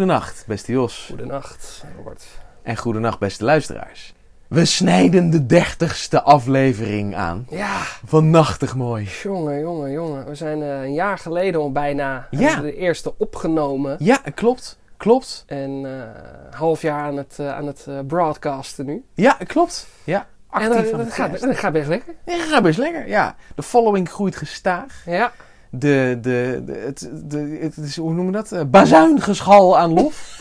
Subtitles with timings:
[0.00, 1.04] Goedenacht, beste Jos.
[1.08, 2.24] Goedenacht, Robert.
[2.62, 4.14] En goedenacht, beste luisteraars.
[4.48, 7.46] We snijden de dertigste aflevering aan.
[7.50, 9.08] Ja, Van Nachtig Mooi.
[9.22, 10.26] jongen, jongen, jongen.
[10.26, 12.60] We zijn eh, een jaar geleden al bijna Ja.
[12.60, 13.96] de eerste opgenomen.
[13.98, 14.78] Ja, klopt.
[14.96, 15.44] Klopt.
[15.46, 16.12] En een
[16.50, 19.04] half jaar aan het, eh, aan het broadcasten nu.
[19.14, 19.86] Ja, klopt.
[20.04, 22.14] Ja, actief en dat, gaat, dat gaat best lekker.
[22.26, 23.08] Ja, gaat best lekker.
[23.08, 25.02] Ja, de following groeit gestaag.
[25.06, 25.32] Ja,
[25.70, 28.52] De, de, de, het, de, het is, hoe noemen we dat?
[28.52, 30.38] Eh, bazuingeschal aan lof.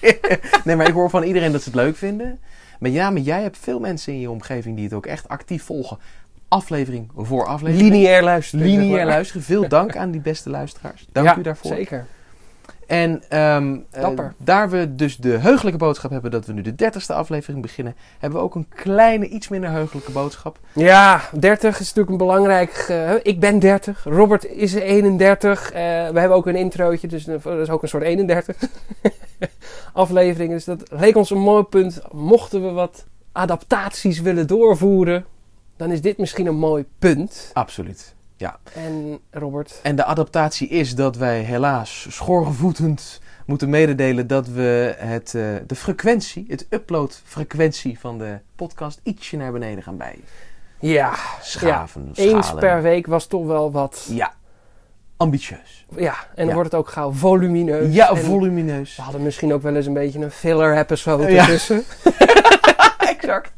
[0.64, 2.38] nee, maar ik hoor van iedereen dat ze het leuk vinden.
[2.78, 5.62] Maar ja, maar jij hebt veel mensen in je omgeving die het ook echt actief
[5.62, 5.98] volgen.
[6.48, 7.90] Aflevering voor aflevering.
[7.90, 8.66] lineair luisteren.
[8.66, 9.42] Lineair luisteren.
[9.42, 11.06] Veel dank aan die beste luisteraars.
[11.12, 11.74] Dank ja, u daarvoor.
[11.74, 12.06] zeker.
[12.88, 17.12] En ehm, eh, daar we dus de heugelijke boodschap hebben dat we nu de dertigste
[17.12, 20.58] aflevering beginnen, hebben we ook een kleine, iets minder heugelijke boodschap.
[20.72, 22.92] Ja, 30 is natuurlijk een belangrijk.
[23.22, 25.70] ik ben 30, Robert is 31.
[25.70, 25.80] eh,
[26.12, 28.56] we hebben ook een introotje, dus dat is ook een soort 31
[29.92, 30.50] aflevering.
[30.50, 32.00] Dus dat leek ons een mooi punt.
[32.12, 35.24] Mochten we wat adaptaties willen doorvoeren,
[35.76, 37.50] dan is dit misschien een mooi punt.
[37.52, 38.16] Absoluut.
[38.74, 45.34] En Robert, En de adaptatie is dat wij helaas schoorgevoetend moeten mededelen dat we het,
[45.34, 50.18] eh, de frequentie, het uploadfrequentie van de podcast ietsje naar beneden gaan bij
[50.78, 52.10] ja, schaven.
[52.14, 52.60] eens schalen.
[52.60, 54.06] per week was toch wel wat.
[54.10, 54.32] Ja,
[55.16, 55.86] ambitieus.
[55.96, 56.54] Ja, en dan Ja.
[56.54, 57.94] wordt het ook gauw volumineus.
[57.94, 58.96] Ja, En volumineus.
[58.96, 61.46] We hadden misschien ook wel eens een beetje een filler episode Ja.
[61.46, 61.84] tussen.
[63.16, 63.52] exact.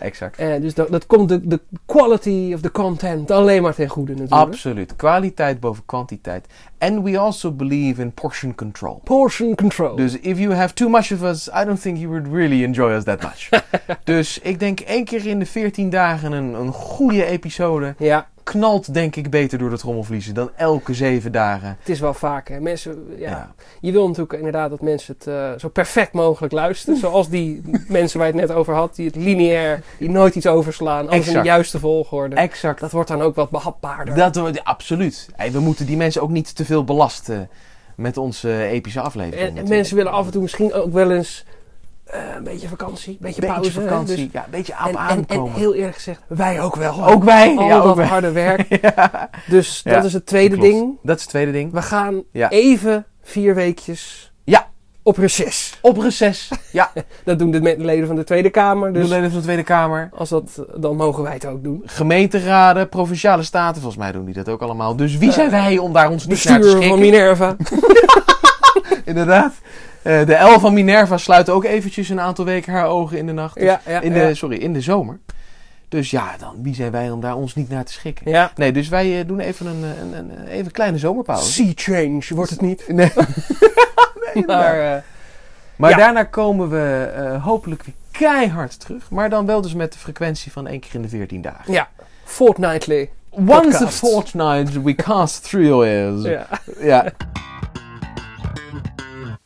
[0.00, 0.38] Exact.
[0.38, 4.12] Eh, dus dat, dat komt de, de quality of the content alleen maar ten goede
[4.12, 4.40] natuurlijk.
[4.40, 4.96] Absoluut.
[4.96, 6.46] Kwaliteit boven kwantiteit.
[6.78, 9.00] And we also believe in portion control.
[9.04, 9.96] Portion control.
[9.96, 12.94] Dus if you have too much of us, I don't think you would really enjoy
[12.94, 13.48] us that much.
[14.04, 18.94] dus ik denk één keer in de 14 dagen een, een goede episode ja, knalt
[18.94, 21.76] denk ik beter door de trommelvliezen dan elke zeven dagen.
[21.78, 22.48] het is wel vaak.
[22.48, 22.60] Hè.
[22.60, 23.54] Mensen, ja, Ja.
[23.80, 26.98] Je wil natuurlijk inderdaad dat mensen het eh, zo perfect mogelijk luisteren.
[26.98, 28.94] Zoals die mensen waar je het net over had.
[28.94, 31.08] Die het lineair, die nooit iets overslaan.
[31.08, 32.36] Alles in de juiste volgorde.
[32.36, 32.80] Exact.
[32.80, 34.14] Dat wordt dan ook wat behapbaarder.
[34.14, 35.28] Dat, wordt- absoluut.
[35.36, 37.48] Hey, we moeten die mensen ook niet te veel belasten
[37.96, 39.48] met onze epische aflevering.
[39.50, 41.44] en, en mensen willen af en toe misschien ook wel eens
[42.12, 43.10] eh, een beetje vakantie.
[43.12, 43.80] Een beetje, beetje pauze.
[43.80, 44.16] vakantie.
[44.16, 45.52] Dus- ja, een beetje en, op en, en aankomen.
[45.52, 47.06] heel eerlijk gezegd, wij ook wel.
[47.06, 47.56] ook wij.
[47.58, 48.06] Al ja, ook dat wij.
[48.06, 48.66] harde werk.
[48.96, 49.30] ja.
[49.48, 50.70] Dus Ja, dat is het tweede Klopt.
[50.70, 50.98] ding.
[51.02, 51.72] Dat is het tweede ding.
[51.72, 54.68] We gaan even vier weekjes Ja.
[55.02, 55.78] op reces.
[55.82, 56.48] Op reces.
[56.72, 56.90] Ja.
[57.24, 58.92] Dat doen de leden van de Tweede Kamer.
[58.92, 60.08] De Dus leden van de Tweede Kamer.
[60.16, 61.82] als dat, dan mogen wij het ook doen.
[61.84, 64.96] Gemeenteraden, provinciale staten, volgens mij doen die dat ook allemaal.
[64.96, 66.88] Dus wie Eh, zijn wij om daar ons niet naar te Bestuur schikken?
[66.90, 67.56] van Minerva.
[69.04, 69.52] Inderdaad.
[70.18, 73.32] Eh, de L van Minerva sluit ook eventjes een aantal weken haar ogen in de
[73.32, 73.54] nacht.
[73.54, 74.34] Dus- ja, ja, in de, ja.
[74.34, 75.18] Sorry, in de zomer.
[75.88, 78.30] Dus ja, dan wie zijn wij om daar ons niet naar te schikken?
[78.30, 78.50] ja.
[78.56, 81.52] Nee, dus wij eh, doen even een, een, een, even een kleine zomerpauze.
[81.52, 82.84] Sea change wordt het niet.
[82.88, 83.12] Nee.
[84.34, 85.02] nee, Maar eh,
[85.76, 85.96] Maar Ja.
[85.96, 87.08] daarna komen we
[87.42, 89.10] hopelijk weer keihard terug.
[89.10, 91.72] Maar dan wel dus met de frequentie van één keer in de 14 dagen.
[91.72, 91.88] ja,
[92.24, 93.10] fortnightly.
[93.30, 96.22] Once a fortnight we cast through your ears.
[96.22, 96.46] Ja.
[96.80, 97.04] Ja.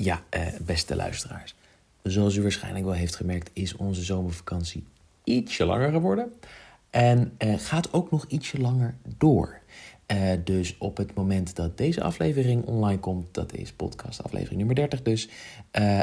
[0.04, 1.54] Ja, eh, beste luisteraars.
[2.02, 4.84] Zoals u waarschijnlijk wel heeft gemerkt, is onze zomervakantie
[5.24, 6.32] ietsje langer geworden.
[6.90, 9.60] En eh, gaat ook nog ietsje langer door.
[10.06, 14.74] Eh, dus op het moment dat deze aflevering online komt, dat is podcast aflevering nummer
[14.74, 15.28] 30 dus,
[15.70, 16.00] eh,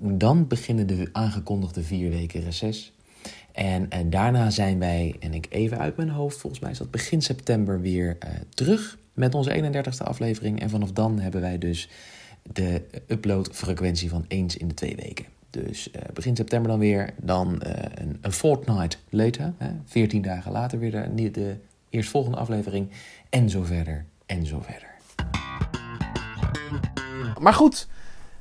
[0.00, 2.92] dan beginnen de aangekondigde vier weken reces.
[3.52, 6.90] En, en daarna zijn wij, en ik even uit mijn hoofd, volgens mij is dat
[6.90, 10.60] begin september weer eh, terug met onze 31ste aflevering.
[10.60, 11.88] En vanaf dan hebben wij dus
[12.52, 15.24] de uploadfrequentie van eens in de twee weken.
[15.50, 20.52] Dus eh, begin september dan weer, dan eh, een, een fortnight later, hè, 14 dagen
[20.52, 21.56] later weer de, de, de
[21.90, 22.88] eerstvolgende aflevering.
[23.30, 24.88] En zo verder, en zo verder.
[27.40, 27.88] Maar goed,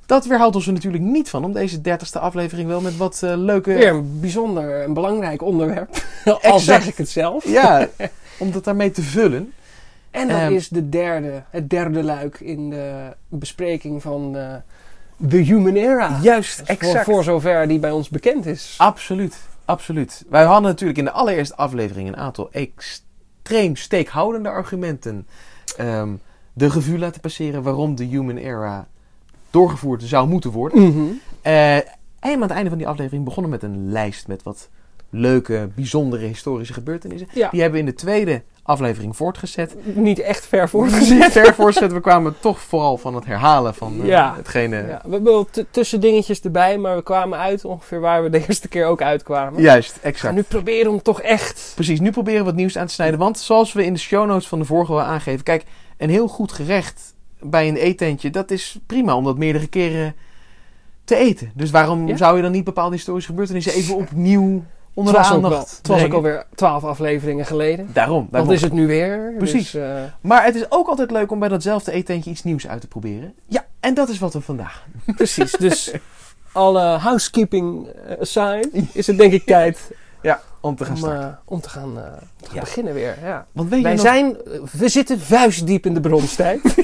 [0.06, 3.34] dat weerhoudt ons er natuurlijk niet van om deze 30ste aflevering wel met wat eh,
[3.36, 3.74] leuke...
[3.74, 6.04] Weer een bijzonder en belangrijk onderwerp.
[6.42, 7.48] Al zeg ik het zelf.
[7.48, 7.88] Ja,
[8.40, 9.54] om dat daarmee te vullen.
[10.18, 10.54] En dat Ehm.
[10.54, 14.54] is de derde, het derde luik in de bespreking van eh,
[15.30, 16.20] The Human Era.
[16.22, 18.76] Juist, Dus Voor, voor zover die bij ons bekend is.
[18.78, 20.26] Absoluut, absoluut.
[20.30, 25.28] Wij hadden natuurlijk in de allereerste aflevering een aantal extreem steekhoudende argumenten.
[25.78, 26.10] ehm,
[26.54, 28.88] de revue laten passeren waarom de Human Era
[29.50, 31.22] doorgevoerd zou moeten worden.
[31.42, 31.84] Eh, en
[32.20, 34.70] aan het einde van die aflevering begonnen met een lijst met wat
[35.10, 37.28] leuke, bijzondere historische gebeurtenissen.
[37.34, 37.50] Ja.
[37.50, 39.76] Die hebben we in de tweede aflevering voortgezet.
[39.96, 41.94] Niet echt ver Voortgezet, ver voortgezet.
[41.94, 44.34] We kwamen toch vooral van het herhalen van eh, Ja.
[44.38, 44.76] hetgene...
[44.76, 48.30] Ja, we hebben wel t- tussen dingetjes erbij, maar we kwamen uit ongeveer waar we
[48.30, 49.62] de eerste keer ook uitkwamen.
[49.62, 50.36] Juist, We exact.
[50.36, 51.72] nu proberen om toch echt...
[51.76, 53.20] Precies, nu proberen we wat nieuws aan te snijden.
[53.20, 55.44] Want zoals we in de show notes van de vorige wel aangeven...
[55.44, 55.64] Kijk,
[55.98, 60.16] een heel goed gerecht bij een eetentje, dat is prima om dat meerdere keren
[61.04, 61.52] te eten.
[61.54, 62.18] Dus waarom Ja.
[62.18, 64.64] zou je dan niet bepaalde historische gebeurtenissen even opnieuw
[64.98, 67.90] onder de aandacht het was ook alweer twaalf afleveringen geleden.
[67.94, 68.22] Daarom.
[68.22, 68.52] Wat daarom.
[68.52, 69.34] is het nu weer?
[69.38, 69.72] Precies.
[69.72, 72.82] Dus, eh, Maar het is ook altijd leuk om bij datzelfde eetentje iets nieuws uit
[72.82, 73.34] te proberen.
[73.48, 74.86] Ja, en dat is wat we vandaag
[75.16, 75.52] precies.
[75.52, 75.92] Dus
[76.52, 79.92] alle housekeeping eh, aside is het denk ik tijd
[80.68, 81.28] om te gaan om, starten.
[81.30, 82.04] eh, om te gaan, eh,
[82.40, 82.60] te gaan Ja.
[82.60, 83.18] beginnen weer.
[83.24, 83.46] Ja.
[83.52, 84.38] Want weet Wij nog, zijn,
[84.72, 86.62] we zitten vuistdiep in de bronstijd.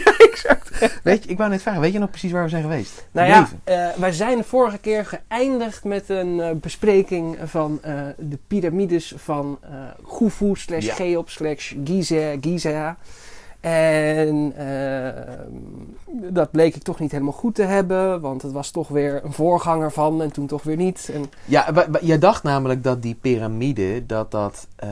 [1.03, 3.07] weet je, ik wou net vragen, weet je nog precies waar we zijn geweest?
[3.12, 7.80] Nou ja, eh, wij zijn de vorige keer geëindigd met een bespreking van
[8.18, 9.59] de piramides van
[10.18, 10.88] Khufu slash.
[10.94, 12.97] Cheops slash Gizeh, Giza.
[13.63, 15.24] En eh,
[16.12, 19.33] dat bleek ik toch niet helemaal goed te hebben, want het was toch weer een
[19.33, 21.10] voorganger van en toen toch weer niet.
[21.13, 24.89] En, Ja, jij dacht namelijk dat die piramide, dat dat, eh,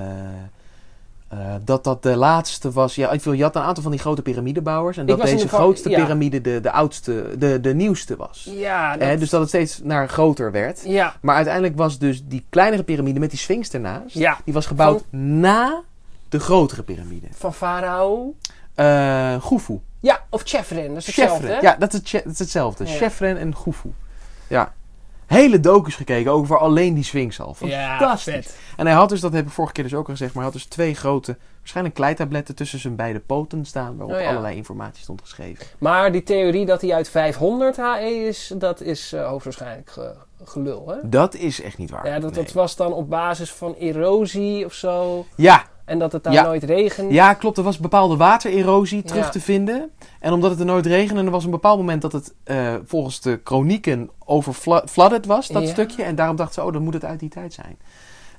[1.27, 2.95] eh, dat dat de laatste was.
[2.95, 4.97] Ja, ik wil, je had een aantal van die grote piramidebouwers.
[4.97, 6.03] En Ik dat deze de grootste ja.
[6.03, 8.49] piramide de, de oudste, de, de nieuwste was.
[8.51, 10.81] ja, dat, Eh, dus dat het steeds naar groter werd.
[10.85, 14.15] ja, Maar uiteindelijk was dus die kleinere piramide met die sphinx ernaast.
[14.15, 15.81] ja, Die was gebouwd na
[16.29, 17.27] de grotere piramide.
[17.31, 18.35] van Farao.
[18.75, 19.79] Eh Khufu.
[19.99, 21.47] Ja, of Chefren, dat is hetzelfde.
[21.47, 21.61] Chefren.
[21.61, 22.85] Ja, dat is, het- dat is hetzelfde.
[22.85, 22.91] Ja.
[22.91, 23.93] Chefren en Khufu.
[24.47, 24.73] Ja.
[25.25, 27.55] Hele docus gekeken over alleen die sphinx al.
[27.59, 28.33] Ja, Fantastisch.
[28.33, 28.57] vet.
[28.77, 30.51] En hij had dus, dat heb ik vorige keer dus ook al gezegd, maar hij
[30.51, 34.29] had dus twee grote, waarschijnlijk kleitabletten tussen zijn beide poten staan, waarop Oh ja.
[34.29, 35.65] allerlei informatie stond geschreven.
[35.77, 40.87] Maar die theorie dat hij uit 500 HE is, dat is eh, hoogstwaarschijnlijk ge- gelul,
[40.87, 40.95] hè?
[41.09, 42.07] Dat is echt niet waar.
[42.07, 42.43] Ja, dat, Nee.
[42.43, 45.25] dat was dan op basis van erosie of zo.
[45.35, 46.43] ja, En dat het daar Ja.
[46.43, 47.11] nooit regent.
[47.11, 47.57] ja, klopt.
[47.57, 49.29] Er was bepaalde watererosie terug Ja.
[49.29, 49.91] te vinden.
[50.19, 52.75] En omdat het er nooit regende, en er was een bepaald moment dat het eh,
[52.85, 55.69] volgens de chronieken overflooded was, dat Ja.
[55.69, 56.03] stukje.
[56.03, 57.77] En daarom dachten ze, oh, dan moet het uit die tijd zijn.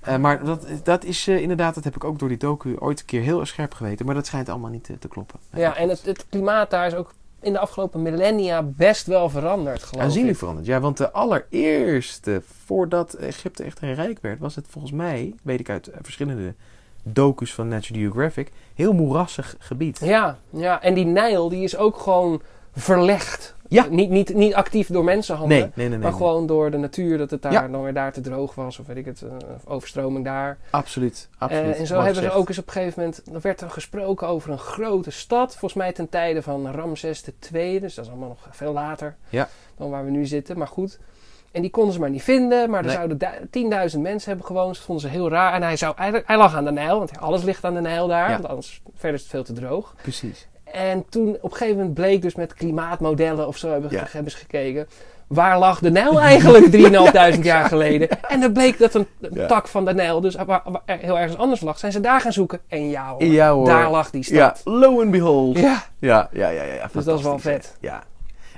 [0.02, 3.00] Eh, maar dat, dat is eh, inderdaad, dat heb ik ook door die docu ooit
[3.00, 4.06] een keer heel scherp geweten.
[4.06, 5.38] Maar dat schijnt allemaal niet te, kloppen.
[5.50, 9.28] Nee, Ja, en het, het klimaat daar is ook in de afgelopen millennia best wel
[9.28, 10.38] veranderd, geloof Aanzienlijk ik.
[10.38, 10.66] veranderd.
[10.66, 15.60] Ja, want de allereerste, voordat Egypte echt een rijk werd, was het volgens mij, weet
[15.60, 16.54] ik uit verschillende
[17.02, 20.00] docus van National Geographic, heel moerassig gebied.
[20.04, 22.42] Ja, ja, en die Nijl die is ook gewoon
[22.74, 23.54] verlegd.
[23.68, 23.86] Ja.
[23.90, 25.58] Niet, niet, niet actief door mensenhanden.
[25.58, 25.98] Nee, nee, nee.
[25.98, 27.68] Maar gewoon door de natuur, dat het daar Ja.
[27.68, 29.30] dan weer daar te droog was, of weet ik het, eh,
[29.64, 30.58] overstroming daar.
[30.70, 31.76] Absoluut, Eh, absoluut.
[31.76, 34.50] en zo hebben ze ook eens op een gegeven moment, er werd er gesproken over
[34.50, 38.46] een grote stad, volgens mij ten tijde van Ramses II, dus dat is allemaal nog
[38.50, 39.48] veel later Ja.
[39.76, 40.98] dan waar we nu zitten, maar goed.
[41.52, 42.94] En die konden ze maar niet vinden, maar er Nee.
[42.94, 45.52] zouden du- 10.000 mensen hebben gewoond, dat vonden ze heel raar.
[45.54, 48.06] En hij, zou, hij, hij lag aan de Nijl, want alles ligt aan de Nijl
[48.08, 48.32] daar, Ja.
[48.34, 49.94] want anders verder is het veel te droog.
[50.02, 50.48] Precies.
[50.64, 54.04] En toen op een gegeven moment bleek dus met klimaatmodellen of zo hebben, Ja.
[54.08, 54.88] hebben ze gekeken.
[55.26, 56.64] Waar lag de Nijl eigenlijk
[57.34, 58.08] 3.500 jaar geleden?
[58.28, 59.46] En er bleek dat een Ja.
[59.46, 61.78] tak van de Nijl dus waar, waar heel ergens anders lag.
[61.78, 62.60] Zijn ze daar gaan zoeken?
[62.68, 63.66] En ja hoor, Ja hoor.
[63.66, 64.74] daar lag die Ja, stad.
[64.74, 65.58] lo and behold.
[65.58, 66.62] Ja, Ja, ja, ja.
[66.62, 67.76] ja, ja dus dat is wel vet.
[67.80, 68.02] Ja.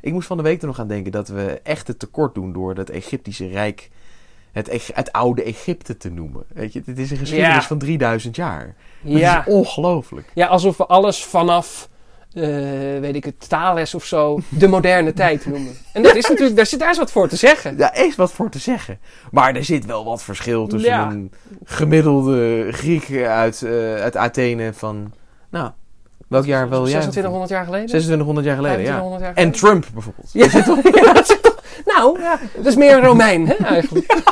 [0.05, 2.53] Ik moest van de week er nog aan denken dat we echt het tekort doen
[2.53, 3.91] door het Egyptische Rijk
[4.53, 6.45] het, het oude Egypte te noemen.
[6.49, 7.63] Weet je, het is een geschiedenis Ja.
[7.63, 8.75] van 3000 jaar.
[9.03, 9.47] Dat Ja.
[9.47, 10.31] is ongelooflijk.
[10.35, 11.89] ja, alsof we alles vanaf,
[12.33, 12.43] eh,
[13.01, 15.73] weet ik het, Thales of zo, de moderne tijd noemen.
[15.93, 17.77] En dat is natuurlijk, daar, zit, daar is wat voor te zeggen.
[17.77, 18.99] Daar is wat voor te zeggen.
[19.31, 21.11] Maar er zit wel wat verschil tussen Ja.
[21.11, 21.33] een
[21.65, 25.13] gemiddelde Griek uit, eh, uit Athene van...
[25.51, 25.71] Nou,
[26.35, 26.81] welk jaar wel?
[26.81, 27.87] Ja, 2600 jaar geleden?
[27.87, 28.99] 2600 jaar geleden, ja.
[28.99, 29.51] 2500 jaar En?
[29.53, 30.31] Trump bijvoorbeeld.
[30.33, 31.63] Ja, ja, is toch-
[31.95, 32.19] nou,
[32.57, 34.07] dat is meer een Romein, hè, eigenlijk.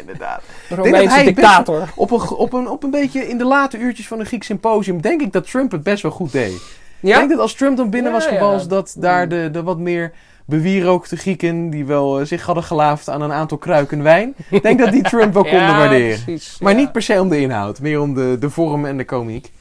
[0.00, 0.42] Inderdaad.
[0.70, 1.88] Een dat Romeinse dictator.
[1.96, 5.00] Op een, op, een, op een beetje in de late uurtjes van een Griek symposium
[5.00, 6.52] denk ik dat Trump het best wel goed deed.
[6.52, 6.62] Ik
[7.00, 7.16] Ja?
[7.18, 8.32] denk dat als Trump dan binnen Ja, was ja.
[8.34, 10.12] gewalst, dat daar de, de wat meer
[10.44, 14.78] bewierookte Grieken, die wel eh, zich hadden gelaafd aan een aantal kruiken wijn, ik denk
[14.78, 16.22] dat die Trump wel konden Ja, waarderen.
[16.24, 16.56] precies.
[16.60, 16.78] Maar ja.
[16.78, 19.52] niet per se om de inhoud, meer om de, de vorm en de komiek.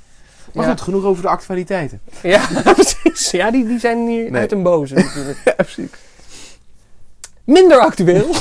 [0.55, 2.01] Maar goed, genoeg over de actualiteiten.
[2.21, 3.31] Ja, precies.
[3.41, 4.41] Ja, die, die zijn hier Nee.
[4.41, 5.37] uit een boze natuurlijk.
[5.45, 5.89] Ja, precies.
[7.43, 8.33] Minder actueel.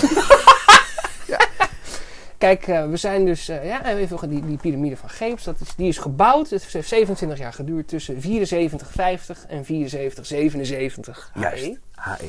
[2.39, 3.49] Kijk, eh, we zijn dus...
[3.49, 5.45] eh, ja, even die, die piramide van Cheops.
[5.45, 6.51] Dat is, die is gebouwd.
[6.51, 11.31] Het heeft 27 jaar geduurd tussen 7450 en 7477.
[11.35, 11.65] Juist.
[11.65, 11.77] HE.
[11.95, 12.27] HE.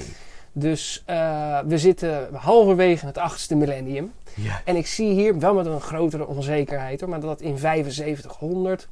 [0.51, 4.11] Dus eh, we zitten halverwege het achtste millennium.
[4.33, 4.61] Ja.
[4.65, 8.87] En ik zie hier, wel met een grotere onzekerheid hoor, maar dat in 7500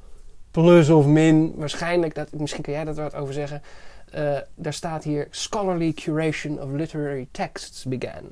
[0.53, 3.61] plus of min, waarschijnlijk, dat, misschien kan jij dat wat over zeggen.
[4.11, 8.29] eh, daar staat hier scholarly curation of literary texts began.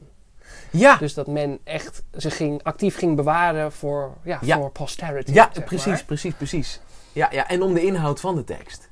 [0.72, 4.58] Ja, Dus dat men echt zich ging, actief ging bewaren voor, ja, Ja.
[4.58, 5.32] voor posterity.
[5.34, 6.04] ja precies, maar.
[6.06, 6.80] precies, precies.
[7.14, 8.90] Ja, ja, en om de inhoud van de tekst.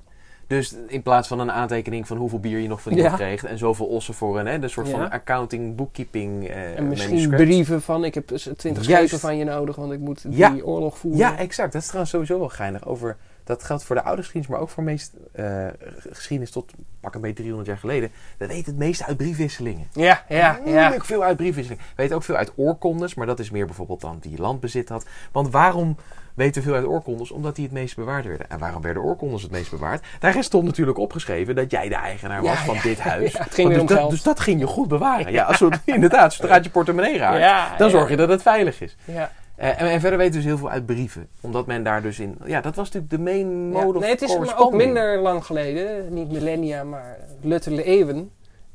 [0.50, 3.18] Dus in plaats van een aantekening van hoeveel bier je nog van iemand Ja.
[3.18, 4.92] kreeg en zoveel ossen voor een, hè, een soort Ja.
[4.98, 7.44] van accounting, bookkeeping eh En misschien manuscript.
[7.44, 9.08] brieven van, ik heb dus 20 Juist.
[9.08, 11.20] schepen van je nodig, want ik moet die oorlog voeren.
[11.20, 11.72] Ja, exact.
[11.72, 13.18] Dat is trouwens sowieso wel geinig over
[13.50, 15.68] dat geldt voor de oude geschiedenis, maar ook voor meest eh,
[16.10, 18.12] geschiedenis tot pak een beetje 300 jaar geleden.
[18.38, 19.88] We weten het meeste uit briefwisselingen.
[19.94, 20.94] Ja, ja, ja.
[20.94, 21.84] Ook veel uit briefwisselingen.
[21.88, 25.06] We weten ook veel uit oorkondes, maar dat is meer bijvoorbeeld dan die landbezit had.
[25.32, 25.98] Want waarom
[26.34, 27.32] weten we veel uit oorkondes?
[27.32, 28.50] Omdat die het meest bewaard werden.
[28.50, 30.06] En waarom werden oorkondes het meest bewaard?
[30.20, 33.32] Daarin stond natuurlijk opgeschreven dat jij de eigenaar was Ja, van ja, dit huis.
[33.34, 34.12] ja, het ging Want weer om dus, dat, geld.
[34.12, 35.32] dus dat ging je goed bewaren.
[35.40, 38.96] Ja, als het, inderdaad, zodra je portemonnee raakt, dan zorg je dat het veilig is.
[39.06, 39.32] ja.
[39.60, 41.28] Eh, en, en verder weten we dus heel veel uit brieven.
[41.42, 42.38] Omdat men daar dus in...
[42.46, 43.82] Ja, dat was natuurlijk de main Ja.
[43.82, 48.32] mode of Nee, het is maar ook minder lang geleden, niet millennia, maar luttele eeuwen.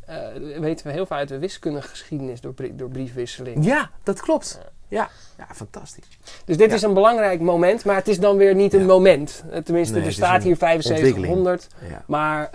[0.06, 0.16] eh,
[0.60, 3.64] weten we heel veel uit de wiskundegeschiedenis door, brie- door briefwisseling.
[3.64, 4.60] Ja, dat klopt.
[4.88, 6.18] Ja, ja fantastisch.
[6.44, 6.74] Dus dit Ja.
[6.74, 8.86] is een belangrijk moment, maar het is dan weer niet een Ja.
[8.86, 9.44] moment.
[9.50, 12.02] Eh, Tenminste, Nee, er staat hier 7500, Ja.
[12.06, 12.48] maar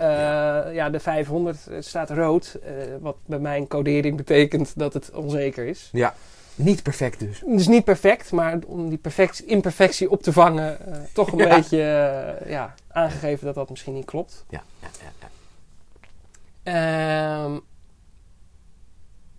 [0.72, 0.90] ja.
[0.90, 2.58] de 500 staat rood,
[3.00, 5.88] wat bij mijn codering betekent dat het onzeker is.
[5.92, 6.14] ja,
[6.62, 7.40] niet perfect dus.
[7.46, 11.38] Het is niet perfect, maar om die perfect, imperfectie op te vangen, eh, toch een
[11.46, 11.54] Ja.
[11.56, 14.44] beetje eh, ja, aangegeven dat dat misschien niet klopt.
[14.48, 15.28] Ja, ja, ja, ja.
[16.62, 17.58] Ehm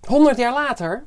[0.07, 1.03] 100 jaar later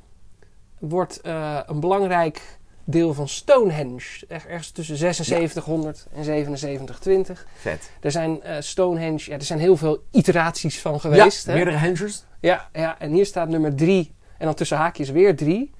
[0.79, 7.47] wordt eh, een belangrijk deel van Stonehenge, er- ergens tussen 7600 en 7720.
[7.55, 7.91] Vet.
[8.01, 11.45] Er zijn eh, Stonehenge, ja, er zijn heel veel iteraties van geweest.
[11.45, 11.57] ja, hè?
[11.57, 12.25] meerdere hengers.
[12.41, 15.71] Ja, ja, en hier staat nummer 3 en dan tussen haakjes weer 3.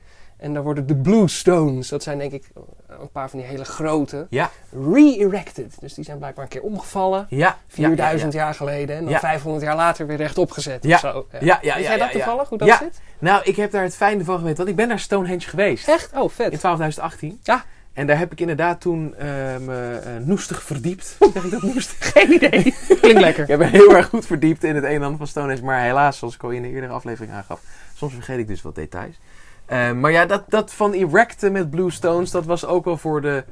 [0.45, 2.51] En daar worden de Blue Stones, dat zijn denk ik
[2.89, 4.51] een paar van die hele grote, Ja,
[4.93, 5.77] re-erected.
[5.81, 7.27] Dus die zijn blijkbaar een keer omgevallen.
[7.29, 7.59] ja.
[7.69, 8.97] 4000 ja, jaar geleden.
[8.97, 9.19] En dan Ja.
[9.19, 10.85] 500 jaar later weer rechtop gezet.
[10.85, 10.95] Ja.
[10.95, 11.27] Of zo.
[11.41, 11.75] Ja, ja.
[11.75, 13.01] Weet jij dat toevallig, hoe dat zit?
[13.19, 15.89] Nou, ik heb daar het fijne van geweten, want ik ben naar Stonehenge geweest.
[15.89, 16.11] Echt?
[16.15, 16.59] Oh, In vet.
[16.59, 17.39] 12.018.
[17.43, 17.65] Ja.
[17.93, 19.27] En daar heb ik inderdaad toen eh,
[19.61, 21.17] me eh, noestig verdiept.
[21.35, 22.13] Zeg ik dat noestig?
[22.13, 22.75] Geen idee.
[23.01, 23.43] Klinkt lekker.
[23.43, 25.65] Ik heb me heel erg goed verdiept in het een en ander van Stonehenge.
[25.65, 27.61] Maar helaas, zoals ik al in de eerdere aflevering aangaf,
[27.95, 29.17] soms vergeet ik dus wat details.
[29.67, 33.21] Eh, maar ja, dat, dat van erecten met Blue Stones, dat was ook wel voor
[33.21, 33.45] de,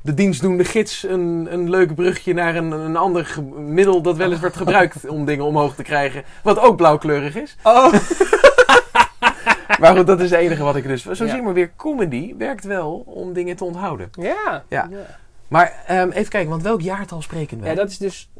[0.00, 4.40] de dienstdoende gids een, een leuk brugje naar een, een ander middel dat wel eens
[4.40, 6.22] werd gebruikt om dingen omhoog te krijgen.
[6.42, 7.56] Wat ook blauwkleurig is.
[7.62, 7.92] Oh.
[9.80, 11.02] Maar goed, dat is het enige wat ik dus...
[11.02, 11.16] Zo Ja.
[11.16, 14.10] zie je maar weer, comedy werkt wel om dingen te onthouden.
[14.12, 14.64] Ja.
[14.68, 14.88] Ja.
[15.48, 17.66] Maar ehm, even kijken, want welk jaartal spreken we?
[17.66, 18.30] Ja, dat is dus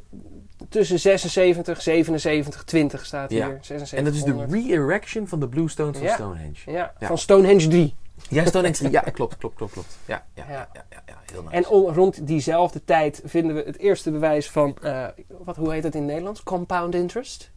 [0.74, 3.46] tussen 76, 77, 20 staat Ja.
[3.46, 3.58] hier.
[3.60, 4.52] 76, en dat is de 100.
[4.52, 6.14] re-erection van de Blue Stones van Ja.
[6.14, 6.56] Stonehenge.
[6.66, 7.06] Ja, Ja.
[7.06, 7.94] van Stonehenge 3.
[8.28, 8.90] Ja, Stonehenge.
[8.90, 9.98] Ja, klopt, klopt, klopt, klopt.
[10.06, 10.68] Ja, ja, ja, Ja.
[10.72, 11.54] ja, ja, ja, heel nice.
[11.54, 15.06] En on- rond diezelfde tijd vinden we het eerste bewijs van, eh,
[15.44, 16.42] wat, hoe heet dat in het Nederlands?
[16.42, 17.50] Compound interest.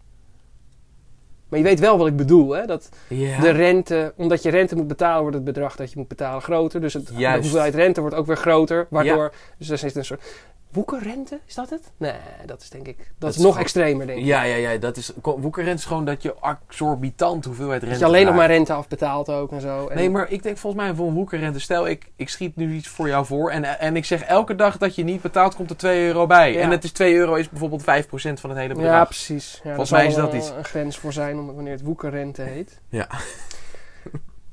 [1.50, 2.66] Maar je weet wel wat ik bedoel, hè?
[2.66, 6.42] Dat de rente, omdat je rente moet betalen, wordt het bedrag dat je moet betalen
[6.42, 6.82] groter.
[6.82, 8.88] Dus het, de hoeveelheid rente wordt ook weer groter.
[8.90, 10.24] Waardoor, dus dat is een soort
[10.72, 11.92] woekerrente, is dat het?
[11.98, 12.14] Nee,
[12.46, 14.26] dat is denk ik, dat, is is nog extremer denk ik.
[14.26, 15.12] Ja, ja, ja, dat is...
[15.22, 19.30] Woekerrente is gewoon dat je exorbitant hoeveelheid rente Dat je alleen nog maar rente afbetaalt
[19.30, 19.88] ook en zo.
[19.88, 21.60] En Nee, maar ik denk volgens mij voor een woekerrente...
[21.60, 23.50] Stel, ik, ik schiet nu iets voor jou voor...
[23.50, 26.54] En, en ik zeg elke dag dat je niet betaalt, komt er 2 euro bij.
[26.54, 26.62] Ja.
[26.62, 27.84] En het is 2 euro is bijvoorbeeld 5%
[28.14, 28.92] van het hele bedrag.
[28.92, 29.60] Ja, precies.
[29.64, 30.50] Ja, Volgens mij is dat iets.
[30.50, 32.82] een grens voor zijn wanneer het woekerrente heet.
[32.90, 33.08] Ja.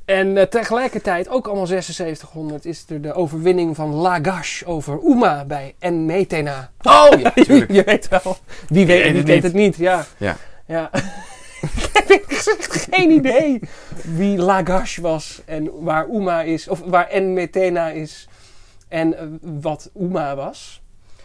[0.04, 5.74] En eh, tegelijkertijd, ook allemaal 7600, is er de overwinning van Lagash over Uma bij
[5.78, 6.70] Enmetena.
[6.82, 7.72] Oh, ja, je, tuurlijk.
[7.72, 8.36] je weet wel.
[8.68, 9.42] Wie weet, weet wie het niet.
[9.42, 9.76] het niet?
[9.76, 10.04] Ja.
[10.16, 10.36] Ja.
[10.66, 10.90] ja.
[12.06, 13.60] ik heb geen idee
[14.02, 18.28] wie Lagash was en waar Uma is, of waar Enmetena is
[18.88, 20.82] en eh, wat Uma was.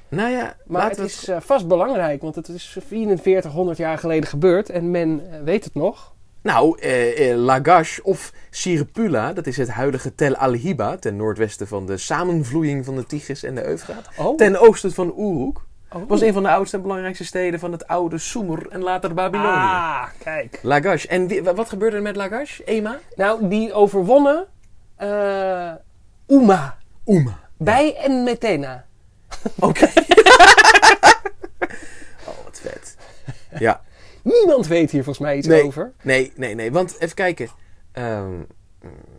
[0.08, 4.70] Nou ja, Maar het is eh, vast belangrijk, want het is 4400 jaar geleden gebeurd
[4.70, 6.14] en men weet het nog.
[6.42, 11.86] Nou, eh, eh, Lagash of Sirpula, dat is het huidige Tel Al-Hiba, ten noordwesten van
[11.86, 14.10] de samenvloeiing van de Tigris en de Eufraat.
[14.18, 15.58] Oh, Ten oosten van Uruk.
[15.92, 16.08] oh.
[16.08, 19.50] Was een van de oudste en belangrijkste steden van het oude Sumer en later Babylonië.
[19.50, 20.60] Ah, kijk.
[20.62, 21.06] Lagash.
[21.06, 22.60] En wat gebeurde er met Lagash?
[22.66, 23.00] Ema?
[23.16, 24.46] Nou, die overwonnen
[24.96, 25.72] eh
[26.28, 27.40] Uma Uma.
[27.58, 28.86] bij Enmetena.
[29.60, 29.86] Oké.
[32.28, 32.96] oh, wat vet.
[33.60, 33.82] Ja.
[34.24, 35.64] Niemand weet hier volgens mij iets Nee.
[35.64, 35.92] over.
[36.04, 36.72] Nee, nee, nee.
[36.72, 37.48] Want even kijken.
[37.92, 38.32] Ehm,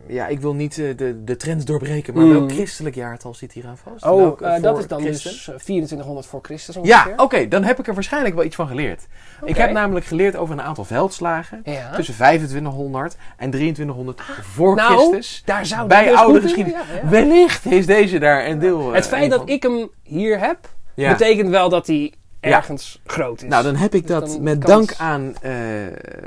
[0.07, 2.31] ja, ik wil niet eh, de, de trends doorbreken, maar Mm.
[2.31, 4.05] welk christelijk jaartal zit hier aan vast?
[4.05, 5.31] Oh, Welk, eh, dat is dan christen?
[5.31, 7.19] dus eh, 2400 voor Christus Ja, ongeveer.
[7.23, 9.07] oké, dan heb ik er waarschijnlijk wel iets van geleerd.
[9.45, 11.91] Ik heb namelijk geleerd over een aantal veldslagen Ja.
[11.95, 15.41] tussen 2500 en 2300 voor nou, Christus.
[15.45, 16.79] daar zou bij dus oude geschiedenis.
[16.93, 17.09] ja, ja.
[17.09, 18.87] Wellicht is deze daar een deel.
[18.89, 19.47] eh, Het feit een dat van.
[19.47, 20.57] ik hem hier heb,
[20.95, 21.11] Ja.
[21.11, 23.49] betekent wel dat hij ergens groot is.
[23.49, 25.51] Nou, dan heb ik Dus dat dan met kans- dank aan eh,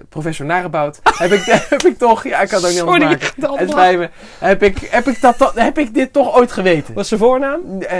[0.08, 1.00] professor Narebout.
[1.18, 3.98] heb, ik, heb ik toch, ja, ik kan het ook niet anders maken.
[3.98, 4.08] me.
[4.38, 6.94] Heb ik, heb, ik dat, heb ik dit toch ooit geweten?
[6.94, 7.60] Wat is zijn voornaam?
[7.82, 7.98] Eh,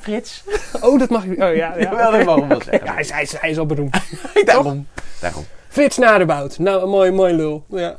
[0.00, 0.44] Frits.
[0.80, 1.30] Oh, dat mag je.
[1.30, 1.78] Oh ja, ja.
[1.80, 2.84] Jawel, dat mogen we wel zeggen.
[2.86, 3.96] Ja, hij, is, hij, is, hij is al beroemd.
[4.44, 4.86] daarom.
[5.20, 5.44] Daarom.
[5.68, 6.58] Frits Naderbout.
[6.58, 7.64] Nou, een mooi, mooi lul.
[7.68, 7.96] Ja.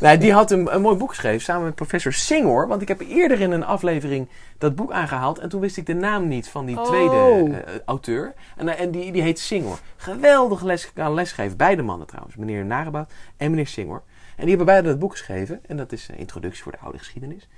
[0.00, 2.68] Nou, die had een, een mooi boek geschreven samen met professor Singor.
[2.68, 5.38] Want ik heb eerder in een aflevering dat boek aangehaald.
[5.38, 6.84] En toen wist ik de naam niet van die Oh.
[6.84, 8.34] tweede eh, auteur.
[8.56, 9.78] En, eh, en die, die heet Singor.
[9.96, 11.56] Geweldig les, kan lesgeven.
[11.56, 12.36] Beide mannen trouwens.
[12.36, 14.02] Meneer Narebout en meneer Singor.
[14.36, 15.60] En die hebben beide dat boek geschreven.
[15.66, 17.48] En dat is een introductie voor de oude geschiedenis.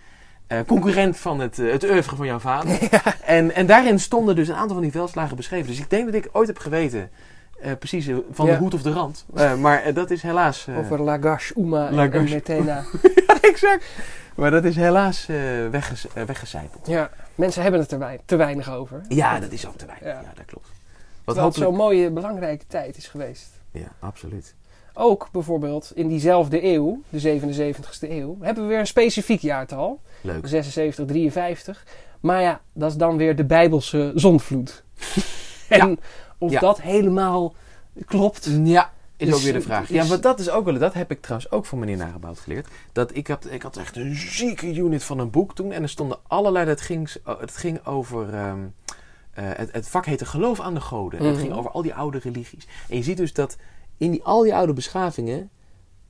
[0.47, 2.79] Eh, concurrent van het, het oeuvre van jouw vader.
[3.25, 5.67] En, en daarin stonden dus een aantal van die veldslagen beschreven.
[5.67, 7.11] Dus ik denk dat ik ooit heb geweten,
[7.61, 8.53] eh, precies eh, van Ja.
[8.53, 9.25] de hoed of de rand.
[9.35, 10.67] Eh, maar dat is helaas...
[10.79, 12.25] Over Lagash, Uma en-.
[12.25, 12.85] Metena.
[13.27, 13.85] ja, exact.
[14.35, 15.27] Maar dat is helaas
[15.71, 16.87] wegges, weggecijpeld.
[16.87, 19.01] Ja, mensen hebben het er te weinig over.
[19.09, 20.09] Ja, dat is ook te weinig.
[20.09, 20.21] Ja.
[20.21, 20.69] Ja, dat klopt.
[21.25, 21.69] Wat hopelijk...
[21.69, 23.49] zo'n mooie, belangrijke tijd is geweest.
[23.71, 24.55] Ja, absoluut.
[24.95, 30.01] Ook bijvoorbeeld in diezelfde eeuw, de 77ste eeuw, hebben we weer een specifiek jaartal.
[30.21, 30.47] Leuk.
[30.49, 31.85] 76, 53.
[32.21, 34.85] Maar ja, dat is dan weer de Bijbelse zondvloed.
[35.69, 35.99] en
[36.39, 36.61] of Ja.
[36.61, 37.55] dat helemaal
[38.07, 38.51] klopt.
[38.65, 39.89] Ja, is ook weer de vraag.
[39.89, 40.79] Ja, maar dat is ook wel...
[40.79, 42.69] Dat heb ik trouwens ook van meneer Nagebouwd geleerd.
[42.93, 45.73] Dat ik, had, ik had echt een zieke unit van een boek toen.
[45.73, 46.67] En er stonden allerlei...
[46.69, 48.35] Het ging, het ging over...
[48.35, 48.59] ehm,
[49.33, 51.19] eh, het, het vak heette Geloof aan de Goden.
[51.19, 51.45] En het Mhm.
[51.45, 52.67] ging over al die oude religies.
[52.89, 53.57] En je ziet dus dat
[53.97, 55.51] in die, al die oude beschavingen...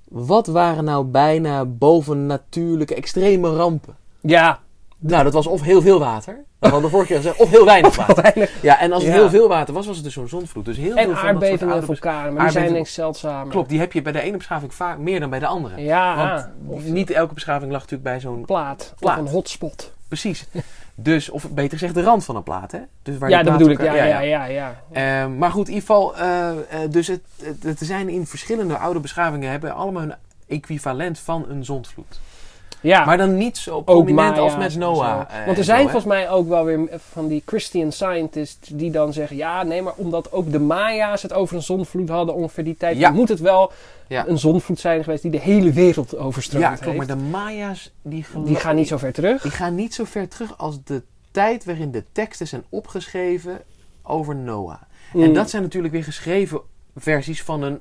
[0.08, 3.96] Wat waren nou bijna bovennatuurlijke extreme rampen?
[4.20, 4.60] Ja,
[4.98, 6.44] Nou, dat was of heel veel water.
[6.58, 7.38] We de vorige keer gezegd.
[7.38, 8.22] Of heel weinig water.
[8.22, 8.62] weinig.
[8.62, 9.18] Ja, en als het Ja.
[9.18, 10.64] heel veel water was, was het dus zo'n zondvloed.
[10.64, 12.86] Dus heel veel En van dat soort aardbevingen en vulkanen, maar die zijn aardbevingen- denk
[12.86, 13.52] ik zeldzamer.
[13.52, 15.80] Klopt, die heb je bij de ene beschaving vaak meer dan bij de andere.
[15.82, 18.44] Ja, Want of niet elke beschaving lag natuurlijk bij zo'n...
[18.44, 19.18] plaat, Plaat.
[19.18, 19.92] Of een hotspot.
[20.08, 20.46] Precies.
[20.94, 22.78] Dus, of beter gezegd, de rand van een plaat, hè?
[23.02, 23.94] Dus waar Ja, die dat platen bedoel ik.
[23.94, 24.74] Ja, elkaar- ja, ja.
[24.92, 26.56] ja, Ehm, maar goed, in ieder geval, eh, eh,
[26.90, 30.14] dus het, het, het zijn in verschillende oude beschavingen hebben allemaal een
[30.48, 32.20] equivalent van een zondvloed.
[32.80, 35.20] Ja, Maar dan niet zo prominent als met Noah.
[35.20, 35.34] zo.
[35.34, 38.90] eh, Want er zijn zo, volgens mij ook wel weer van die Christian scientists die
[38.90, 39.36] dan zeggen...
[39.36, 42.96] Ja, nee, maar omdat ook de Maya's het over een zonvloed hadden ongeveer die tijd...
[42.98, 43.10] Ja.
[43.10, 43.72] moet het wel
[44.06, 44.26] Ja.
[44.26, 46.96] een zonvloed zijn geweest die de hele wereld overstroomd Ja, klopt.
[46.96, 49.42] Maar de Maya's, die, Die gaan niet zo ver terug.
[49.42, 53.60] die gaan niet zo ver terug als de tijd waarin de teksten zijn opgeschreven
[54.02, 54.80] over Noah.
[55.12, 55.34] En Mm.
[55.34, 56.60] dat zijn natuurlijk weer geschreven
[56.96, 57.80] versies van een,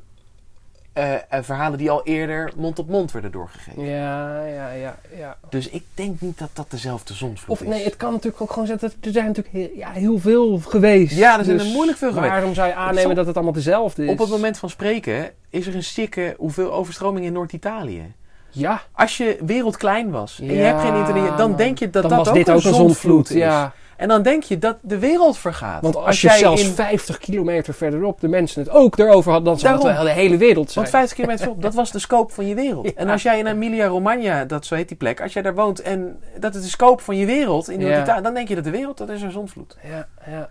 [0.96, 3.86] eh, eh, verhalen die al eerder mond op mond werden doorgegeven.
[3.86, 5.38] Ja, ja, ja, ja.
[5.50, 7.68] Dus ik denk niet dat dat dezelfde zondvloed Of is.
[7.68, 10.60] nee, het kan natuurlijk ook gewoon zijn dat er zijn natuurlijk heel, ja, heel veel
[10.60, 11.16] geweest.
[11.16, 12.32] Ja, er zijn Dus er moeilijk veel geweest.
[12.32, 14.10] Waarom zou je aannemen dat het allemaal dezelfde is?
[14.12, 18.14] Op het moment van spreken is er een stikke hoeveel overstroming in Noord-Italië.
[18.50, 22.04] Ja, Als je wereld klein was en je hebt geen internet, dan denk je dat
[22.10, 23.30] dat ook een ook een zondvloed.
[23.30, 23.36] is.
[23.36, 23.74] Ja.
[23.98, 25.82] En dan denk je dat de wereld vergaat.
[25.82, 29.50] Want als, je jij zelfs in- 50 kilometer verderop de mensen het ook erover hadden,
[29.50, 30.86] dan zou het wel de hele wereld zijn.
[30.86, 32.94] Want 50 kilometer verderop, dat was de scope van je wereld.
[33.04, 36.20] En als jij in Emilia-Romagna, dat zo heet die plek, als jij daar woont en
[36.40, 38.22] dat is de scope van je wereld in Ja.
[38.22, 39.78] Dan denk je dat de wereld, dat is een zondvloed.
[39.84, 40.50] Ja, ja.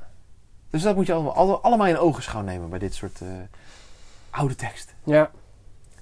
[0.71, 3.29] Dus dat moet je allemaal, alle- allemaal in ogenschouw nemen bij dit soort eh,
[4.31, 4.95] oude teksten.
[5.05, 5.31] Ja.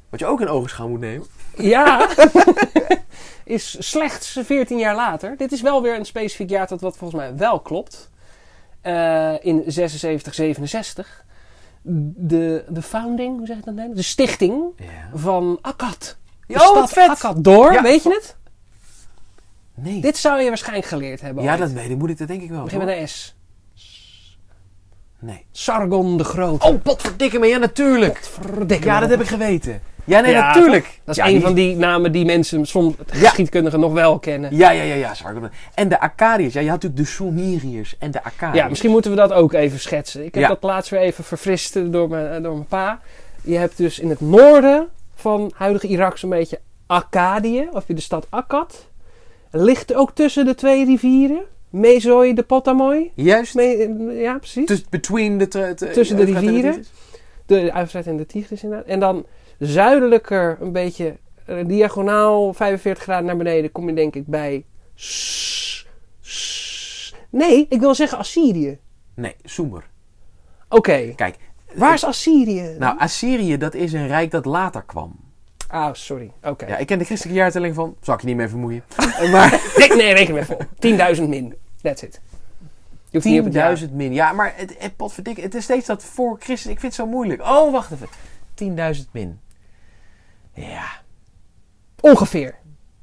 [0.09, 1.26] Wat je ook in ogenschouw moet nemen.
[1.57, 2.09] Ja.
[3.52, 5.36] is slechts 14 jaar later.
[5.36, 8.10] Dit is wel weer een specifiek jaar dat wat volgens mij wel klopt.
[8.80, 11.24] Eh, in 76, 67.
[11.82, 13.94] De, de founding, hoe zeg je dat nou?
[13.94, 14.86] De stichting Ja.
[15.14, 16.16] van Akkad.
[16.48, 17.08] Oh, wat vet!
[17.08, 17.82] Akkad door, Ja.
[17.82, 18.36] weet je het?
[19.74, 20.00] Nee.
[20.00, 21.44] Dit zou je waarschijnlijk geleerd hebben.
[21.44, 21.60] ja, ooit.
[21.60, 21.96] dat weet ik.
[21.98, 22.62] Moet ik dat denk ik wel.
[22.64, 23.34] Begin met een S.
[25.18, 25.44] Nee.
[25.52, 26.66] Sargon de Grote.
[26.66, 27.46] Oh, potverdikke me.
[27.46, 28.20] Ja, natuurlijk.
[28.68, 29.00] Ja, me.
[29.00, 29.82] dat heb ik geweten.
[30.04, 31.00] Ja, nee, Ja, natuurlijk.
[31.04, 34.56] Dat is ja, een die- van die namen die mensen soms geschiedkundigen nog wel kennen.
[34.56, 35.14] Ja, ja, ja, ja.
[35.14, 35.48] Sargon.
[35.74, 36.52] En de Akkadiërs.
[36.54, 38.62] Ja, je had natuurlijk de Sumeriërs en de Akkadiërs.
[38.62, 40.24] Ja, misschien moeten we dat ook even schetsen.
[40.24, 43.00] Ik heb dat laatst weer even verfrist door mijn, door mijn pa.
[43.42, 48.00] Je hebt dus in het noorden van huidige Irak zo'n beetje Akkadië, of je de
[48.00, 48.86] stad Akkad.
[49.50, 51.40] Ligt ook tussen de twee rivieren.
[51.70, 53.10] Mezoi de Potamoy.
[53.14, 53.54] Juist.
[53.54, 54.66] Me- ja, precies.
[54.66, 55.48] Dus between de...
[55.92, 56.84] Tussen de en rivieren.
[57.46, 58.86] De Uifrat en de Tigris inderdaad.
[58.86, 59.24] En dan
[59.58, 64.64] zuidelijker een beetje eh, diagonaal 45 graden naar beneden kom je denk ik bij...
[67.30, 68.78] Nee, ik wil zeggen Assyrië.
[69.14, 69.84] Nee, Sumer.
[70.68, 71.36] Oké, Kijk.
[71.74, 72.76] waar is Assyrië?
[72.78, 75.20] Nou, Assyrië, dat is een rijk dat later kwam.
[75.68, 76.32] Ah, sorry.
[76.42, 76.66] Oké.
[76.66, 77.96] Ja, ik ken de christelijke jaartelling van...
[78.00, 78.84] Zal ik je niet meer vermoeien.
[79.32, 80.66] maar Rek- nee, reken even op.
[81.16, 81.54] 10.000 min.
[81.82, 82.20] That's it.
[83.08, 83.78] Je hoeft niet op het jaar.
[83.78, 84.12] 10.000 min.
[84.12, 86.70] Ja, maar het, het, potverdikke, het is steeds dat voor Christus.
[86.70, 87.42] Ik vind het zo moeilijk.
[87.42, 88.08] Oh, wacht even.
[88.54, 89.40] 10.000 min.
[90.54, 90.84] Ja.
[92.00, 92.54] Ongeveer.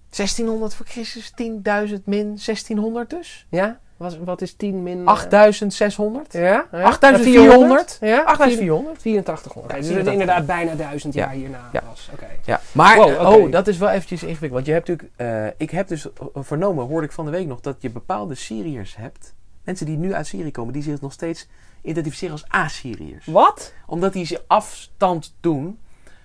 [0.09, 3.45] 1600 voor Christus, 10.000 min 1600 dus.
[3.49, 3.79] Ja?
[3.97, 4.99] Wat, wat is 10 min...
[5.01, 6.33] eh, 8600.
[6.33, 6.39] Ja?
[6.71, 6.81] ja?
[6.83, 7.97] 8400.
[8.01, 8.21] Ja?
[8.23, 8.97] 8400.
[8.97, 9.75] 8400.
[9.75, 10.11] Dus het is 8400.
[10.11, 11.39] inderdaad bijna 1000 jaar Ja.
[11.39, 11.83] hierna Ja.
[11.89, 12.09] was.
[12.13, 12.25] Oké.
[12.45, 14.51] Ja, maar Wow, eh, oh, dat is wel eventjes ingewikkeld.
[14.53, 17.47] Want je hebt natuurlijk, eh, ik heb dus eh, vernomen, hoorde ik van de week
[17.47, 19.33] nog, dat je bepaalde Syriërs hebt.
[19.69, 21.47] Mensen die nu uit Syrië komen, die zich nog steeds
[21.81, 23.25] identificeren als Assyriërs.
[23.25, 23.73] Wat?
[23.85, 25.79] Omdat die ze afstand doen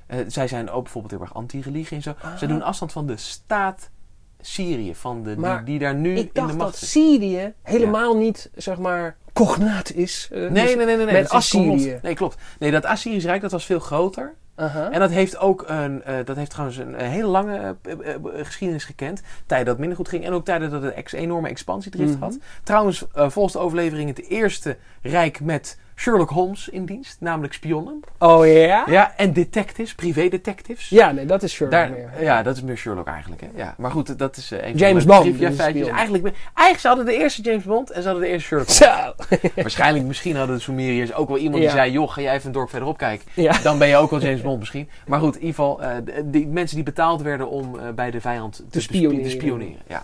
[0.06, 2.14] Eh, zij zijn ook bijvoorbeeld heel erg anti-religie en zo.
[2.20, 2.36] Ah.
[2.36, 3.90] Zij doen afstand van de staat
[4.40, 6.90] Syrië, van de, die, Maar die daar nu Ik in de dacht dat macht is.
[6.90, 10.28] Syrië helemaal niet, zeg maar, cognaat is.
[10.32, 10.96] eh, Nee, dus- nee, nee, nee.
[10.96, 11.14] nee.
[11.14, 11.30] met dat.
[11.32, 11.98] Assyrië.
[12.02, 12.36] Nee, klopt.
[12.58, 14.34] Nee, dat Assyrisch Rijk dat was veel groter.
[14.90, 18.14] En dat heeft ook een, eh, dat heeft trouwens een, een hele lange eh, eh,
[18.14, 19.22] eh, geschiedenis gekend.
[19.46, 22.12] Tijden dat het minder goed ging en ook tijden dat het een ex enorme expansiedrift
[22.14, 22.22] Mhm.
[22.22, 22.38] had.
[22.62, 28.00] Trouwens, eh, volgens de overlevering het eerste rijk met Sherlock Holmes in dienst, namelijk spionnen.
[28.18, 28.84] Oh ja?
[28.86, 30.88] Ja, en detectives, privé-detectives.
[30.88, 32.10] Ja, nee, dat is Sherlock Daar, meer.
[32.20, 33.40] ja, dat is meer Sherlock eigenlijk.
[33.40, 33.48] Hè?
[33.54, 35.88] Ja, maar goed, dat is een James van Bond een feitjes.
[35.88, 39.16] Eigenlijk, eigenlijk ze hadden de eerste James Bond en ze hadden de eerste Sherlock Holmes.
[39.40, 39.48] Zo.
[39.62, 41.70] Waarschijnlijk, misschien hadden de Sumeriërs ook wel iemand die Ja.
[41.70, 41.90] zei...
[41.90, 43.26] joh, ga jij even een dorp verderop kijken.
[43.34, 43.58] Ja.
[43.62, 44.88] Dan ben je ook wel James Bond misschien.
[45.06, 48.10] Maar goed, in ieder geval, eh, de- die mensen die betaald werden om eh, bij
[48.10, 49.22] de vijand te, Te bespi- spioneren.
[49.24, 49.80] te spioneren.
[49.88, 50.02] Ja.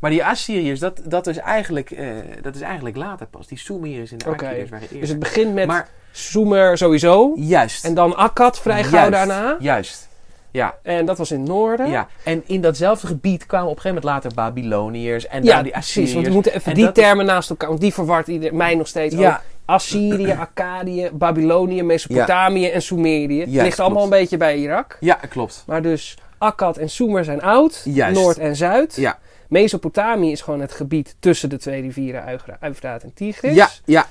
[0.00, 2.06] Maar die Assyriërs, dat, dat, is eigenlijk, eh,
[2.42, 3.46] dat is eigenlijk later pas.
[3.46, 4.24] Die Sumeriërs en de.
[4.24, 5.00] Akkadiërs waren eerder.
[5.00, 7.32] Dus het begint met Maar Sumer sowieso.
[7.36, 7.84] juist.
[7.84, 9.56] En dan Akkad vrij gauw daarna.
[9.60, 10.08] Juist.
[10.50, 10.74] Ja.
[10.82, 11.88] En dat was in het noorden.
[11.88, 15.62] Ja, en in datzelfde gebied kwamen op een gegeven moment later Babyloniërs en Ja, dan
[15.62, 15.76] die.
[15.76, 16.14] Assyriërs.
[16.14, 17.68] Want we moeten even En die is- termen naast elkaar.
[17.68, 19.30] Want die verwart ieder, mij nog steeds Ja.
[19.30, 19.40] ook.
[19.64, 23.44] Assyrië, Akkadië, Babylonië, Mesopotamië en Sumerië.
[23.48, 24.96] Ja, ligt allemaal een beetje bij Irak.
[25.00, 25.62] Ja, klopt.
[25.66, 27.80] Maar dus Akkad en Sumer zijn oud.
[27.84, 28.20] Juist.
[28.20, 28.96] Noord en Zuid.
[28.96, 29.18] Ja.
[29.48, 33.54] Mesopotamië is gewoon het gebied tussen de twee rivieren Eufraat en Tigris.
[33.54, 34.06] Ja, ja,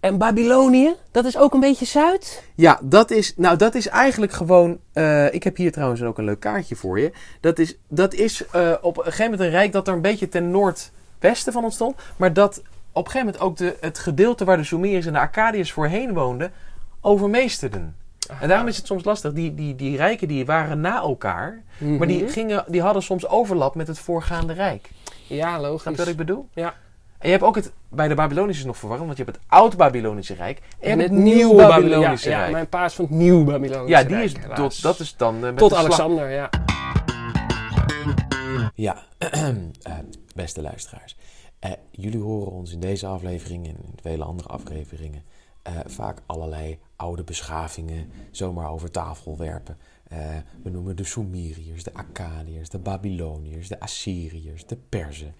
[0.00, 2.42] En Babylonië, dat is ook een beetje Zuid.
[2.54, 4.78] Ja, dat is, nou, dat is eigenlijk gewoon.
[4.92, 7.12] eh, ik heb hier trouwens ook een leuk kaartje voor je.
[7.40, 10.28] Dat is, dat is eh, op een gegeven moment een rijk dat er een beetje
[10.28, 11.96] ten noordwesten van ontstond.
[12.16, 15.18] Maar dat op een gegeven moment ook de, het gedeelte waar de Sumeriërs en de
[15.18, 16.52] Akkadiërs voorheen woonden,
[17.00, 17.96] overmeesterden.
[18.40, 19.32] En daarom is het soms lastig.
[19.32, 21.62] Die, die, die rijken die waren na elkaar.
[21.78, 22.32] Maar die, Mhm.
[22.32, 24.90] gingen, die hadden soms overlap met het voorgaande rijk.
[25.26, 25.90] Ja, Snap logisch.
[25.90, 26.48] je wat ik bedoel?
[26.54, 26.74] Ja.
[27.18, 30.34] En je hebt ook het, bij de Babylonische nog verwarrend, want je hebt het oud-Babylonische
[30.34, 32.52] Rijk en het nieuw nieuw-Babylonische ja, ja, Rijk.
[32.52, 35.34] mijn pa is van het nieuw Babylonische Ja, die Rijk, is, tot, dat is dan...
[35.34, 36.50] eh, met Tot de slag- Alexander, ja.
[38.74, 39.48] Ja, eh,
[40.34, 41.16] beste luisteraars.
[41.58, 45.22] Eh, jullie horen ons in deze aflevering en in vele andere afleveringen
[45.62, 49.76] eh, vaak allerlei oude beschavingen zomaar over tafel werpen.
[50.04, 55.34] Eh, we noemen de Sumeriërs, de Akkadiërs, de Babyloniërs, de Assyriërs, de Perzen.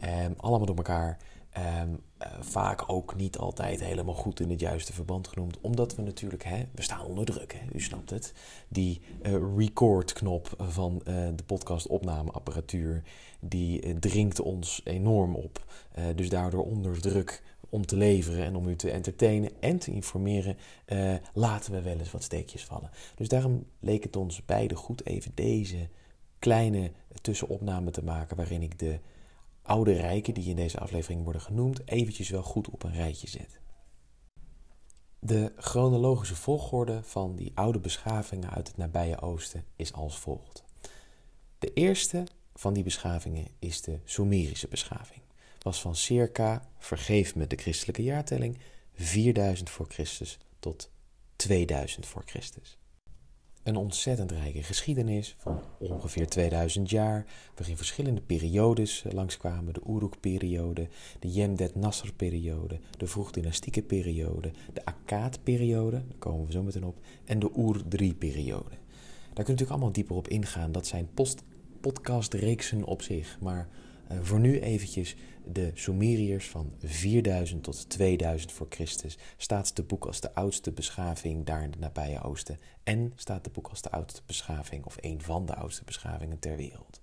[0.00, 1.18] Ehm, allemaal door elkaar.
[1.54, 5.60] ehm, eh, vaak ook niet altijd helemaal goed in het juiste verband genoemd.
[5.60, 8.32] Omdat we natuurlijk, hè, we staan onder druk, hè, u snapt het.
[8.68, 13.02] Die eh, record-knop van de podcast-opnameapparatuur,
[13.40, 15.64] die dringt ons enorm op.
[16.14, 17.42] Dus daardoor onder druk
[17.74, 21.98] om te leveren en om u te entertainen en te informeren, eh, laten we wel
[21.98, 22.90] eens wat steekjes vallen.
[23.14, 25.88] Dus daarom leek het ons beiden goed even deze
[26.38, 28.98] kleine tussenopname te maken waarin ik de
[29.62, 33.60] oude rijken die in deze aflevering worden genoemd eventjes wel goed op een rijtje zet.
[35.18, 40.64] De chronologische volgorde van die oude beschavingen uit het nabije oosten is als volgt.
[41.58, 45.23] De eerste van die beschavingen is de Sumerische beschaving.
[45.64, 48.58] Was van circa, vergeef me de christelijke jaartelling,
[48.94, 50.90] 4000 voor Christus tot
[51.36, 52.78] 2000 voor Christus.
[53.62, 59.74] Een ontzettend rijke geschiedenis van ongeveer 2000 jaar, waarin verschillende periodes langskwamen.
[59.74, 66.84] De Uruk-periode, de Jemdet Nasser-periode, de vroegdynastieke periode, de Akkad-periode, daar komen we zo meteen
[66.84, 68.70] op, en de Ur-3-periode.
[68.70, 70.72] Daar kun je natuurlijk allemaal dieper op ingaan.
[70.72, 71.42] Dat zijn post
[71.80, 73.38] podcastreeksen op zich.
[73.40, 73.68] Maar
[74.08, 75.16] eh, voor nu eventjes
[75.46, 79.18] de Sumeriërs van 4000 tot 2000 voor Christus.
[79.36, 82.58] Staat de boek als de oudste beschaving daar in het nabije oosten.
[82.82, 86.56] En staat de boek als de oudste beschaving of een van de oudste beschavingen ter
[86.56, 87.00] wereld.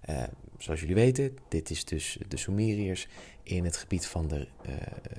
[0.00, 0.22] Eh,
[0.58, 3.08] zoals jullie weten, dit is dus de Sumeriërs
[3.42, 4.74] in het gebied van de eh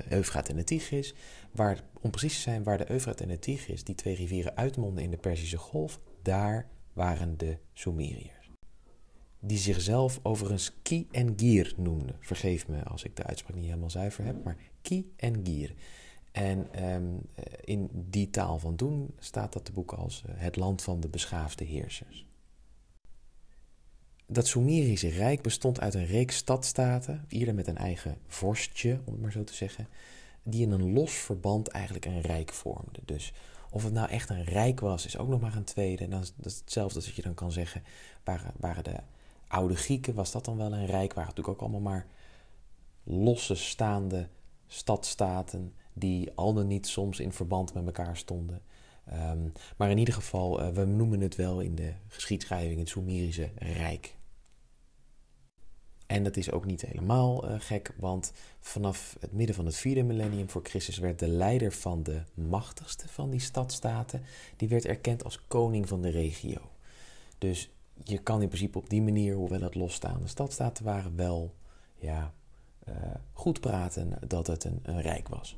[0.10, 1.14] Eufraat en de Tigris.
[1.52, 5.04] Waar, om precies te zijn, waar de Eufraat en de Tigris, die twee rivieren uitmonden
[5.04, 8.37] in de Perzische Golf, daar waren de Sumeriërs.
[9.40, 12.16] Die zichzelf overigens Ki en Gir noemden.
[12.20, 15.74] Vergeef me als ik de uitspraak niet helemaal zuiver heb, maar Ki en Gir.
[16.32, 17.04] En ehm,
[17.36, 21.00] eh, in die taal van doen staat dat de boek als eh, het land van
[21.00, 22.26] de beschaafde heersers.
[24.26, 29.22] Dat Sumerische rijk bestond uit een reeks stadstaten, ieder met een eigen vorstje, om het
[29.22, 29.88] maar zo te zeggen,
[30.44, 33.02] die in een los verband eigenlijk een rijk vormden.
[33.06, 33.34] Dus
[33.70, 36.04] of het nou echt een rijk was, is ook nog maar een tweede.
[36.04, 37.84] En dan is hetzelfde als dat je dan kan zeggen,
[38.24, 39.00] waren, waren de
[39.48, 41.14] oude Grieken, was dat dan wel een rijk?
[41.14, 42.08] Waren natuurlijk ook allemaal maar
[43.04, 44.28] losse staande
[44.68, 48.62] stadstaten die al dan niet soms in verband met elkaar stonden.
[49.06, 53.50] Ehm, maar in ieder geval, eh, we noemen het wel in de geschiedschrijving het Sumerische
[53.56, 54.16] Rijk.
[56.08, 60.04] En dat is ook niet helemaal uh, gek, want vanaf het midden van het vierde
[60.04, 64.24] millennium voor Christus werd de leider van de machtigste van die stadstaten,
[64.56, 66.62] die werd erkend als koning van de regio.
[67.38, 67.70] Dus
[68.04, 71.56] je kan in principe op die manier, hoewel het losstaande stadstaten waren, wel
[71.96, 72.34] ja,
[72.90, 72.96] uh,
[73.32, 75.58] goed praten dat het een, een rijk was.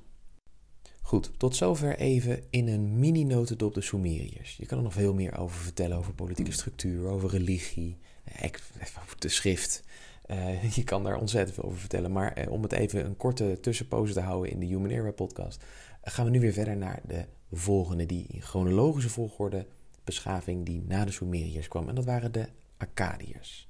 [1.01, 4.57] Goed, tot zover even in een mini-notendop de Sumeriërs.
[4.57, 7.97] Je kan er nog veel meer over vertellen, over politieke structuur, over religie,
[9.03, 9.83] over de schrift.
[10.27, 12.11] Uh, je kan daar ontzettend veel over vertellen.
[12.11, 15.63] Maar om het even een korte tussenpoze te houden in de Human Era podcast,
[16.01, 19.65] gaan we nu weer verder naar de volgende, die in chronologische volgorde
[20.09, 21.89] beschaving die na de Sumeriërs kwam.
[21.89, 23.67] En dat waren de Akkadiërs.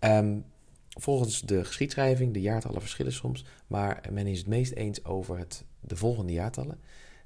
[0.00, 0.44] Um,
[0.88, 5.64] volgens de geschiedschrijving, de jaartallen verschillen soms, maar men is het meest eens over het,
[5.80, 6.80] de volgende jaartallen.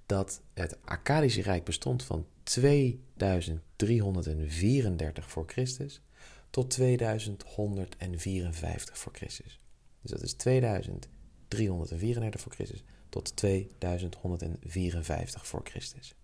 [0.06, 6.02] Dat het Akkadische Rijk bestond van 2334 voor Christus
[6.50, 9.60] tot 2154 voor Christus.
[10.00, 16.14] Dus dat is 2334 voor Christus tot 2154 voor Christus.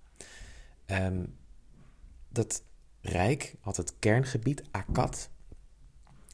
[0.87, 1.35] Um,
[2.37, 2.63] dat
[3.01, 5.31] rijk had het kerngebied Akkad.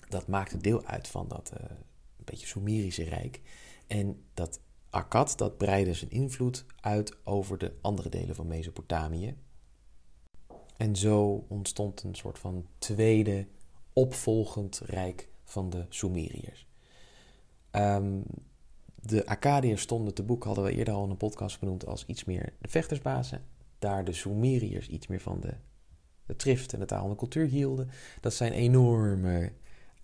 [0.09, 3.41] Dat maakte deel uit van dat uh, een beetje Sumerische rijk.
[3.87, 4.61] En dat
[4.91, 9.37] Akkad dat breidde zijn invloed uit over de andere delen van Mesopotamië.
[10.77, 13.47] En zo ontstond een soort van tweede
[13.93, 16.67] opvolgend rijk van de Sumeriërs.
[17.71, 18.25] Um,
[18.95, 22.25] de Akkadiërs stonden te boek, hadden we eerder al in een podcast benoemd, als iets
[22.25, 23.45] meer de vechtersbazen.
[23.79, 25.55] Daar de Sumeriërs iets meer van de,
[26.27, 27.91] de trift en de taal en de cultuur hielden.
[28.21, 29.53] Dat zijn enorme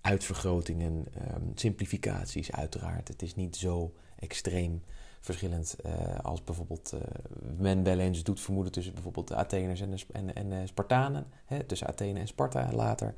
[0.01, 3.09] uitvergrotingen, um, simplificaties uiteraard.
[3.09, 4.83] Het is niet zo extreem
[5.21, 7.01] verschillend uh, als bijvoorbeeld uh,
[7.57, 11.27] men wel eens doet vermoeden tussen bijvoorbeeld de Atheners en, de, en, en de Spartanen.
[11.45, 13.15] Hè, tussen Athene en Sparta later.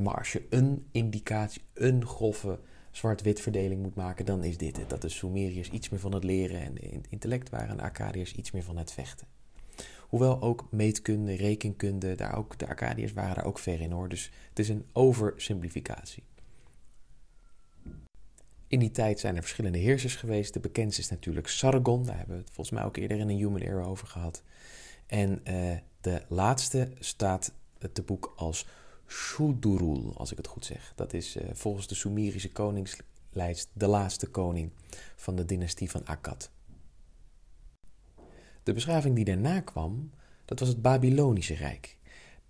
[0.00, 2.58] Maar als je een indicatie, een grove
[2.90, 4.90] zwart-wit verdeling moet maken, dan is dit het.
[4.90, 8.62] Dat de Sumeriërs iets meer van het leren en intellect waren en Akkadiërs iets meer
[8.62, 9.26] van het vechten.
[10.12, 14.08] Hoewel ook meetkunde, rekenkunde, daar ook, de Akkadiërs waren daar ook ver in hoor.
[14.08, 16.22] Dus het is een oversimplificatie.
[18.66, 20.52] In die tijd zijn er verschillende heersers geweest.
[20.52, 22.04] De bekendste is natuurlijk Sargon.
[22.04, 24.42] Daar hebben we het volgens mij ook eerder in een Human Era over gehad.
[25.06, 27.52] En uh, de laatste staat
[27.92, 28.66] te boek als
[29.06, 30.92] Shudurul, als ik het goed zeg.
[30.96, 34.70] Dat is uh, volgens de Sumerische koningslijst de laatste koning
[35.16, 36.50] van de dynastie van Akkad.
[38.62, 40.10] De beschaving die daarna kwam,
[40.44, 41.96] dat was het Babylonische Rijk.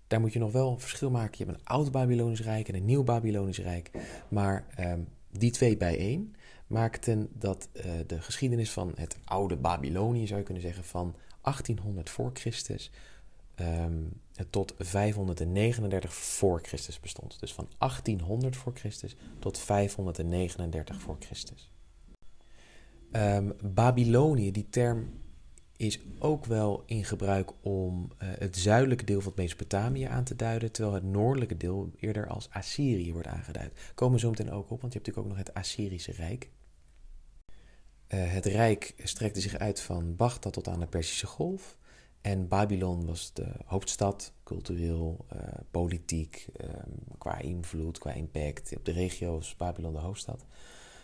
[0.07, 1.37] Daar moet je nog wel een verschil maken.
[1.37, 3.91] Je hebt een oud Babylonisch Rijk en een nieuw Babylonisch Rijk.
[4.27, 4.93] Maar uh,
[5.31, 6.35] die twee bijeen
[6.67, 12.09] maakten dat uh, de geschiedenis van het oude Babylonië, zou je kunnen zeggen, van 1800
[12.09, 12.91] voor Christus
[13.55, 17.39] um, tot 539 voor Christus bestond.
[17.39, 21.71] Dus van 1800 voor Christus tot 539 voor Christus.
[23.11, 25.09] Um, Babylonië, die term
[25.77, 30.71] is ook wel in gebruik om uh, het zuidelijke deel van Mesopotamië aan te duiden,
[30.71, 33.91] terwijl het noordelijke deel eerder als Assyrië wordt aangeduid.
[33.95, 36.49] Komen we zo meteen ook op, want je hebt natuurlijk ook nog het Assyrische Rijk.
[38.07, 41.77] Uh, het Rijk strekte zich uit van Bagdad tot aan de Perzische Golf.
[42.21, 45.39] En Babylon was de hoofdstad, cultureel, uh,
[45.71, 48.75] politiek, um, qua invloed, qua impact.
[48.77, 50.45] Op de regio Babylon de hoofdstad.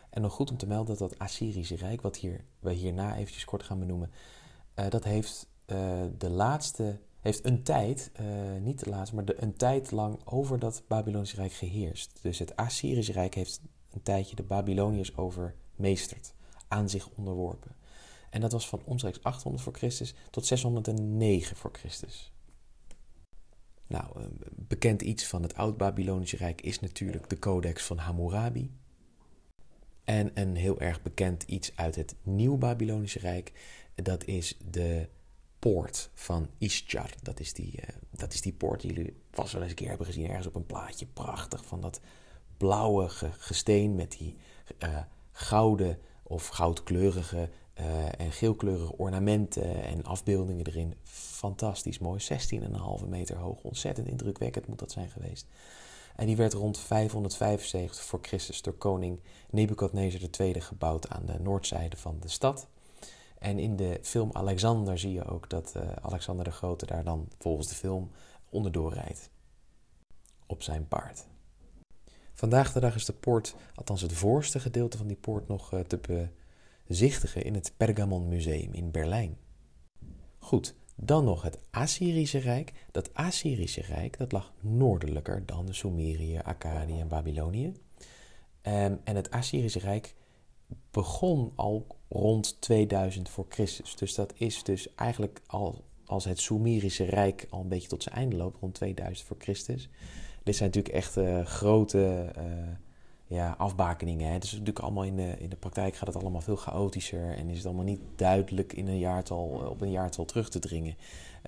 [0.10, 3.46] En nog goed om te melden dat dat Assyrische Rijk, wat hier, we hierna eventjes
[3.46, 4.12] kort gaan benoemen,
[4.80, 8.12] uh, dat heeft uh, de laatste, heeft een tijd,
[8.62, 12.20] niet de laatste, maar een tijd lang over dat Babylonische Rijk geheerst.
[12.22, 13.62] Dus het Assyrische Rijk heeft
[13.92, 16.34] een tijdje de Babyloniërs overmeesterd,
[16.68, 17.76] aan zich onderworpen.
[18.30, 22.32] En dat was van omstreeks 800 voor Christus tot 609 voor Christus.
[23.90, 24.06] Nou,
[24.56, 28.72] bekend iets van het Oud-Babylonische Rijk is natuurlijk de Codex van Hammurabi.
[30.04, 33.52] En een heel erg bekend iets uit het Nieuw-Babylonische Rijk,
[34.04, 35.08] dat is de
[35.60, 37.10] poort van Ishtar.
[37.22, 39.88] Dat is, die, uh, dat is die poort die jullie vast wel eens een keer
[39.88, 41.06] hebben gezien, ergens op een plaatje.
[41.06, 42.00] Prachtig, van dat
[42.58, 44.36] blauwe gesteen met die
[44.84, 44.98] uh,
[45.32, 50.94] gouden of goudkleurige uh, en geelkleurige ornamenten en afbeeldingen erin.
[51.04, 52.20] Fantastisch mooi.
[53.02, 53.62] 16,5 meter hoog.
[53.62, 55.48] Ontzettend indrukwekkend moet dat zijn geweest.
[56.16, 61.98] En die werd rond 575 voor Christus door koning Nebukadnezar II gebouwd aan de noordzijde
[61.98, 62.68] van de stad.
[63.40, 67.28] En in de film Alexander zie je ook dat uh, Alexander de Grote daar dan
[67.38, 68.12] volgens de film
[68.50, 69.30] onderdoor rijdt.
[70.46, 71.28] Op zijn paard.
[72.34, 75.80] Vandaag de dag is de poort, althans het voorste gedeelte van die poort, nog uh,
[75.80, 76.30] te
[76.88, 79.38] bezichtigen in het Pergamon Museum in Berlijn.
[80.40, 82.74] Goed, dan nog het Assyrische Rijk.
[82.92, 87.74] Dat Assyrische Rijk dat lag noordelijker dan de Sumerië, Akkadië en Babylonië.
[88.62, 90.16] Ehm, en het Assyrische Rijk
[90.92, 93.96] begon al rond 2000 voor Christus.
[93.96, 98.16] Dus dat is dus eigenlijk al als het Sumerische Rijk al een beetje tot zijn
[98.16, 99.90] einde loopt, rond 2000 voor Christus.
[100.44, 102.44] Dit zijn natuurlijk echt uh, grote uh,
[103.28, 104.32] ja, afbakeningen.
[104.32, 104.40] Hè.
[104.40, 107.58] Dus natuurlijk allemaal in de, in de praktijk gaat het allemaal veel chaotischer en is
[107.58, 110.96] het allemaal niet duidelijk in een jaartal, op een jaartal terug te dringen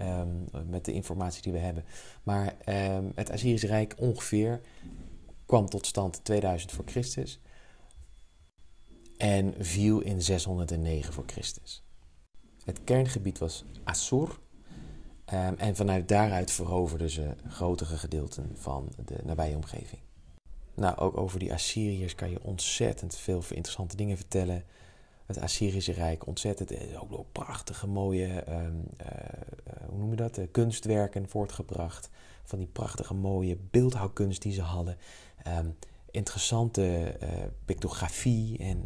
[0.02, 1.84] um, met de informatie die we hebben.
[2.24, 4.62] Maar um, het Assyrische Rijk ongeveer
[5.46, 7.40] kwam tot stand 2000 voor Christus
[9.22, 11.84] en viel in 609 voor Christus.
[12.66, 14.40] Het kerngebied was Assur.
[15.34, 20.02] Um, en vanuit daaruit veroverden ze grotere gedeelten van de nabije omgeving.
[20.74, 24.64] Nou, ook over die Assyriërs kan je ontzettend veel interessante dingen vertellen.
[25.26, 29.08] Het Assyrische Rijk, ontzettend, eh, ook prachtige, mooie, um, uh,
[29.90, 32.10] hoe noem je dat, kunstwerken voortgebracht.
[32.44, 34.98] Van die prachtige, mooie beeldhouwkunst die ze hadden.
[35.48, 35.76] Um,
[36.12, 37.18] interessante
[37.66, 38.84] pictografie en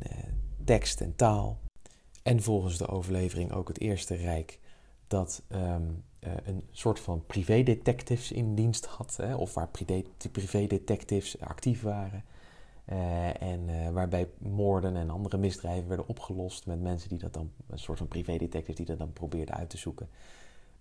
[0.66, 1.60] tekst en taal.
[2.24, 4.60] En volgens de overlevering ook het Eerste Rijk
[5.08, 9.70] dat um, uh, een soort van privédetectives in dienst had, hè, of waar
[10.32, 12.24] privédetectives actief waren.
[12.90, 17.52] Uh, en uh, waarbij moorden en andere misdrijven werden opgelost met mensen die dat dan,
[17.68, 20.10] een soort van privédetectives die dat dan probeerden uit te zoeken.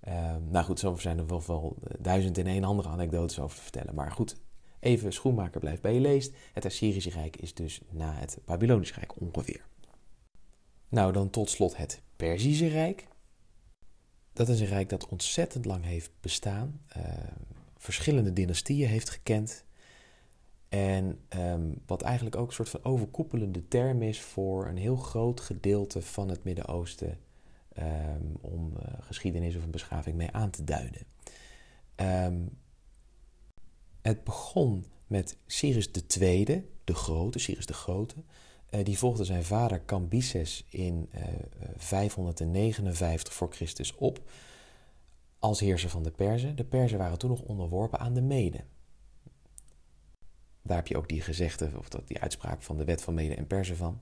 [0.01, 3.63] Ehm, nou goed, zo zijn er wel, wel duizend en één andere anekdotes over te
[3.63, 3.95] vertellen.
[3.95, 4.37] Maar goed,
[4.85, 6.33] even schoenmaker blijft bij je leest.
[6.53, 9.65] Het Assyrische Rijk is dus na het Babylonische Rijk ongeveer.
[10.89, 13.07] Nou, dan tot slot het Perzische Rijk.
[14.33, 17.03] Dat is een rijk dat ontzettend lang heeft bestaan, uh,
[17.77, 19.65] verschillende dynastieën heeft gekend.
[20.69, 25.41] En um, wat eigenlijk ook een soort van overkoepelende term is voor een heel groot
[25.41, 27.19] gedeelte van het Midden-Oosten
[27.79, 31.03] um, om uh, geschiedenis of een beschaving mee aan te duiden.
[31.97, 32.59] Um,
[34.05, 35.91] het begon met Cyrus
[36.21, 36.45] II,
[36.85, 38.15] de Grote, Cyrus de Grote.
[38.71, 41.23] Uh, die volgde zijn vader Cambyses in uh,
[41.77, 44.23] 559 voor Christus op
[45.39, 46.57] als heerser van de Perzen.
[46.57, 48.65] De Perzen waren toen nog onderworpen aan de Meden.
[50.63, 53.37] Daar heb je ook die gezegde, of dat, die uitspraak van de wet van Meden
[53.37, 54.01] en Perzen van.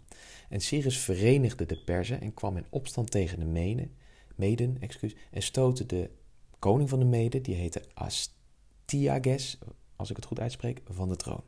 [0.49, 3.97] En Cyrus verenigde de Perzen en kwam in opstand tegen de Meden,
[4.35, 6.11] Meden excuus, en stootte de
[6.59, 9.59] koning van de Meden, die heette Astyages,
[10.03, 11.43] als ik het goed uitspreek, van de troon.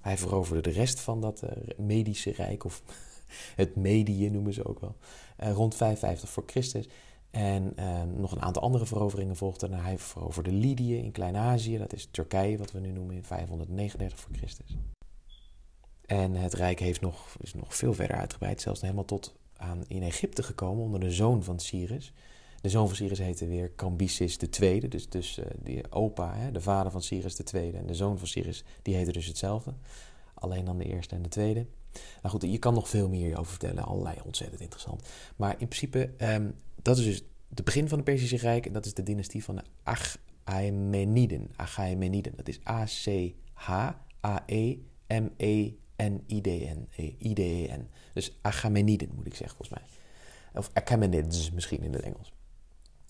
[0.00, 2.82] Hij veroverde de rest van dat uh, Medische Rijk, of
[3.62, 4.96] het Medië noemen ze ook wel,
[5.42, 6.88] uh, rond 55 voor Christus.
[7.30, 9.72] En uh, nog een aantal andere veroveringen volgden.
[9.72, 14.34] Hij veroverde Lydië in Klein-Azië, dat is Turkije, wat we nu noemen in 539 voor
[14.36, 14.76] Christus.
[16.06, 20.02] En het rijk heeft nog, is nog veel verder uitgebreid, zelfs helemaal tot aan in
[20.02, 22.12] Egypte gekomen onder de zoon van Cyrus.
[22.66, 26.60] De zoon van Cyrus heette weer Cambyses II, dus, dus uh, die opa, hè, de
[26.60, 27.72] vader van Cyrus II.
[27.72, 29.74] En de zoon van Cyrus, die heette dus hetzelfde.
[30.34, 31.66] Alleen dan de eerste en de tweede.
[32.22, 35.08] Nou goed, je kan nog veel meer over vertellen, allerlei ontzettend interessant.
[35.36, 37.22] Maar in principe, um, dat is dus
[37.54, 38.66] het begin van het Perzische Rijk.
[38.66, 39.62] En dat is de dynastie van de
[41.56, 42.32] Achaemeniden.
[42.36, 43.28] Dat is A-C-H-A-E-M-E-N-I-D-N.
[47.18, 47.88] I-D-E-N.
[48.12, 49.88] Dus Achaemeniden moet ik zeggen, volgens mij.
[50.54, 52.34] Of Achaemenids misschien in het Engels.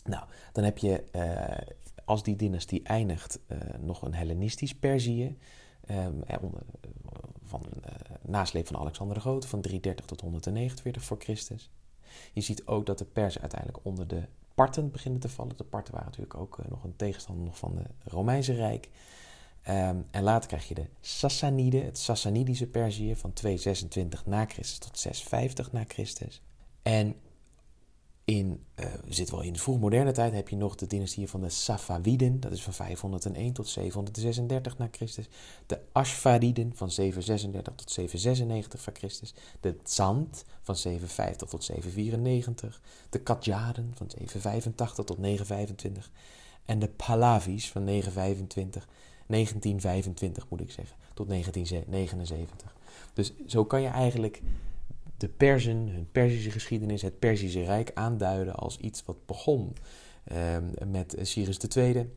[0.06, 5.36] Nou, dan heb je, uh, als die dynastie eindigt, uh, nog een Hellenistisch Perzië.
[5.90, 6.22] Um,
[7.42, 7.92] van uh,
[8.22, 11.70] nasleep van Alexander de Grote van 330 tot 149 voor Christus.
[12.32, 14.22] Je ziet ook dat de Perzen uiteindelijk onder de
[14.54, 15.56] Parten beginnen te vallen.
[15.56, 18.88] De Parten waren natuurlijk ook nog een tegenstander van het Romeinse Rijk.
[19.68, 24.98] Um, en later krijg je de Sassaniden, het Sassanidische Perzië van 226 na Christus tot
[24.98, 26.42] 650 na Christus.
[26.82, 27.14] En
[28.26, 31.48] in, uh, we wel in de vroegmoderne tijd, heb je nog de dynastie van de
[31.48, 35.28] Safaviden, dat is van 501 tot 736 na Christus.
[35.66, 39.34] De Ashvariden van 736 tot 796 voor Christus.
[39.60, 42.80] De Zand van 750 tot 794.
[43.10, 46.10] De Kadjaden van 785 tot 925.
[46.64, 48.88] En de Pahlavis van 925,
[49.26, 52.74] 1925 moet ik zeggen, tot 1979.
[53.12, 54.42] Dus zo kan je eigenlijk
[55.16, 59.76] de Perzen, hun Perzische geschiedenis, het Perzische Rijk aanduiden als iets wat begon
[60.32, 60.56] uh,
[60.86, 62.10] met Cyrus II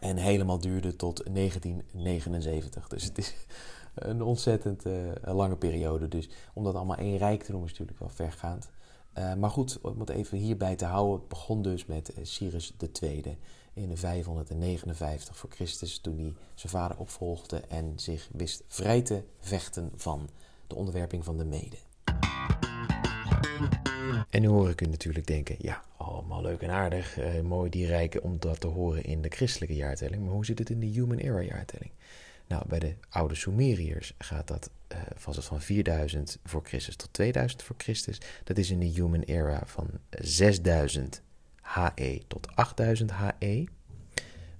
[0.00, 2.88] en helemaal duurde tot 1979.
[2.88, 3.34] Dus het is
[3.94, 6.08] een ontzettend uh, lange periode.
[6.08, 8.70] Dus om dat allemaal één rijk te noemen is natuurlijk wel vergaand.
[9.18, 13.38] Uh, maar goed, om het even hierbij te houden, het begon dus met Cyrus II
[13.72, 19.22] in de 559 voor Christus, toen hij zijn vader opvolgde en zich wist vrij te
[19.38, 20.28] vechten van
[20.66, 21.76] de onderwerping van de mede.
[24.30, 28.22] En nu hoor ik natuurlijk denken, ja, allemaal leuk en aardig, eh, mooi die rijken
[28.22, 30.22] om dat te horen in de christelijke jaartelling.
[30.22, 31.90] Maar hoe zit het in de Human Era jaartelling?
[32.46, 37.76] Nou, bij de oude Sumeriërs gaat dat, eh, van 4000 voor Christus tot 2000 voor
[37.78, 38.20] Christus.
[38.44, 41.22] Dat is in de Human Era van 6000
[41.60, 43.64] HE tot 8000 HE.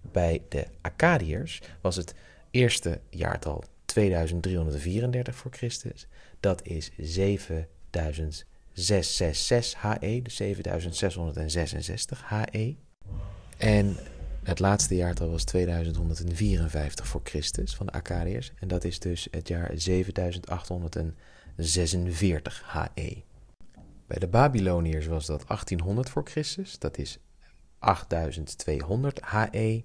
[0.00, 2.14] Bij de Akkadiërs was het
[2.50, 3.64] eerste jaartal
[3.94, 6.06] 2334 voor Christus.
[6.40, 12.76] Dat is 7666 HE, dus 7666 HE.
[13.56, 13.96] En
[14.42, 18.52] het laatste jaartal was 2154 voor Christus van de Akkadiërs.
[18.58, 23.22] En dat is dus het jaar 7846 HE.
[24.06, 26.78] Bij de Babyloniërs was dat 1800 voor Christus.
[26.78, 27.18] Dat is
[27.78, 29.84] 8200 HE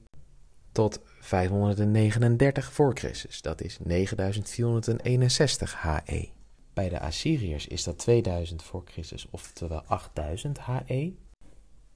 [0.72, 3.42] tot 539 voor Christus.
[3.42, 6.30] Dat is 9461 HE.
[6.74, 11.14] Bij de Assyriërs is dat 2000 voor Christus, oftewel 8000 HE,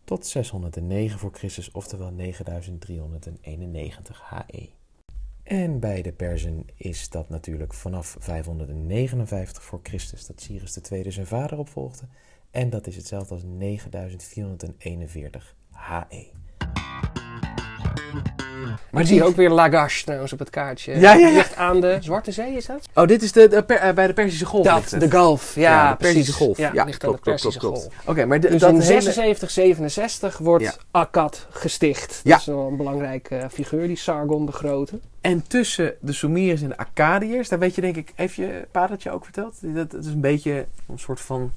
[0.03, 4.69] tot 609 voor Christus, oftewel 9391 HE.
[5.43, 11.27] En bij de Perzen is dat natuurlijk vanaf 559 voor Christus, dat Cyrus II zijn
[11.27, 12.07] vader opvolgde.
[12.51, 16.31] En dat is hetzelfde als 9441 HE.
[18.91, 20.91] Maar ik zie ook weer Lagash trouwens op het kaartje.
[20.99, 21.33] Ja, ja, ja.
[21.33, 22.87] Ligt aan de Zwarte Zee, is dat?
[22.93, 24.65] Oh, dit is de, de per- eh, bij de Persische Golf.
[24.65, 25.55] Dat, de Gulf.
[25.55, 26.15] Ja, Ja, de precies.
[26.15, 26.57] Persische Golf.
[26.57, 27.93] Ja, Ja, ligt klopt, aan de klopt, Persische klopt, Golf.
[28.05, 29.01] Oké, maar de, Dus dat in hele...
[29.01, 30.77] 76, 67 wordt.
[30.91, 32.21] Akkad gesticht.
[32.23, 32.31] Ja.
[32.31, 34.99] Dat is wel een belangrijke eh, figuur, die Sargon de Grote.
[35.21, 38.87] En tussen de Sumeriërs en de Akkadiërs, daar weet je denk ik, heeft je pa
[38.87, 39.55] dat je ook verteld?
[39.61, 41.53] Dat, dat is een beetje een soort van,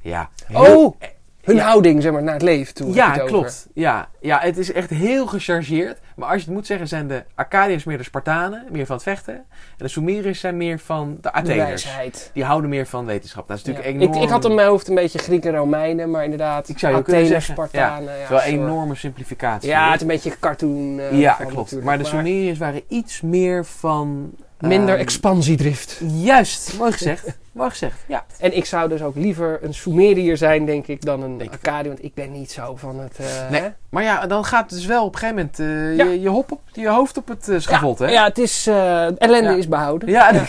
[0.00, 0.30] ja...
[0.46, 1.00] heel- Oh,
[1.46, 1.64] hun Ja.
[1.66, 2.94] houding zeg maar, naar het leven toe.
[2.94, 3.32] Ja, het over.
[3.32, 3.66] klopt.
[3.74, 5.98] Ja, ja, het is echt heel gechargeerd.
[6.16, 9.04] Maar als je het moet zeggen, zijn de Akkadiërs meer de Spartanen, meer van het
[9.04, 9.34] vechten.
[9.34, 9.44] En
[9.76, 11.88] de Sumeriërs zijn meer van de Atheners.
[12.32, 13.48] Die houden meer van wetenschap.
[13.48, 14.00] Dat is natuurlijk Ja.
[14.00, 14.16] enorm...
[14.16, 16.92] ik, ik had in mijn hoofd een beetje Grieken en Romeinen, maar inderdaad, Ik zou
[16.94, 18.14] je Atheners, zeggen, Spartanen.
[18.16, 19.68] Ja, is wel een enorme simplificatie.
[19.68, 19.86] Ja, hoor.
[19.86, 20.98] het is een beetje cartoon.
[21.00, 21.82] eh, ja klopt.
[21.82, 24.30] Maar de Sumeriërs waren iets meer van...
[24.60, 26.00] Minder ehm, expansiedrift.
[26.14, 27.38] Juist, mooi gezegd.
[27.52, 28.24] mooi gezegd, ja.
[28.38, 31.88] En ik zou dus ook liever een Sumeriër zijn, denk ik, dan een Akkadiër.
[31.92, 33.16] Want ik ben niet zo van het...
[33.18, 33.68] eh, Nee, hè?
[33.88, 36.12] maar ja, dan gaat het dus wel op een gegeven moment eh, Ja.
[36.12, 38.06] je, je, hop op, je hoofd op het eh, schavot, hè?
[38.06, 38.66] Ja, het is...
[38.66, 39.56] ellende Ja.
[39.56, 40.08] is behouden.
[40.08, 40.32] Ja,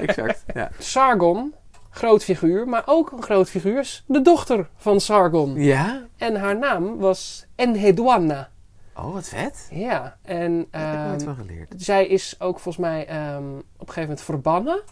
[0.00, 0.44] exact.
[0.54, 0.70] Ja.
[0.78, 1.54] Sargon,
[1.90, 5.54] groot figuur, maar ook een groot figuur is de dochter van Sargon.
[5.54, 6.02] ja?
[6.18, 8.48] En haar naam was Enheduanna.
[8.96, 9.68] Oh, wat vet.
[9.70, 11.74] Ja, en Daar heb ik nooit ehm, van geleerd.
[11.76, 14.82] zij is ook volgens mij ehm, op een gegeven moment verbannen.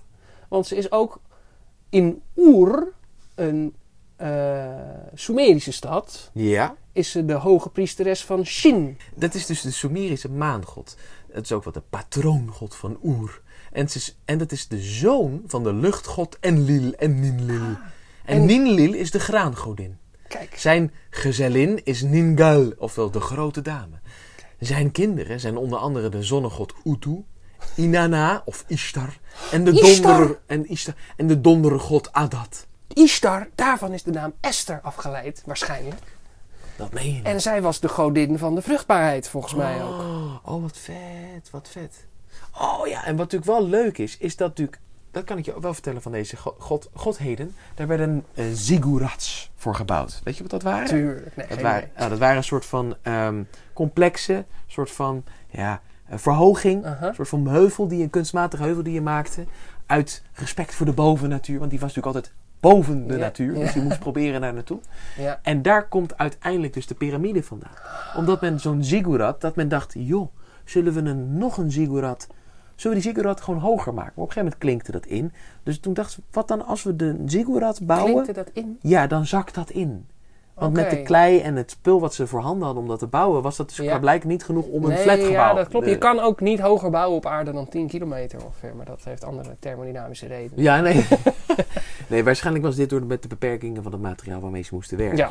[0.48, 1.20] Want ze is ook
[1.88, 2.92] in Ur,
[3.34, 3.74] een
[4.16, 4.68] eh,
[5.14, 6.74] Sumerische stad, Ja?
[6.92, 8.98] is ze de hoge priesteres van Shin.
[9.14, 10.96] Dat is dus de Sumerische maangod.
[11.32, 13.40] Het is ook wat de patroongod van Oer.
[13.72, 17.61] En, het is, en dat is de zoon van de luchtgod Enlil en Ninlil.
[17.61, 17.78] en,
[18.24, 19.98] en- Ninlil is de graangodin.
[20.30, 23.98] Kijk, Zijn gezellin is Ningal, ofwel de grote dame.
[24.58, 27.24] Zijn kinderen zijn onder andere de zonnegod Utu,
[27.76, 29.18] Inanna of Ishtar
[29.50, 30.18] en de, Ishtar!
[30.18, 32.66] donder, en Ishtar, en de dondergod Adat.
[32.88, 36.00] Ishtar, daarvan is de naam Esther afgeleid, waarschijnlijk.
[36.76, 37.24] Dat meen je niet.
[37.24, 40.00] En zij was de godin van de vruchtbaarheid, volgens mij ook.
[40.00, 42.06] Oh, oh, wat vet, wat vet.
[42.60, 44.80] Oh ja, en wat natuurlijk wel leuk is, is dat natuurlijk...
[45.11, 47.54] Dat kan ik je ook wel vertellen van deze go- god, godheden.
[47.74, 50.20] Daar werden uh, ziggurats voor gebouwd.
[50.24, 50.86] Weet je wat dat waren?
[50.88, 51.36] Tuurlijk.
[51.36, 53.42] Nee, Dat waren, nou, dat waren een soort van ehm,
[53.72, 56.84] complexe, soort van ja, eh, verhoging.
[56.84, 59.44] Een soort van heuvel, die, een kunstmatige heuvel die je maakte.
[59.86, 61.58] Uit respect voor de bovennatuur.
[61.58, 63.54] Want die was natuurlijk altijd boven de Ja, natuur.
[63.54, 63.61] ja.
[63.61, 64.80] Dus je moest proberen daar naartoe.
[65.16, 65.40] Ja.
[65.42, 67.72] En daar komt uiteindelijk dus de piramide vandaan.
[68.16, 70.28] Omdat men zo'n ziggurat, dat men dacht, joh,
[70.64, 72.26] zullen we een, nog een ziggurat...
[72.80, 74.12] Zullen we die ziggurat gewoon hoger maken?
[74.16, 75.32] Maar op een gegeven moment klinkte dat in.
[75.62, 78.12] Dus toen dachten ze, wat dan als we de ziggurat bouwen?
[78.12, 78.78] Klinkte dat in?
[78.80, 80.06] Ja, dan zakt dat in.
[80.54, 83.42] Want met de klei en het spul wat ze voorhanden hadden om dat te bouwen,
[83.42, 83.98] was dat dus Ja.
[83.98, 85.32] blijkbaar niet genoeg om een nee, flatgebouw.
[85.32, 85.84] ja, dat klopt.
[85.84, 88.76] De- Je kan ook niet hoger bouwen op aarde dan 10 kilometer ongeveer.
[88.76, 90.62] Maar dat heeft andere thermodynamische redenen.
[90.64, 91.06] Ja, nee.
[92.08, 95.16] nee, waarschijnlijk was dit door met de beperkingen van het materiaal waarmee ze moesten werken.
[95.18, 95.28] Ja.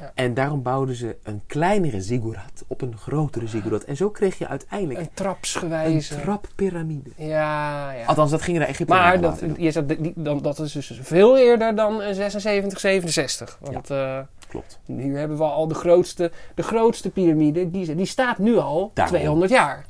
[0.00, 0.12] Ja.
[0.14, 3.84] En daarom bouwden ze een kleinere ziggurat op een grotere ziggurat.
[3.84, 6.20] En zo kreeg je uiteindelijk Een een, trapsgewijze.
[6.20, 7.10] trappyramide.
[7.16, 8.04] Ja, ja.
[8.04, 11.38] Althans, dat gingen de Egyptenaren Maar dat, je zegt, die, dan, dat is dus veel
[11.38, 13.58] eerder dan eh, 76, 67.
[13.60, 14.18] Want eh,
[14.48, 14.78] Klopt.
[14.86, 17.70] nu hebben we al de grootste, de grootste piramide.
[17.70, 19.16] Die, die staat nu al Daarom.
[19.16, 19.86] 200 jaar.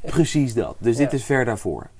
[0.00, 0.76] Precies dat.
[0.78, 1.90] Dus dit is ver daarvoor.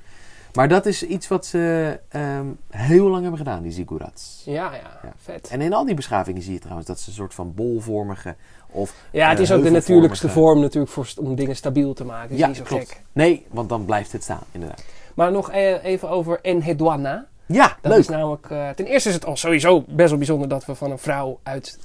[0.58, 4.42] Maar dat is iets wat ze ehm, heel lang hebben gedaan, die ziggurats.
[4.44, 5.12] Ja, ja, Ja.
[5.22, 5.48] vet.
[5.48, 8.34] En in al die beschavingen zie je trouwens dat ze een soort van bolvormige
[8.70, 12.04] of Ja, het eh, is ook de natuurlijkste vorm natuurlijk voor, om dingen stabiel te
[12.04, 12.30] maken.
[12.30, 12.88] Is Ja, niet zo klopt.
[12.88, 13.02] gek.
[13.12, 14.84] Nee, want dan blijft het staan, inderdaad.
[15.14, 17.26] Maar nog eh, even over Enheduanna.
[17.46, 18.00] Ja, Dat leuk.
[18.00, 20.90] is namelijk, eh, ten eerste is het al sowieso best wel bijzonder dat we van
[20.90, 21.78] een vrouw uit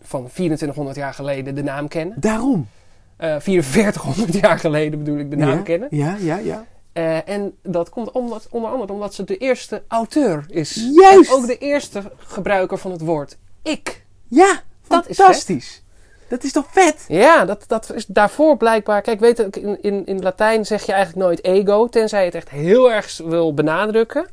[0.00, 2.16] van 2400 jaar geleden de naam kennen.
[2.20, 2.68] Daarom.
[3.16, 5.88] Eh 4400 jaar geleden bedoel ik de naam ja, kennen.
[5.90, 6.64] Ja, ja, ja.
[6.98, 10.88] Eh, en dat komt omdat, onder andere omdat ze de eerste auteur is.
[10.92, 11.30] Juist.
[11.30, 14.06] En ook de eerste gebruiker van het woord ik.
[14.28, 15.82] Ja, Dat is fantastisch.
[16.28, 17.04] Dat is toch vet?
[17.08, 19.02] Ja, dat, dat is daarvoor blijkbaar.
[19.02, 22.34] Kijk, weet je, in, in, in Latijn zeg je eigenlijk nooit ego, tenzij je het
[22.34, 24.26] echt heel erg wil benadrukken.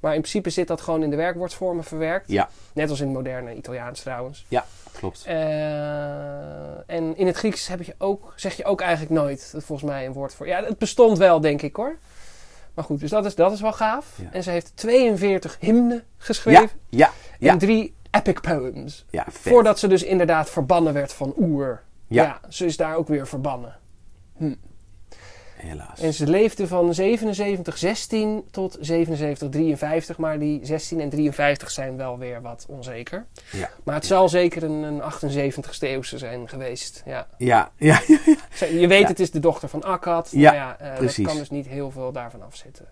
[0.00, 2.28] Maar in principe zit dat gewoon in de werkwoordsvormen verwerkt.
[2.28, 2.48] Ja.
[2.72, 4.46] Net als in het moderne Italiaans trouwens.
[4.92, 5.22] Klopt.
[5.24, 5.34] Eh,
[6.86, 10.12] en in het Grieks heb je ook, zeg je ook eigenlijk nooit, volgens mij, een
[10.12, 10.46] woord voor.
[10.46, 11.96] Ja, het bestond wel, denk ik hoor.
[12.74, 14.06] Maar goed, dus dat is, dat is wel gaaf.
[14.16, 14.28] Ja.
[14.32, 16.70] En ze heeft 42 hymnen geschreven.
[16.88, 19.06] Ja, ja, En drie epic poems.
[19.10, 19.24] ja.
[19.28, 21.82] Voordat ze dus inderdaad verbannen werd van Oer.
[22.06, 22.22] Ja.
[22.22, 22.40] Ja.
[22.48, 23.78] ze is daar ook weer verbannen.
[25.60, 26.00] Helaas.
[26.00, 30.18] En ze leefde van 7716 tot 7753.
[30.18, 33.26] Maar die 16 en 53 zijn wel weer wat onzeker.
[33.52, 33.70] Ja.
[33.84, 37.02] Maar het zal zeker een, een 78ste eeuwse zijn geweest.
[37.06, 37.26] Ja.
[37.38, 38.00] Ja, ja,
[38.58, 40.28] Je weet, het is de dochter van Akkad.
[40.32, 41.16] Ja, nou ja, eh, precies.
[41.16, 42.86] Dat kan dus niet heel veel daarvan afzitten.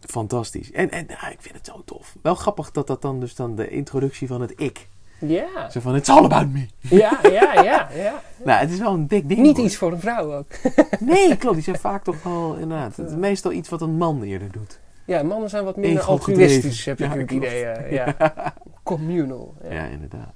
[0.00, 0.72] Fantastisch.
[0.72, 2.16] En, en ja, ik vind het zo tof.
[2.22, 4.88] Wel grappig dat dat dan dus dan de introductie van het ik.
[5.20, 6.66] Ja, Zo van, it's all about me.
[6.80, 7.88] ja, ja, ja.
[7.94, 8.22] ja.
[8.44, 9.40] Nou, het is wel een dik ding.
[9.40, 9.64] Niet hoor.
[9.66, 10.46] iets voor een vrouw ook.
[11.00, 11.54] Nee, klopt.
[11.54, 12.96] Die zijn vaak toch wel, inderdaad.
[12.96, 14.78] Het is meestal iets wat een man eerder doet.
[15.04, 17.64] Ja, mannen zijn wat minder Ego altruïstisch, heb ik Ja, het idee.
[17.64, 18.16] eh, ja.
[18.82, 19.54] Communal.
[19.62, 19.72] Ja.
[19.72, 20.32] Ja, inderdaad.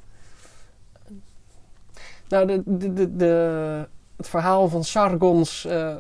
[2.29, 5.97] Nou, de, de, de, de- het verhaal van Sargons eh,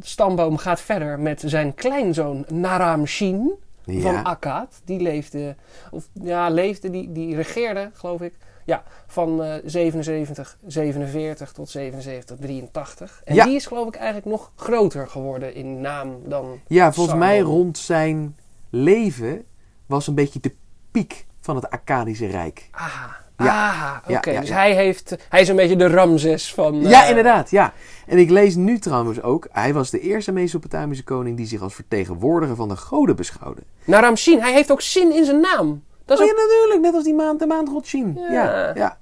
[0.00, 3.52] stamboom gaat verder met zijn kleinzoon Naram Shin
[3.86, 4.80] van Akkad.
[4.84, 5.56] Die leefde,
[5.90, 8.34] of ja, leefde, die, die regeerde, geloof ik.
[8.64, 13.20] Ja, van eh 77, 47 tot 77, 83.
[13.24, 13.44] En Ja.
[13.44, 16.60] die is geloof ik eigenlijk nog groter geworden in naam dan...
[16.66, 18.36] ja volgens mij rond zijn
[18.70, 19.44] leven
[19.86, 20.54] was een beetje de
[20.90, 22.68] piek van het Akkadische Rijk.
[22.70, 23.68] Ah, Ja.
[23.68, 24.30] ah oké.
[24.30, 26.80] Ja, ja, dus hij, heeft, hij is een beetje de Ramses van...
[26.80, 27.72] Ja, eh, inderdaad, ja.
[28.06, 31.74] En ik lees nu trouwens ook, hij was de eerste Mesopotamische koning die zich als
[31.74, 33.62] vertegenwoordiger van de goden beschouwde.
[33.84, 35.82] Naram Shin, hij heeft ook zin in zijn naam.
[36.04, 36.38] Dat is oh ook...
[36.38, 38.18] ja, natuurlijk, net als die maand, de maandgod Shin.
[38.30, 38.72] Ja.
[38.74, 38.98] Ja.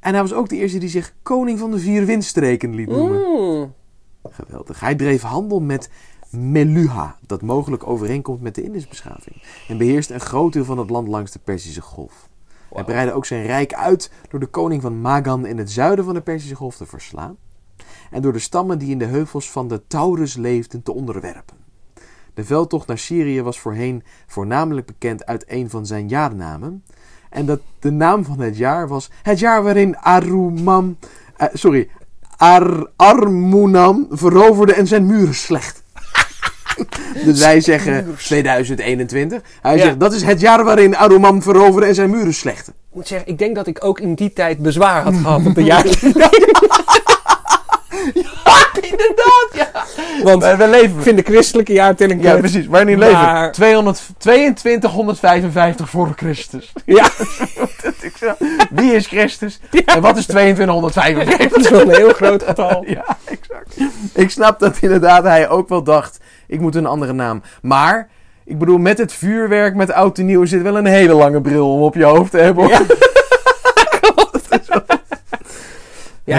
[0.00, 3.22] En hij was ook de eerste die zich koning van de vier windstreken liet noemen.
[3.28, 3.74] Mm.
[4.30, 4.80] Geweldig.
[4.80, 5.90] Hij dreef handel met
[6.30, 9.42] Meluha, dat mogelijk overeenkomt met de Indische beschaving.
[9.68, 12.28] En beheerste een groot deel van het land langs de Perzische Golf.
[12.76, 16.14] Hij breidde ook zijn rijk uit door de koning van Magan in het zuiden van
[16.14, 17.36] de Perzische Golf te verslaan.
[18.10, 21.56] En door de stammen die in de heuvels van de Taurus leefden te onderwerpen.
[22.34, 26.84] De veldtocht naar Syrië was voorheen voornamelijk bekend uit een van zijn jaarnamen.
[27.30, 30.96] En dat de naam van het jaar was het jaar waarin Arumam,
[31.36, 31.88] eh, sorry,
[32.36, 32.90] Ar
[34.10, 35.84] veroverde en zijn muren slecht.
[37.24, 39.40] dus wij zeggen 2021.
[39.62, 39.82] Hij Ja.
[39.82, 42.72] zegt dat is het jaar waarin Arumam veroverde en zijn muren slechten.
[42.90, 45.54] Ik moet zeggen, ik denk dat ik ook in die tijd bezwaar had gehad op
[45.54, 45.84] de jaar.
[48.80, 49.70] Inderdaad, ja.
[50.22, 51.02] Want we ik leven.
[51.02, 52.66] vind de christelijke jaartelling Ja, precies.
[52.68, 53.52] Maar- leven?
[53.52, 56.72] 200, 2255 voor Christus.
[56.84, 57.04] Ja,
[58.00, 58.12] Ik
[58.70, 59.60] Wie is Christus?
[59.84, 61.48] En wat is 2255?
[61.48, 62.84] dat is wel een heel groot getal.
[62.86, 63.76] Ja, exact.
[64.14, 67.42] Ik snap dat inderdaad hij ook wel dacht, ik moet een andere naam.
[67.62, 68.08] Maar,
[68.44, 71.72] ik bedoel, met het vuurwerk, met oud en nieuw, zit wel een hele lange bril
[71.72, 72.68] om op je hoofd te hebben.
[72.68, 72.80] Ja,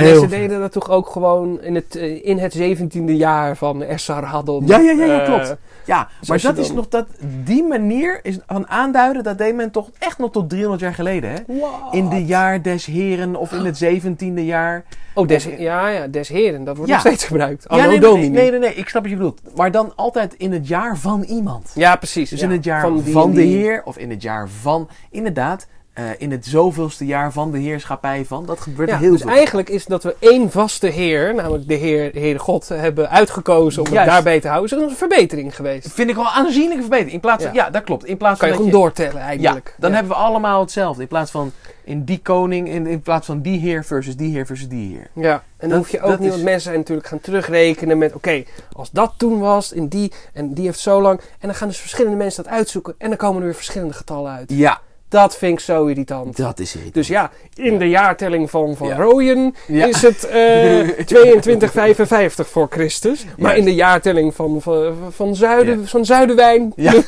[0.01, 3.84] en ze deden dat toch ook gewoon in het, eh, in het 17e jaar van
[3.84, 4.66] Essar Haddon.
[4.66, 5.55] Ja, ja, ja, ja, Eh, klopt.
[5.88, 7.07] Ja, maar dat is nog dat,
[7.43, 11.29] die manier is van aanduiden, dat deed men toch echt nog tot 300 jaar geleden,
[11.29, 11.38] hè?
[11.59, 11.71] What?
[11.93, 14.83] In de jaar des heren of in het 17e jaar.
[15.13, 16.97] Oh, des, ja, ja, des heren, dat wordt Ja.
[16.97, 17.63] nog steeds gebruikt.
[17.63, 18.29] Ja, Anno nee, nee, Domini.
[18.29, 19.41] nee, nee, nee, ik snap wat je bedoelt.
[19.55, 21.71] Maar dan altijd in het jaar van iemand.
[21.75, 22.29] Ja, precies.
[22.29, 22.45] Dus ja.
[22.45, 23.41] in het jaar Van die de.
[23.41, 25.67] Heer, of in het jaar van, inderdaad,
[25.98, 28.45] eh, in het zoveelste jaar van de heerschappij van.
[28.45, 29.32] Dat gebeurt Ja, heel dus veel.
[29.32, 33.82] eigenlijk is dat we één vaste heer, namelijk de Heer, de Heer God, hebben uitgekozen
[33.84, 34.04] om Juist.
[34.06, 34.78] het daarbij te houden.
[34.78, 35.91] Is een verbetering geweest.
[35.93, 37.14] Vind ik wel een aanzienlijke verbetering.
[37.14, 37.64] In plaats van, ja.
[37.66, 37.70] Ja.
[37.70, 38.06] dat klopt.
[38.06, 39.76] In plaats Kan je van gewoon dat doortellen Ja, eigenlijk.
[39.78, 41.02] dan hebben we allemaal hetzelfde.
[41.02, 41.52] In plaats van
[41.84, 45.08] in die koning, in, in plaats van die heer versus die heer versus die heer.
[45.24, 47.20] Ja, en dan Dat- hoef je ook dat niet, is- want mensen zijn natuurlijk gaan
[47.20, 51.20] terugrekenen met, oké, als dat toen was, in die, en die heeft zo lang.
[51.20, 54.32] En dan gaan dus verschillende mensen dat uitzoeken en dan komen er weer verschillende getallen
[54.32, 54.52] uit.
[54.52, 56.38] Ja, Dat vind ik zo irritant.
[56.38, 56.93] dat is irritant.
[56.95, 58.95] Dus ja, in de jaartelling van Van Ja.
[58.95, 59.86] Rooyen Ja.
[59.86, 63.26] is het eh 2255 voor Christus.
[63.38, 66.93] Maar in de jaartelling van, van, van, Zuiden, van Zuidenwijn, Ja.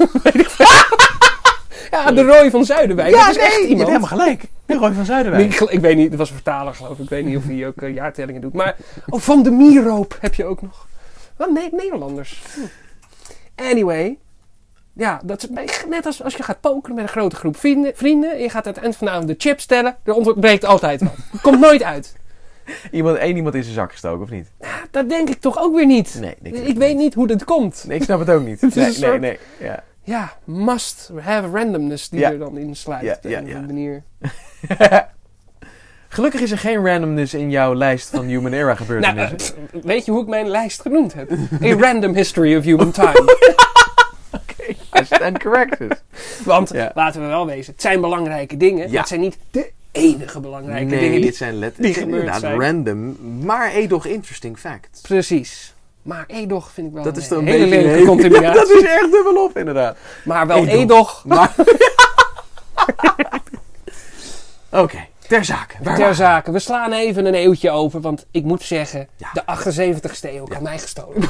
[1.91, 3.88] ja, de Rooi van Zuidenwijn, ja, dat is nee, echt je hebt iemand.
[3.88, 4.43] helemaal gelijk.
[4.66, 5.54] De Roy van Zuiderwijk.
[5.54, 7.04] Ik, ik weet niet, het was een vertaler geloof ik.
[7.04, 8.54] Ik weet niet of hij ook eh, jaartellingen doet.
[8.54, 8.76] Maar
[9.10, 10.88] oh, Van de Mieroop heb je ook nog.
[11.38, 12.41] Wat nee, Nederlanders.
[12.54, 12.60] Hm.
[13.70, 14.18] Anyway.
[14.94, 15.50] Ja, dat is
[15.90, 17.92] net als als je gaat pokeren met een grote groep vrienden.
[17.96, 19.96] vrienden en je gaat aan het eind van de avond de chips tellen.
[20.04, 21.16] Er ontbreekt altijd wat.
[21.42, 22.18] Komt nooit uit.
[22.92, 24.52] Iemand, één iemand in zijn zak gestoken, of niet?
[24.92, 26.18] Dat denk ik toch ook weer niet.
[26.20, 26.78] Nee, ik ik niet.
[26.78, 27.84] weet niet hoe dit komt.
[27.88, 28.62] Nee, ik snap het ook niet.
[28.62, 29.40] Het Nee, nee, nee.
[29.60, 29.84] Ja.
[30.04, 32.32] Ja, must have randomness die Ja.
[32.32, 33.04] er dan in sluit.
[33.04, 34.04] Ja, op ja, manier.
[36.12, 39.36] Gelukkig is er geen randomness in jouw lijst van Human Era Nou, gebeurtenissen.
[39.38, 41.32] pff, weet je hoe ik mijn lijst genoemd heb?
[41.64, 43.36] A random history of human time.
[45.00, 46.04] I stand corrected.
[46.46, 46.92] Want, Ja.
[46.96, 48.86] laten we wel wezen, het zijn belangrijke dingen.
[48.86, 48.90] Ja.
[48.90, 51.16] Maar het zijn niet de enige belangrijke nee, dingen.
[51.16, 51.26] Die...
[51.26, 52.62] dit zijn let- die het zijn gebeurd inderdaad zijn.
[52.62, 55.02] random, maar edoch interesting facts.
[55.02, 55.74] Precies.
[56.02, 58.54] Maar Edoch vind ik wel Dat een is een hele lelijke continuatie.
[58.60, 59.98] dat is echt dubbelop, inderdaad.
[60.24, 61.24] Maar wel Edoch.
[61.26, 61.56] Maar...
[64.72, 65.76] Oké, ter zake.
[65.96, 69.30] Ter zake, we slaan even een eeuwtje over, want ik moet zeggen, Ja.
[69.34, 71.30] de 78ste eeuw kan mij gestolen.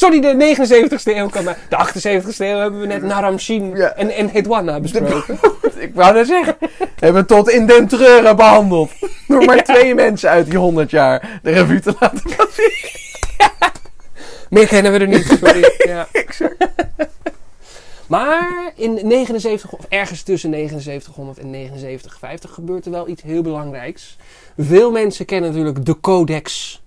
[0.00, 1.44] Sorry, de 79ste eeuw kan.
[1.44, 3.92] De 78ste eeuw hebben we net Naram-Shin Ja.
[3.94, 5.38] en, en Hedwana besproken.
[5.78, 8.90] Ik wou net zeggen, we hebben tot in den treuren behandeld.
[9.28, 12.90] Door maar twee mensen uit die 100 jaar de revue te laten passeren.
[14.50, 15.38] Meer kennen we er niet.
[15.40, 15.72] Sorry.
[15.86, 16.06] Ja.
[16.12, 16.66] Exact.
[18.06, 24.16] Maar in 79, of ergens tussen 7900 en 7950 gebeurt er wel iets heel belangrijks.
[24.58, 26.82] Veel mensen kennen natuurlijk de Codex,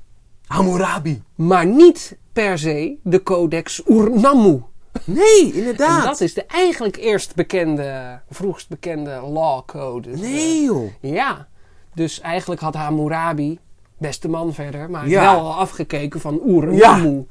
[0.46, 1.22] Hammurabi.
[1.36, 4.62] maar niet per se de Codex Urnammu.
[5.06, 6.04] Nee, En inderdaad.
[6.04, 10.10] dat is de eigenlijk eerst bekende, vroegst bekende law code.
[10.12, 10.90] Dus, Nee, joh.
[11.02, 11.48] eh, ja.
[11.94, 13.60] Dus eigenlijk had Hammurabi,
[13.98, 15.22] beste man verder, maar Ja.
[15.22, 17.28] wel al afgekeken van Urnammu.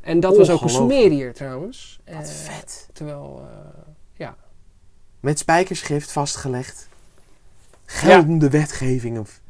[0.00, 0.68] En dat was ook een.
[0.68, 2.00] Sumeriër trouwens.
[2.04, 2.88] Eh, Wat vet.
[2.92, 3.82] terwijl, eh,
[4.14, 4.36] ja.
[5.20, 6.88] Met spijkerschrift vastgelegd.
[7.84, 9.18] Geldende wetgeving.
[9.18, 9.40] Of...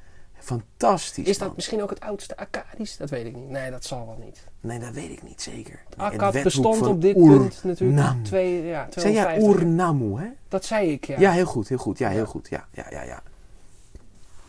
[0.46, 1.26] Fantastisch.
[1.26, 1.56] Is dat man.
[1.56, 2.96] misschien ook het oudste Akkadisch?
[2.96, 3.48] Dat weet ik niet.
[3.48, 4.44] Nee, dat zal wel niet.
[4.60, 5.78] Nee, dat weet ik niet zeker.
[5.96, 8.22] Akkad bestond op dit punt natuurlijk Nam.
[8.22, 9.60] twee, ja, Zei jij 250.
[9.62, 10.26] Urnammu, hè?
[10.48, 11.18] Dat zei ik, ja.
[11.18, 11.30] Ja.
[11.32, 11.98] heel goed, heel goed.
[11.98, 12.24] Ja, heel Ja.
[12.24, 12.48] goed.
[12.50, 13.22] Ja, ja, ja, ja.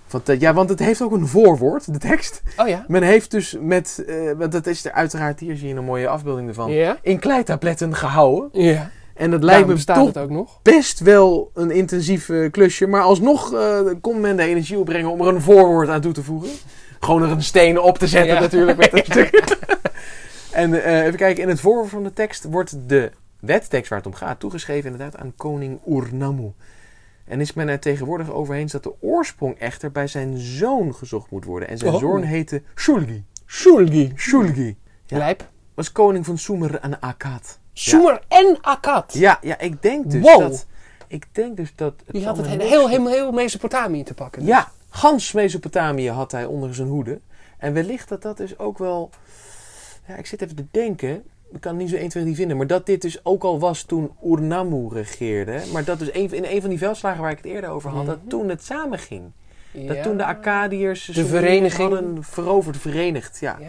[0.09, 2.41] Want, eh, ja, want het heeft ook een voorwoord, de tekst.
[2.57, 2.85] Oh ja?
[2.87, 6.07] Men heeft dus met, eh, want dat is er uiteraard, hier zie je een mooie
[6.07, 6.97] afbeelding ervan, Ja?
[7.01, 8.61] in kleitabletten gehouden.
[8.63, 8.89] Ja.
[9.17, 10.59] En dat lijkt me toch het ook nog.
[10.61, 12.87] best wel een intensief eh, klusje.
[12.87, 16.23] Maar alsnog eh, kon men de energie opbrengen om er een voorwoord aan toe te
[16.23, 16.49] voegen.
[16.99, 18.39] Gewoon er een steen op te zetten Ja.
[18.39, 18.77] natuurlijk.
[18.77, 19.57] Met een stuk.
[20.51, 24.07] en eh, even kijken, in het voorwoord van de tekst wordt de wettekst waar het
[24.07, 26.51] om gaat toegeschreven inderdaad aan koning Urnammu.
[27.25, 31.31] En is men er tegenwoordig over eens dat de oorsprong echter bij zijn zoon gezocht
[31.31, 31.69] moet worden.
[31.69, 31.99] En zijn Oh.
[31.99, 33.23] zoon heette Shulgi.
[33.45, 34.11] Shulgi.
[34.15, 34.77] Shulgi.
[35.05, 35.17] Ja.
[35.17, 35.49] Lijp.
[35.73, 37.59] Was koning van Sumer en Akkad.
[37.79, 39.13] Sumer en Akkad.
[39.13, 40.39] Ja, ja, ik denk dus Wow.
[40.39, 40.65] dat...
[41.07, 41.93] Ik denk dus dat...
[42.07, 44.41] Die had het heel, heel, heel Mesopotamië te pakken.
[44.41, 44.49] dus.
[44.49, 47.19] Ja, gans Mesopotamië had hij onder zijn hoede.
[47.57, 49.09] En wellicht dat dat dus ook wel...
[50.07, 51.23] Ja, ik zit even te denken.
[51.51, 52.57] Ik kan het niet zo 1, 2, 3 vinden.
[52.57, 55.61] Maar dat dit dus ook al was toen Urnammu regeerde.
[55.73, 58.05] Maar dat dus een, in een van die veldslagen waar ik het eerder over had.
[58.05, 58.27] Dat Mhm.
[58.27, 59.31] toen het samenging.
[59.71, 59.93] Ja.
[59.93, 61.05] Dat toen de Akkadiërs...
[61.05, 61.89] De vereniging.
[61.91, 63.37] hadden veroverd, verenigd.
[63.39, 63.67] Ja, Ja,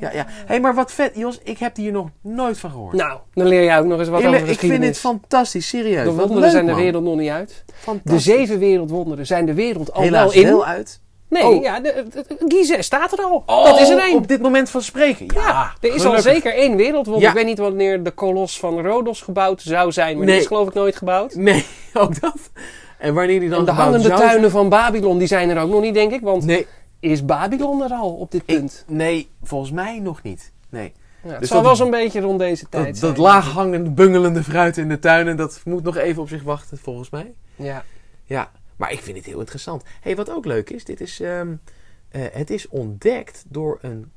[0.00, 0.24] ja, ja.
[0.28, 1.12] Hé, hey, maar wat vet.
[1.14, 2.94] Jos, ik heb hier nog nooit van gehoord.
[2.96, 6.04] Nou, dan leer jij ook nog eens wat Eerlijk, over ik vind dit fantastisch, serieus.
[6.04, 7.64] De wonderen leuk, zijn de wereld nog niet uit.
[8.02, 10.62] De zeven wereldwonderen zijn de wereld al Helaas wel in.
[10.64, 11.00] uit.
[11.28, 11.62] Nee, Oh.
[11.62, 13.42] ja, de, de- de- Gizeh staat er al.
[13.46, 14.16] dat is er één.
[14.16, 15.26] Op dit moment van spreken.
[15.34, 17.22] Ja, Ja, er is al zeker één wereldwonder.
[17.22, 17.28] Ja.
[17.28, 20.34] Ik weet niet wanneer de kolos van Rodos gebouwd zou zijn, maar Nee.
[20.34, 21.34] die is geloof ik nooit gebouwd.
[21.34, 21.64] Nee,
[21.94, 22.36] ook dat.
[23.04, 25.70] En wanneer die dan En de hangende zou tuinen van Babylon, die zijn er ook
[25.70, 26.20] nog niet, denk ik.
[26.20, 26.66] Want Nee,
[27.00, 28.84] is Babylon er al op dit ik- punt?
[28.86, 30.52] nee, volgens mij nog niet.
[30.68, 30.92] Nee.
[31.22, 33.14] Ja, het Dus zal dat- wel zo'n beetje rond deze tijd Dat, zijn.
[33.14, 36.78] dat laag hangende, bungelende fruit in de tuinen, dat moet nog even op zich wachten,
[36.78, 37.34] volgens mij.
[37.56, 37.84] Ja.
[38.24, 39.82] Ja, maar ik vind het heel interessant.
[40.00, 41.54] hey, wat ook leuk is, dit is, ehm,
[42.10, 44.12] eh, het is ontdekt door een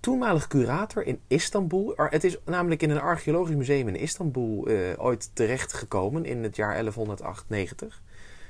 [0.00, 1.92] toenmalig curator in Istanbul.
[1.96, 6.72] Het is namelijk in een archeologisch museum in Istanbul eh, ooit terechtgekomen in het jaar
[6.72, 8.00] 1198.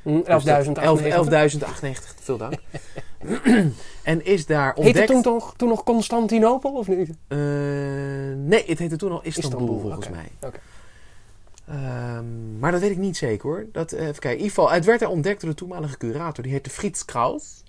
[0.02, 0.24] Hm, 11.000.
[0.24, 2.54] Dus dat- 11 11.098, veel dank.
[4.02, 5.06] en is daar Heette ontdekt...
[5.08, 7.10] toen, toch, toen nog Constantinopel of niet?
[7.28, 7.38] Eh,
[8.36, 10.30] nee, het heette toen al Istanbul, Istanbul, volgens mij.
[11.68, 13.66] Ehm, maar dat weet ik niet zeker hoor.
[13.72, 14.30] Dat, eh, even kijken.
[14.30, 16.42] In ieder geval, het werd er ontdekt door de toenmalige curator.
[16.42, 17.62] Die heette Frits Kraus.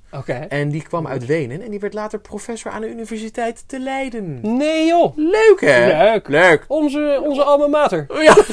[0.50, 1.62] En die kwam uit Wenen.
[1.62, 4.58] En die werd later professor aan de Universiteit te Leiden.
[4.58, 5.18] Nee joh.
[5.18, 6.04] Leuk hè?
[6.04, 6.28] Leuk.
[6.28, 6.66] Leuk.
[6.68, 8.06] Onze, onze alma mater.
[8.08, 8.36] Oh, Ja.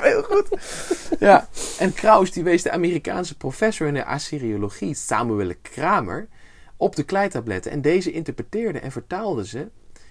[0.00, 0.48] Heel goed.
[1.18, 1.48] Ja.
[1.78, 6.28] En Kraus die wees de Amerikaanse professor in de Assyriologie, Samuel Kramer,
[6.76, 7.72] op de kleitabletten.
[7.72, 9.58] En deze interpreteerde en vertaalde ze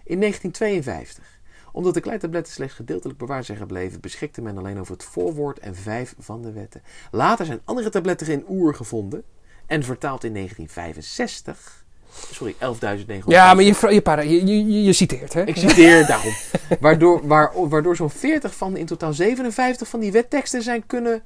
[0.04, 1.40] in 1952.
[1.72, 5.76] Omdat de kleitabletten slechts gedeeltelijk bewaard zijn gebleven, beschikte men alleen over het voorwoord en
[5.76, 6.82] vijf van de wetten.
[7.12, 9.24] Later zijn andere tabletten in Oer gevonden
[9.70, 11.86] en vertaald in 1965.
[12.32, 13.26] Sorry, 11.900.
[13.26, 15.44] Ja, maar je, je, para, je, je, citeert hè?
[15.44, 16.34] Ik citeer daarom.
[16.80, 21.24] Waardoor, waar, waardoor zo'n 40 van in totaal 57 van die wetteksten zijn kunnen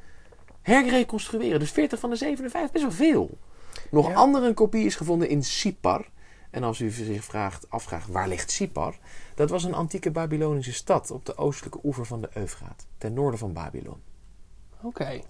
[0.62, 1.60] herreconstrueren.
[1.60, 3.38] Dus 40 van de 57, best wel veel.
[3.92, 4.14] Nog Ja.
[4.14, 6.06] andere een kopie is gevonden in Sipar.
[6.52, 8.96] En als u zich vraagt, afvraagt waar ligt Sipar?
[9.36, 12.86] Dat was een antieke Babylonische stad op de oostelijke oever van de Eufraat.
[12.98, 14.02] Ten noorden van Babylon.
[14.82, 15.22] Oké.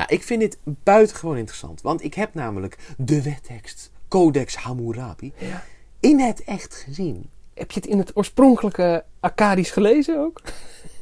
[0.00, 1.80] Nou, ik vind dit buitengewoon interessant.
[1.82, 5.62] Want ik heb namelijk de wettekst Codex Hammurabi Ja.
[6.00, 7.28] in het echt gezien.
[7.54, 10.40] Heb je het in het oorspronkelijke Akkadisch gelezen ook?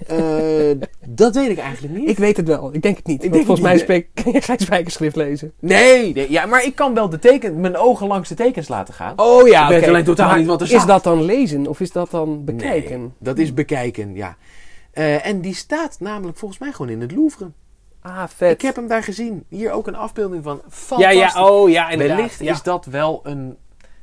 [0.07, 2.09] Eh, dat weet ik eigenlijk niet.
[2.09, 2.75] Ik weet het wel.
[2.75, 3.25] Ik denk het niet.
[3.25, 5.53] Ik denk volgens mij spreek, kan je geen spijkerschrift lezen.
[5.61, 8.95] Nee, nee, ja, maar ik kan wel de teken, mijn ogen langs de tekens laten
[8.95, 9.13] gaan.
[9.19, 10.87] Oh ja, Ik weet alleen totaal Maar niet wat er Is staat.
[10.87, 13.01] dat dan lezen of is dat dan bekijken?
[13.01, 14.37] Nee, dat is bekijken, ja.
[14.91, 17.51] Eh, en die staat namelijk volgens mij gewoon in het Louvre.
[18.03, 18.53] Ah, vet.
[18.53, 19.45] Ik heb hem daar gezien.
[19.49, 20.57] Hier ook een afbeelding van.
[20.65, 21.33] ja, Fantastisch.
[21.33, 22.17] ja, oh ja, inderdaad.
[22.17, 22.53] Wellicht ja.
[22.53, 23.57] is dat wel een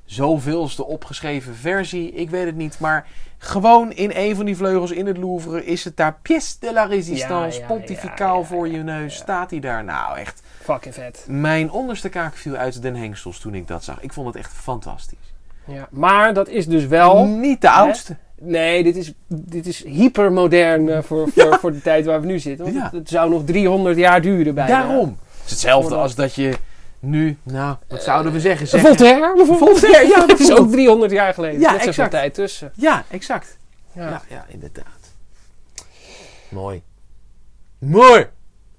[0.05, 2.11] zoveelste opgeschreven versie.
[2.11, 2.79] Ik weet het niet.
[2.79, 6.73] Maar gewoon in een van die vleugels in het Louvre is het daar pièce de
[6.73, 7.59] la résistance.
[7.59, 9.13] Ja, ja, pontificaal ja, ja, voor je ja, neus.
[9.13, 9.21] ja.
[9.23, 9.83] Staat hij daar?
[9.83, 10.41] Nou, echt.
[10.61, 11.25] Fucking vet.
[11.27, 14.01] Mijn onderste kaak viel uit den hengsels toen ik dat zag.
[14.01, 15.33] Ik vond het echt fantastisch.
[15.68, 15.88] Ja.
[15.91, 17.26] Maar dat is dus wel...
[17.26, 18.16] Niet de oudste.
[18.39, 22.39] Nee, dit is, dit is hypermodern eh, voor, voor, voor de tijd waar we nu
[22.39, 22.66] zitten.
[22.66, 22.84] Want Ja.
[22.84, 24.82] het, het zou nog 300 jaar duren bijna.
[24.82, 25.18] Daarom.
[25.32, 26.53] Het is hetzelfde Voordat- als dat je
[26.99, 28.68] nu, nou, wat zouden we zeggen?
[28.68, 29.80] Zeggen Voltaire bijvoorbeeld.
[29.80, 31.59] Voltaire, ja, het is ook 300 jaar geleden.
[31.59, 32.11] Ja, Net exact.
[32.11, 32.72] tijd tussen.
[32.76, 33.57] Ja, exact.
[33.91, 34.09] Ja.
[34.09, 34.86] Ja, ja, inderdaad.
[36.49, 36.82] Mooi.
[37.80, 38.26] Mooi.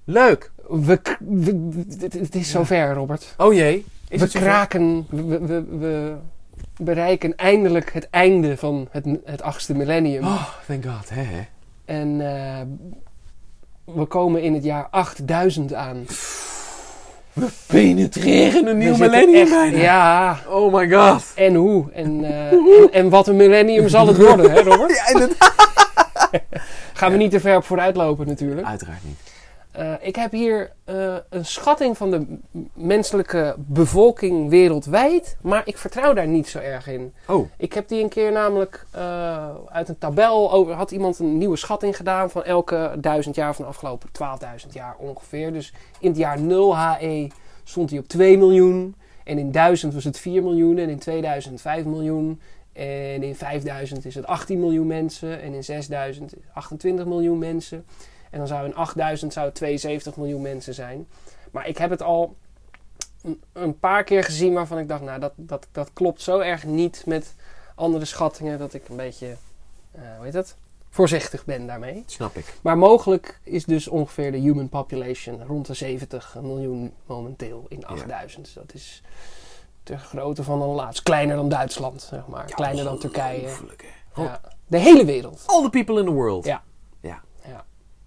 [0.05, 0.51] Leuk.
[0.67, 1.69] We, we-
[1.99, 3.33] we- het- is zover, Robert.
[3.37, 3.85] Oh jee.
[4.09, 6.15] Is we kraken, we, we
[6.77, 10.23] bereiken eindelijk het einde van het, het achtste millennium.
[10.23, 11.09] Oh, thank god.
[11.09, 11.41] Hè, hè.
[11.85, 12.61] En eh,
[13.95, 16.05] we komen in het jaar 8000 aan.
[17.67, 19.77] Penetreren een nieuw We millennium echt- bijna.
[19.77, 21.23] Ja, Oh my god.
[21.35, 21.91] en hoe.
[21.91, 24.91] En, eh, en, en wat een millennium zal het worden, hè Robert?
[26.31, 26.39] Ja.
[26.93, 28.67] Gaan we niet te ver op vooruit lopen natuurlijk.
[28.67, 29.17] Uiteraard niet.
[29.77, 32.37] Eh, ik heb hier eh, een schatting van de
[32.73, 35.37] menselijke bevolking wereldwijd.
[35.41, 37.13] Maar ik vertrouw daar niet zo erg in.
[37.27, 37.49] Oh.
[37.57, 40.73] Ik heb die een keer namelijk eh, uit een tabel over.
[40.73, 44.95] Had iemand een nieuwe schatting gedaan van elke duizend jaar van de afgelopen 12.000 jaar
[44.97, 45.53] ongeveer.
[45.53, 47.27] Dus in het jaar 0 HE
[47.63, 48.95] stond hij op 2 miljoen.
[49.23, 50.77] En in 1000 was het 4 miljoen.
[50.77, 52.41] En in 2000 5 miljoen.
[52.73, 55.41] En in 5000 is het 18 miljoen mensen.
[55.41, 57.85] En in 6000 28 miljoen mensen.
[58.31, 61.07] En dan zou in 8000 zou het 72 miljoen mensen zijn.
[61.51, 62.35] Maar ik heb het al
[63.53, 67.03] een- paar keer gezien waarvan ik dacht, nou dat, dat, dat klopt zo erg niet
[67.05, 67.33] met
[67.75, 69.35] andere schattingen dat ik een beetje,
[69.91, 70.55] eh hoe heet het,
[70.89, 72.03] voorzichtig ben daarmee.
[72.05, 72.53] Snap ik.
[72.61, 78.45] Maar mogelijk is dus ongeveer de human population rond de 70 miljoen momenteel in 8000.
[78.45, 79.01] Dus dat is
[79.83, 81.03] de grootte van een laatst.
[81.03, 82.45] Kleiner dan Duitsland, zeg maar.
[82.45, 83.49] Kleiner dan Turkije.
[84.15, 84.41] Ja.
[84.67, 85.43] De hele wereld.
[85.45, 86.45] All the people in the world.
[86.45, 86.63] Ja.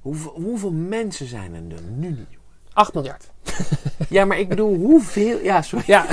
[0.00, 1.60] Hoeveel, hoeveel mensen zijn er
[1.96, 2.06] nu?
[2.08, 2.26] jongen?
[2.72, 3.30] 8 miljard.
[4.08, 5.38] Ja, maar ik bedoel, hoeveel...
[5.42, 5.84] Ja, sorry.
[5.86, 6.06] Ja,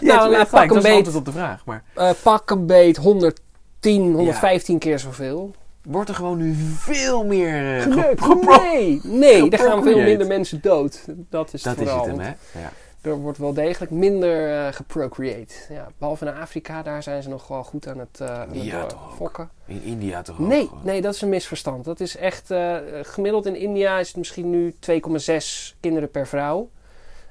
[0.00, 1.14] Ja, nou, het pak een beet.
[1.14, 1.64] op de vraag.
[1.64, 5.54] Maar eh, pak een beet 110, 115 keer zoveel.
[5.82, 7.80] wordt er gewoon nu veel meer...
[7.80, 11.04] gepro- Nee, nee, er gaan veel minder mensen dood.
[11.30, 12.28] Dat is het Dat is het hem, hè?
[12.60, 12.72] Ja.
[13.06, 15.54] Er wordt wel degelijk minder eh geprocreate.
[15.68, 18.94] Ja, behalve in Afrika, daar zijn ze nog wel goed aan het, eh aan het
[19.16, 19.50] fokken.
[19.66, 21.84] In India toch ook Nee, nee, dat is een misverstand.
[21.84, 26.70] Dat is echt, eh, gemiddeld in India is het misschien nu 2,6 kinderen per vrouw.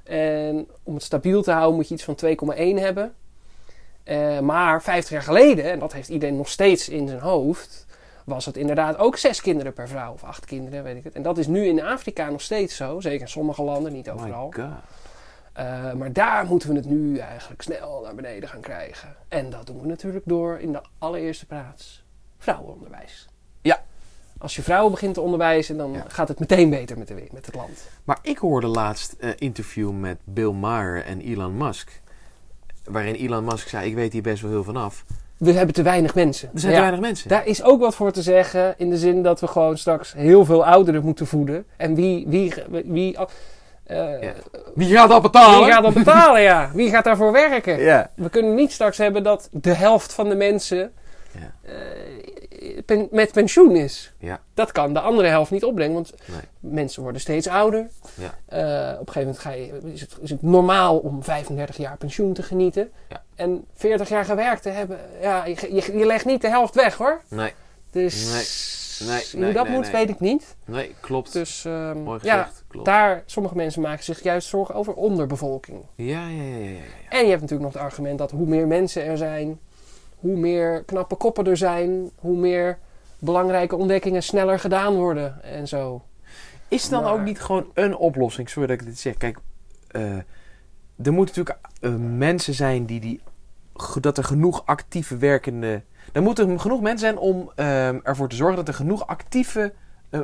[0.03, 3.13] En om het stabiel te houden moet je iets van 2,1 hebben.
[4.41, 7.85] Maar 50 jaar geleden, en dat heeft iedereen nog steeds in zijn hoofd,
[8.25, 10.13] was het inderdaad ook 6 kinderen per vrouw.
[10.13, 11.13] Of 8 kinderen, weet ik het.
[11.13, 12.99] En dat is nu in Afrika nog steeds zo.
[12.99, 14.51] Zeker in sommige landen, niet My overal.
[14.55, 14.65] god.
[15.55, 19.15] Eh, maar daar moeten we het nu eigenlijk snel naar beneden gaan krijgen.
[19.27, 22.03] En dat doen we natuurlijk door in de allereerste plaats
[22.37, 23.27] vrouwenonderwijs.
[23.61, 23.83] Ja.
[24.37, 26.05] Als je vrouwen begint te onderwijzen, dan Ja.
[26.07, 27.87] gaat het meteen beter met, de, met het land.
[28.03, 32.01] Maar ik hoorde laatst een interview met Bill Maher en Elon Musk.
[32.83, 35.05] Waarin Elon Musk zei, ik weet hier best wel heel vanaf.
[35.37, 36.49] We hebben te weinig mensen.
[36.53, 37.29] Er zijn Ja, te weinig mensen.
[37.29, 40.45] Daar is ook wat voor te zeggen in de zin dat we gewoon straks heel
[40.45, 41.65] veel ouderen moeten voeden.
[41.77, 42.53] En wie, wie,
[42.85, 43.17] wie,
[43.85, 44.33] eh, Ja.
[44.75, 45.63] Wie gaat dat betalen?
[45.63, 46.41] wie gaat dat betalen?
[46.41, 46.71] Ja?
[46.73, 47.79] Wie gaat daarvoor werken?
[47.79, 48.11] Ja.
[48.15, 50.93] We kunnen niet straks hebben dat de helft van de mensen
[51.31, 51.51] Ja.
[51.61, 51.73] eh,
[52.85, 54.13] pen- met pensioen is.
[54.17, 54.39] Ja.
[54.53, 56.39] Dat kan de andere helft niet opbrengen, want Nee.
[56.59, 57.87] mensen worden steeds ouder.
[58.13, 58.33] Ja.
[58.45, 61.97] Eh, op een gegeven moment ga je, is, het, is het normaal om 35 jaar
[61.97, 62.91] pensioen te genieten.
[63.09, 63.21] Ja.
[63.35, 66.95] En 40 jaar gewerkt te hebben, ja, je, je, je legt niet de helft weg
[66.95, 67.21] hoor.
[67.27, 67.53] Nee,
[67.91, 68.63] Dus Nee.
[69.09, 70.55] Nee, hoe nee, dat nee, moet, weet ik niet.
[70.65, 71.33] nee, klopt.
[71.33, 72.89] Dus ehm, Mooi ja, gezegd, klopt.
[72.89, 75.81] daar, sommige mensen maken zich juist zorgen over onderbevolking.
[75.95, 76.79] Ja, ja, ja, ja, ja.
[77.09, 79.59] En je hebt natuurlijk nog het argument dat hoe meer mensen er zijn,
[80.15, 82.77] hoe meer knappe koppen er zijn, hoe meer
[83.19, 86.01] belangrijke ontdekkingen sneller gedaan worden en zo.
[86.67, 88.49] Is dan Maar- ook niet gewoon een oplossing?
[88.49, 89.17] Sorry dat ik dit zeg.
[89.17, 89.37] Kijk,
[89.87, 90.01] eh,
[91.03, 93.21] er moeten natuurlijk eh, mensen zijn die, die...
[94.01, 95.81] Dat er genoeg actieve werkende...
[96.13, 99.73] Er moeten genoeg mensen zijn om ehm, ervoor te zorgen dat er genoeg actieve
[100.09, 100.21] eh,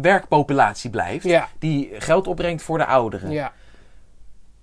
[0.00, 1.24] werkpopulatie blijft.
[1.24, 3.30] Ja, Die geld opbrengt voor de ouderen.
[3.30, 3.52] ja.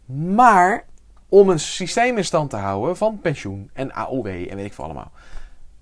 [0.06, 0.86] Maar
[1.30, 4.84] om een systeem in stand te houden van pensioen en AOW en weet ik veel
[4.84, 5.12] allemaal.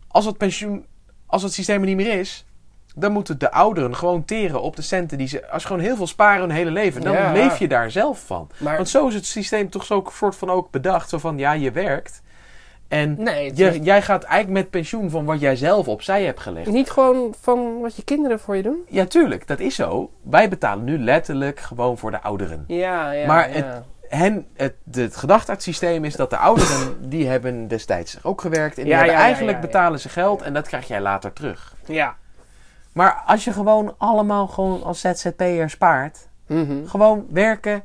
[0.08, 0.86] Als het pensioen,
[1.26, 2.46] als het systeem er niet meer is,
[2.96, 5.50] dan moeten de ouderen gewoon teren op de centen die ze.
[5.52, 7.32] Als ze gewoon heel veel sparen hun hele leven, dan Ja.
[7.32, 8.50] leef je daar zelf van.
[8.58, 11.10] Maar Want zo is het systeem toch zo soort van ook bedacht.
[11.10, 12.22] Zo van ja, je werkt.
[12.88, 16.24] En nee, het je, is jij gaat eigenlijk met pensioen van wat jij zelf opzij
[16.24, 16.68] hebt gelegd.
[16.68, 18.86] niet gewoon van wat je kinderen voor je doen.
[18.90, 20.12] Ja, tuurlijk, dat is zo.
[20.22, 22.64] Wij betalen nu letterlijk gewoon voor de ouderen.
[22.68, 23.28] Ja, ja.
[23.28, 23.84] Maar ja.
[24.08, 28.78] hen, het, het uit het systeem is dat de ouderen, die hebben destijds ook gewerkt.
[28.78, 31.76] En die Ja, hebben ja, eigenlijk betalen ze geld en dat krijg jij later terug.
[31.86, 32.16] ja.
[32.94, 36.86] Maar als je gewoon allemaal gewoon als ZZP'er spaart, Mhm.
[36.86, 37.84] gewoon werken,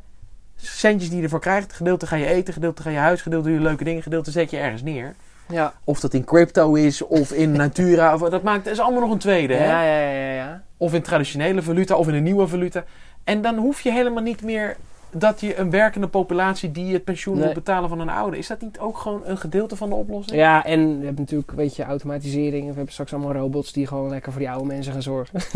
[0.63, 3.57] centjes die je ervoor krijgt, gedeelte ga je eten, gedeelte ga je huis, gedeelte doe
[3.57, 5.15] je leuke dingen, gedeelte zet je ergens neer.
[5.49, 5.73] Ja.
[5.85, 9.11] Of dat in crypto is, of in Natura, of, dat maakt, dat is allemaal nog
[9.11, 9.55] een tweede.
[9.55, 9.65] Hè?
[9.65, 10.63] Ja, ja, ja, ja.
[10.77, 12.85] Of in traditionele valuta, of in een nieuwe valuta.
[13.25, 14.77] En dan hoef je helemaal niet meer
[15.13, 17.45] dat je een werkende populatie die het pensioen Nee.
[17.45, 18.39] moet betalen van een ouder.
[18.39, 20.39] Is dat niet ook gewoon een gedeelte van de oplossing?
[20.39, 22.69] Ja, en we hebben natuurlijk, weet je, automatisering.
[22.69, 25.41] We hebben straks allemaal robots die gewoon lekker voor die oude mensen gaan zorgen.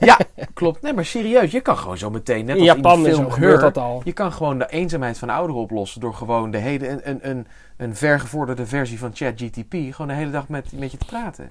[0.00, 0.18] Ja,
[0.54, 0.82] klopt.
[0.82, 3.14] Nee, maar serieus, je kan gewoon zo meteen, net In als Japan in de en
[3.14, 4.00] film gebeurt Her, dat al.
[4.04, 7.46] je kan gewoon de eenzaamheid van ouderen oplossen door gewoon de hele, een, een, een,
[7.76, 11.46] een vergevorderde versie van ChatGTP gewoon de hele dag met, met je te praten.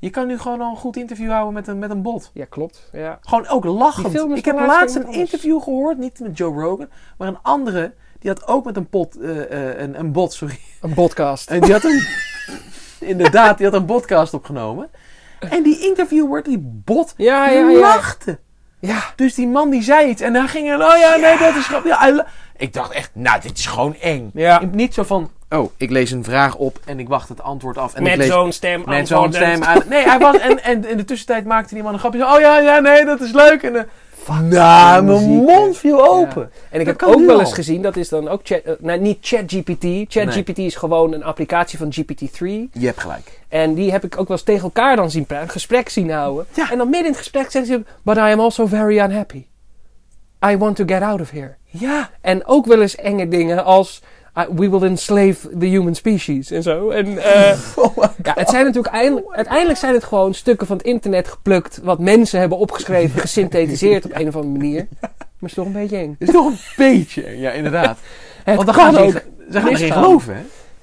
[0.00, 2.30] Je kan nu gewoon al een goed interview houden met een, met een bot.
[2.34, 2.88] Ja, klopt.
[2.92, 3.18] Ja.
[3.20, 4.36] Gewoon ook lachend.
[4.36, 6.88] Ik heb laatst een interview gehoord, niet met Joe Rogan,
[7.18, 7.92] maar een andere.
[8.18, 10.58] Die had ook met een, pot, eh, eh, een, een bot, sorry.
[10.80, 11.50] Een podcast.
[11.50, 12.06] En die had een,
[13.12, 14.88] inderdaad, die had een podcast opgenomen.
[15.40, 17.78] En die interviewer, die bot, Ja, die ja, ja.
[17.78, 18.38] lachte.
[18.80, 19.02] Ja.
[19.16, 21.66] Dus die man die zei iets en dan ging hij, oh ja, nee, dat is
[21.66, 21.90] grappig.
[22.00, 22.24] Ja,
[22.56, 24.30] ik dacht echt, nou, dit is gewoon eng.
[24.34, 24.60] Ja.
[24.72, 27.94] Niet zo van, oh, ik lees een vraag op en ik wacht het antwoord af.
[27.94, 28.82] En Met lees zo'n stem.
[28.86, 29.82] met zo'n stem aan.
[29.88, 32.18] Nee, hij was, en, en in de tussentijd maakte die man een grapje.
[32.18, 33.62] zo, Oh ja, ja, nee, dat is leuk.
[33.62, 33.88] En,
[34.38, 36.50] nou, mijn mond viel open.
[36.70, 37.40] En ik Dat heb ook wel al.
[37.40, 40.12] eens gezien, dat is dan ook chat, eh, nou, niet ChatGPT.
[40.12, 42.68] ChatGPT is gewoon een applicatie van GPT-3.
[42.72, 43.40] Je hebt gelijk.
[43.48, 46.46] En die heb ik ook wel eens tegen elkaar dan zien praten, gesprek zien houden.
[46.54, 46.70] Ja.
[46.70, 49.44] En dan midden in het gesprek zeggen ze, but I am also very unhappy.
[50.46, 51.54] I want to get out of here.
[51.64, 52.10] Ja.
[52.20, 54.02] En ook wel eens enge dingen als,
[54.34, 56.90] we will enslave the human species en zo.
[56.90, 60.86] En, eh, Oh ja, het zijn natuurlijk eindelijk, uiteindelijk zijn het gewoon stukken van het
[60.86, 64.86] internet geplukt, wat mensen hebben opgeschreven, gesynthetiseerd op een of andere manier.
[65.00, 65.10] Maar
[65.40, 66.16] het is toch een beetje eng.
[66.18, 67.98] Het is toch een beetje, ja, inderdaad.
[68.44, 69.22] Het Want dan gaan ze, ook.
[69.50, 70.40] ze gaan geloven, hè?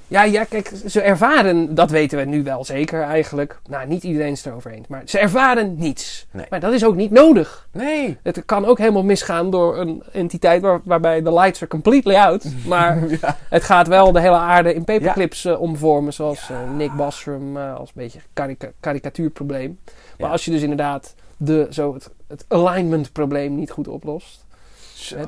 [0.09, 3.59] Ja, ja, kijk, ze ervaren, dat weten we nu wel zeker eigenlijk.
[3.69, 6.27] Nou, niet iedereen is het erover eens, maar ze ervaren niets.
[6.31, 6.45] Nee.
[6.49, 7.67] Maar dat is ook niet nodig.
[7.71, 8.17] Nee.
[8.23, 12.45] Het kan ook helemaal misgaan door een entiteit waar, waarbij de lights are completely out.
[12.67, 13.37] Maar Ja.
[13.49, 17.75] het gaat wel de hele aarde in paperclips eh, omvormen, zoals eh, Nick Bostrom eh,
[17.75, 19.79] als een beetje karika- karikatuurprobleem.
[20.17, 24.45] Maar als je dus inderdaad de, zo het, het alignment probleem niet goed oplost.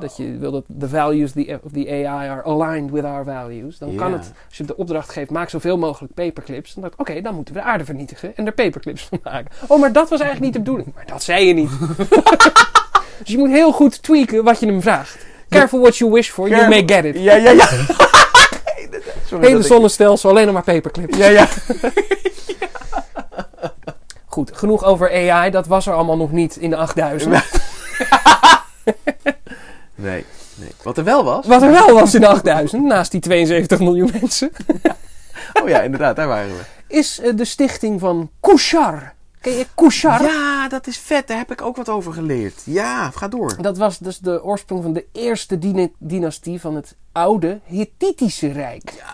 [0.00, 3.78] Dat je wil dat the values the- of the AI are aligned with our values.
[3.78, 6.72] Dan kan het, als je de opdracht geeft, maak zoveel mogelijk paperclips.
[6.74, 9.50] Dan dacht ik, oké, dan moeten we de aarde vernietigen en er paperclips van maken.
[9.66, 10.94] Oh, maar dat was eigenlijk niet de bedoeling.
[10.94, 11.70] Maar dat zei je niet.
[13.18, 15.18] dus je moet heel goed tweaken wat je hem vraagt.
[15.48, 17.18] Careful what you wish for, you may get it.
[17.22, 17.66] Ja, ja, ja.
[19.26, 21.16] Sorry Hele ik- zonnestelsel, alleen nog maar paperclips.
[21.16, 21.48] Ja, ja.
[24.26, 25.50] Goed, genoeg over AI.
[25.50, 27.42] Dat was er allemaal nog niet in de 8000.
[30.00, 30.24] Nee,
[30.54, 30.70] nee.
[30.82, 31.46] Wat er wel was.
[31.46, 34.50] Wat er wel was in de 8000, naast die 72 miljoen mensen,
[35.62, 36.62] Oh ja, inderdaad, daar waren we.
[36.86, 39.12] is eh, de stichting van Kushar.
[39.40, 40.22] Ken je Kushar?
[40.22, 41.28] Ja, dat is vet.
[41.28, 42.62] Daar heb ik ook wat over geleerd.
[42.64, 43.56] Ja, ga door.
[43.62, 49.04] Dat was dus de oorsprong van de eerste dyna- dynastie van het oude Hittitische Rijk.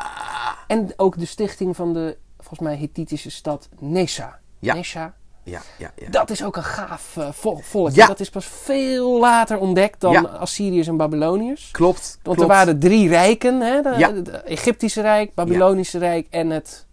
[0.66, 4.38] En ook de stichting van de, volgens mij, Hittitische stad Nessa.
[4.58, 4.74] Ja.
[4.74, 5.14] Nessa.
[5.46, 6.06] Ja, ja, ja.
[6.10, 7.90] Dat is ook een gaaf eh, vol- volk.
[7.90, 8.06] Ja.
[8.06, 10.20] Dat is pas veel later ontdekt dan Ja.
[10.20, 11.68] Assyriërs en Babyloniërs.
[11.70, 12.18] Klopt.
[12.22, 12.40] Want klopt.
[12.40, 13.60] er waren drie rijken.
[13.60, 13.82] Hè?
[13.82, 14.14] De, Ja.
[14.14, 16.86] het Egyptische Rijk, Babylonische Rijk en het...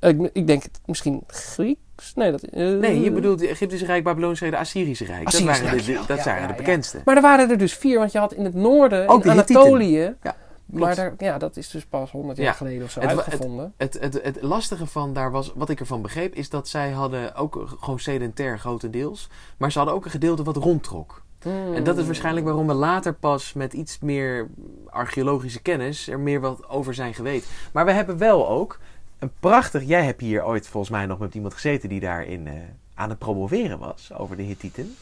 [0.00, 2.14] Ik, ik denk het misschien Grieks?
[2.14, 5.26] Nee, dat, eh, Nee, je bedoelt de Egyptische Rijk, Babylonische Rijk, de Assyrische Rijk.
[5.26, 7.00] Assyrische dat waren de, dat ja, de bekendste.
[7.04, 9.30] Maar er waren er dus vier, want je had in het noorden, Ook in.
[9.30, 10.14] Anatolië...
[10.22, 10.36] Ja,
[10.74, 12.52] maar daar, ja, dat is dus pas 100 jaar Ja.
[12.52, 13.72] geleden of zo Het uitgevonden.
[13.76, 17.34] Het, het, het lastige van daar was, wat ik ervan begreep, is dat zij hadden
[17.34, 19.28] ook gewoon sedentair grotendeels.
[19.56, 21.22] Maar ze hadden ook een gedeelte wat rondtrok.
[21.42, 21.74] Hmm.
[21.74, 24.48] En dat is waarschijnlijk waarom we later pas met iets meer
[24.86, 27.48] archeologische kennis er meer wat over zijn geweten.
[27.72, 28.78] Maar we hebben wel ook
[29.18, 29.82] een prachtig.
[29.82, 32.54] Jij hebt hier ooit volgens mij nog met iemand gezeten die daarin eh,
[32.94, 34.96] aan het promoveren was over de Hittieten.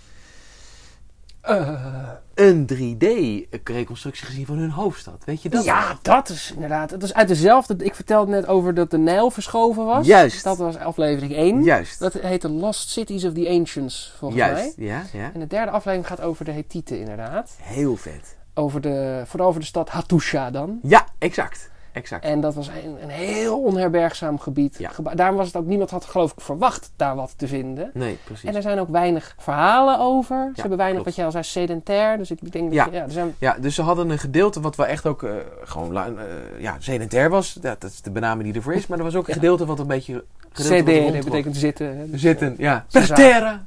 [1.43, 5.23] Eh, een 3D-reconstructie gezien van hun hoofdstad.
[5.25, 5.65] Weet je dat?
[5.65, 6.91] ja, dat is inderdaad.
[6.91, 7.77] Het is uit dezelfde.
[7.77, 10.07] Ik vertelde net over dat de Nijl verschoven was.
[10.07, 10.45] Juist.
[10.45, 11.63] Dat was aflevering 1.
[11.63, 11.99] Juist.
[11.99, 14.51] Dat heette Lost Cities of the Ancients, volgens mij.
[14.51, 15.31] Juist, ja, ja.
[15.35, 17.57] En de derde aflevering gaat over de Hethieten, inderdaad.
[17.61, 18.37] Heel vet.
[18.55, 20.79] Over de, vooral over de stad Hattusha dan.
[20.83, 21.71] Ja, exact.
[21.93, 22.25] Exact.
[22.25, 24.79] En dat was een, een heel onherbergzaam gebied.
[24.79, 24.91] Ja.
[24.91, 27.91] Geba- Daarom was het ook, niemand had geloof ik verwacht daar wat te vinden.
[27.95, 28.49] Nee, precies.
[28.49, 30.51] En er zijn ook weinig verhalen over.
[30.55, 31.05] Ze hebben weinig, klopt.
[31.05, 32.19] wat jij al zei, sedentair.
[32.19, 32.85] Dus ik denk dat Ja.
[32.85, 35.31] je- ja, er zijn Ja, dus ze hadden een gedeelte wat wel echt ook eh,
[35.63, 36.13] gewoon eh,
[36.59, 37.59] ja, sedentair was.
[37.63, 38.87] Ja, dat is de benaming die ervoor is.
[38.87, 40.25] Maar er was ook een gedeelte wat een beetje...
[40.53, 41.99] CD, dat betekent zitten.
[41.99, 42.11] hè.
[42.11, 42.85] Dus, Zitten, ja.
[42.89, 43.65] Ze Per terra.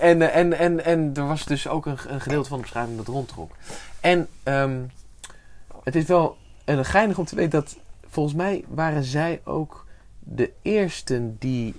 [0.00, 2.96] En, eh, en, en, en er was dus ook een, een gedeelte van de beschrijving
[2.96, 3.50] dat rondtrok.
[4.00, 4.76] En ehm,
[5.84, 6.36] het is wel
[6.76, 7.76] een geinig om te weten dat
[8.08, 9.86] volgens mij waren zij ook
[10.18, 11.74] de eersten die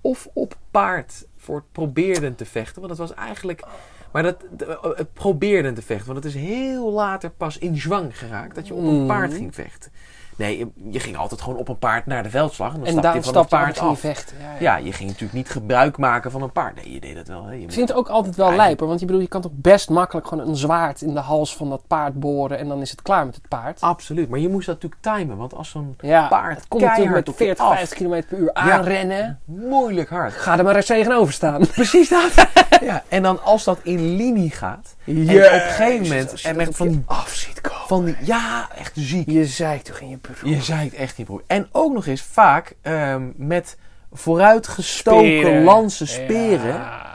[0.00, 2.82] of op paard voor probeerden te vechten.
[2.82, 3.64] Want dat was eigenlijk...
[4.12, 6.12] Maar dat, de- het probeerden te vechten.
[6.12, 9.06] Want het is heel later pas in zwang geraakt dat je op een Mhm.
[9.06, 9.92] paard ging vechten.
[10.36, 12.72] Nee, je, je ging altijd gewoon op een paard naar de veldslag.
[12.74, 14.00] En dan En stapte je van stapte paard af.
[14.00, 14.36] vechten.
[14.40, 14.56] Ja, ja.
[14.60, 16.74] Ja, je ging natuurlijk niet gebruik maken van een paard.
[16.74, 17.44] Nee, je deed dat wel.
[17.44, 17.52] Hè.
[17.52, 18.86] Je Ik vind het ook altijd wel Eigenlijk- lijper.
[18.86, 21.68] Want je, bedoel, je kan toch best makkelijk gewoon een zwaard in de hals van
[21.68, 22.58] dat paard boren.
[22.58, 23.80] En dan is het klaar met het paard.
[23.80, 25.36] Absoluut, maar je moest dat natuurlijk timen.
[25.36, 27.76] Want als zo'n Ja, paard komt natuurlijk met op je 40, af.
[27.76, 29.40] 50 km per uur aanrennen.
[29.44, 30.32] moeilijk hard.
[30.32, 31.66] Ga er maar eens tegenover staan.
[31.66, 32.48] Precies dat.
[32.82, 34.94] ja, en dan als dat in linie gaat.
[35.04, 36.42] En op een gegeven moment.
[36.42, 37.86] En echt van die, af ziet komen.
[37.86, 38.16] van die.
[38.20, 39.30] Ja, echt ziek.
[39.30, 40.54] Je zei toch in je bureau.
[40.54, 41.42] Je zei het echt niet, broer.
[41.46, 43.76] En ook nog eens vaak ehm, met
[44.12, 45.64] vooruitgestoken Speren.
[45.64, 46.74] lansen speren.
[46.74, 47.10] Ja.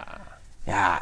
[0.63, 1.01] Ja,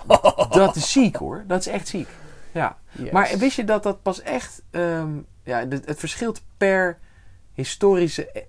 [0.50, 1.44] dat is ziek hoor.
[1.48, 2.08] Dat is echt ziek.
[2.52, 2.78] Ja.
[2.92, 3.12] Yes.
[3.12, 4.62] Maar wist je dat dat pas echt...
[4.72, 5.10] ehm,
[5.44, 6.98] ja, het, het verschilt per
[7.54, 8.42] historische eh,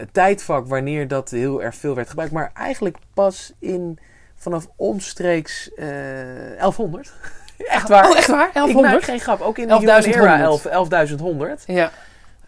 [0.00, 2.32] eh, tijdvak wanneer dat heel erg veel werd gebruikt.
[2.32, 3.98] Maar eigenlijk pas in
[4.36, 5.86] vanaf omstreeks eh
[6.58, 7.12] 1100.
[7.68, 8.08] echt waar.
[8.10, 8.48] Oh, echt waar?
[8.48, 9.04] Ik maak 1100?
[9.04, 9.40] geen grap.
[9.40, 10.06] Ook in de Human 11.100.
[10.08, 11.90] Era 11 11.100 Ja.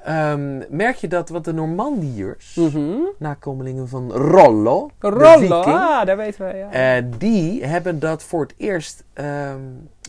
[0.05, 2.93] ehm, merk je dat wat de Normandiërs, Mhm.
[3.19, 6.57] nakomelingen van Rollo, Rollo, viking, ah, daar weten we.
[6.57, 6.71] Ja.
[6.97, 9.61] eh, die hebben dat voor het eerst ehm,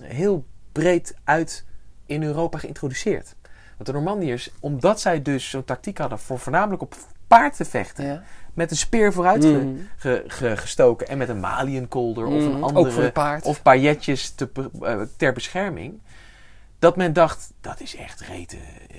[0.01, 1.66] heel breed uit
[2.06, 3.36] in Europa geïntroduceerd.
[3.78, 6.95] Want de Normandiërs, omdat zij dus zo'n tactiek hadden voor voornamelijk op
[7.28, 8.22] paard te vechten, ja.
[8.54, 9.45] Met een speer vooruit
[9.97, 13.45] ge- ge- gestoken en met een maliënkolder of een Ook voor andere paard.
[13.45, 14.49] of pailletjes te,
[14.82, 15.99] eh, ter bescherming,
[16.84, 18.97] dat men dacht dat is echt rete, eh,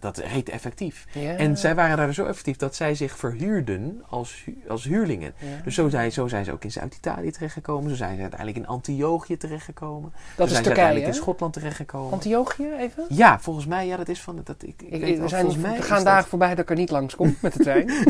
[0.00, 1.06] dat rete effectief.
[1.12, 1.34] Ja.
[1.36, 5.34] En zij waren daar zo effectief dat zij zich verhuurden als, hu- als huurlingen.
[5.38, 5.46] Ja.
[5.64, 7.90] Dus zo zijn, zo zijn ze ook in Zuid-Italië terechtgekomen.
[7.90, 10.10] Zo zijn ze uiteindelijk in Antiochië terechtgekomen.
[10.12, 11.12] dat zo is zijn ze Turkije, uiteindelijk hè?
[11.12, 12.12] in Schotland terechtgekomen.
[12.12, 13.04] Antiochië even?
[13.08, 14.40] ja, volgens mij, ja, dat is van.
[14.44, 16.58] Dat, ik, ik Ik, weet we, zijn, volgens mij we gaan dat- dagen voorbij dat
[16.58, 17.90] ik er niet langs kom met de trein.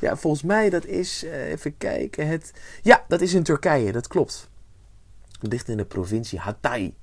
[0.00, 2.52] Ja, volgens mij dat is, eh, even kijken, het...
[2.82, 4.48] Ja, dat is in Turkije, dat klopt.
[5.48, 6.94] Ligt in de provincie Hatay.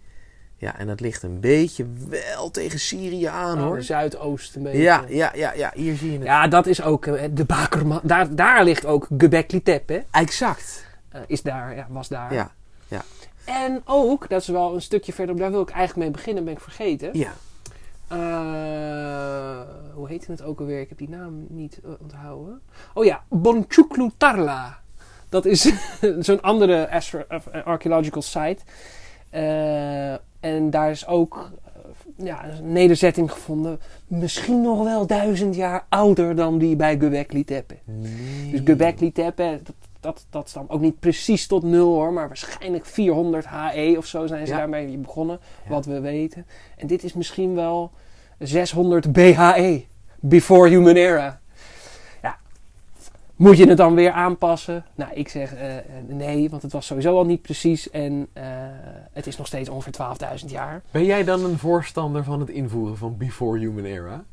[0.58, 3.82] Ja, en dat ligt een beetje wel tegen Syrië aan, Oh, hoor.
[3.82, 4.82] Zuidoost een beetje.
[4.82, 6.28] Ja, ja, ja, ja, hier zie je het.
[6.28, 8.00] Ja, dat is ook eh, de Bakerman.
[8.04, 10.04] Daar, daar ligt ook Göbekli Tepe.
[10.12, 10.86] Exact.
[11.10, 12.34] Eh, is daar, ja, was daar.
[12.34, 12.52] Ja,
[13.46, 16.54] En ook, dat is wel een stukje verder, daar wil ik eigenlijk mee beginnen, ben
[16.54, 17.10] ik vergeten.
[17.18, 17.32] ja.
[18.08, 19.62] Eh,
[19.94, 20.80] hoe heette het ook alweer?
[20.82, 22.62] Ik heb die naam niet onthouden.
[22.94, 24.81] Oh ja, Bonchuklu Tarla.
[25.32, 25.72] Dat is
[26.20, 28.58] zo'n andere eh, archaeological site.
[29.30, 31.52] Eh, en daar is ook
[32.18, 33.80] eh, ja, een nederzetting gevonden.
[34.08, 37.76] Misschien nog wel duizend jaar ouder dan die bij Göbekli Tepe.
[37.86, 38.52] Nee.
[38.52, 42.14] Dus Göbekli Tepe, dat, dat, dat stamt ook niet precies tot nul hoor.
[42.14, 44.58] Maar waarschijnlijk 400 HE of zo zijn ze Ja.
[44.60, 45.40] daarmee begonnen.
[45.64, 45.70] Ja.
[45.70, 46.46] Wat we weten.
[46.78, 47.92] En dit is misschien wel
[48.40, 49.84] 600 BHE.
[50.20, 51.41] Before Human Era.
[53.42, 54.86] Moet je het dan weer aanpassen?
[54.96, 57.90] Nou, ik zeg eh, eh, nee, want het was sowieso al niet precies.
[57.90, 58.44] En eh,
[59.14, 59.94] het is nog steeds ongeveer
[60.40, 60.82] 12.000 jaar.
[60.92, 64.24] Ben jij dan een voorstander van het invoeren van Before Human Era?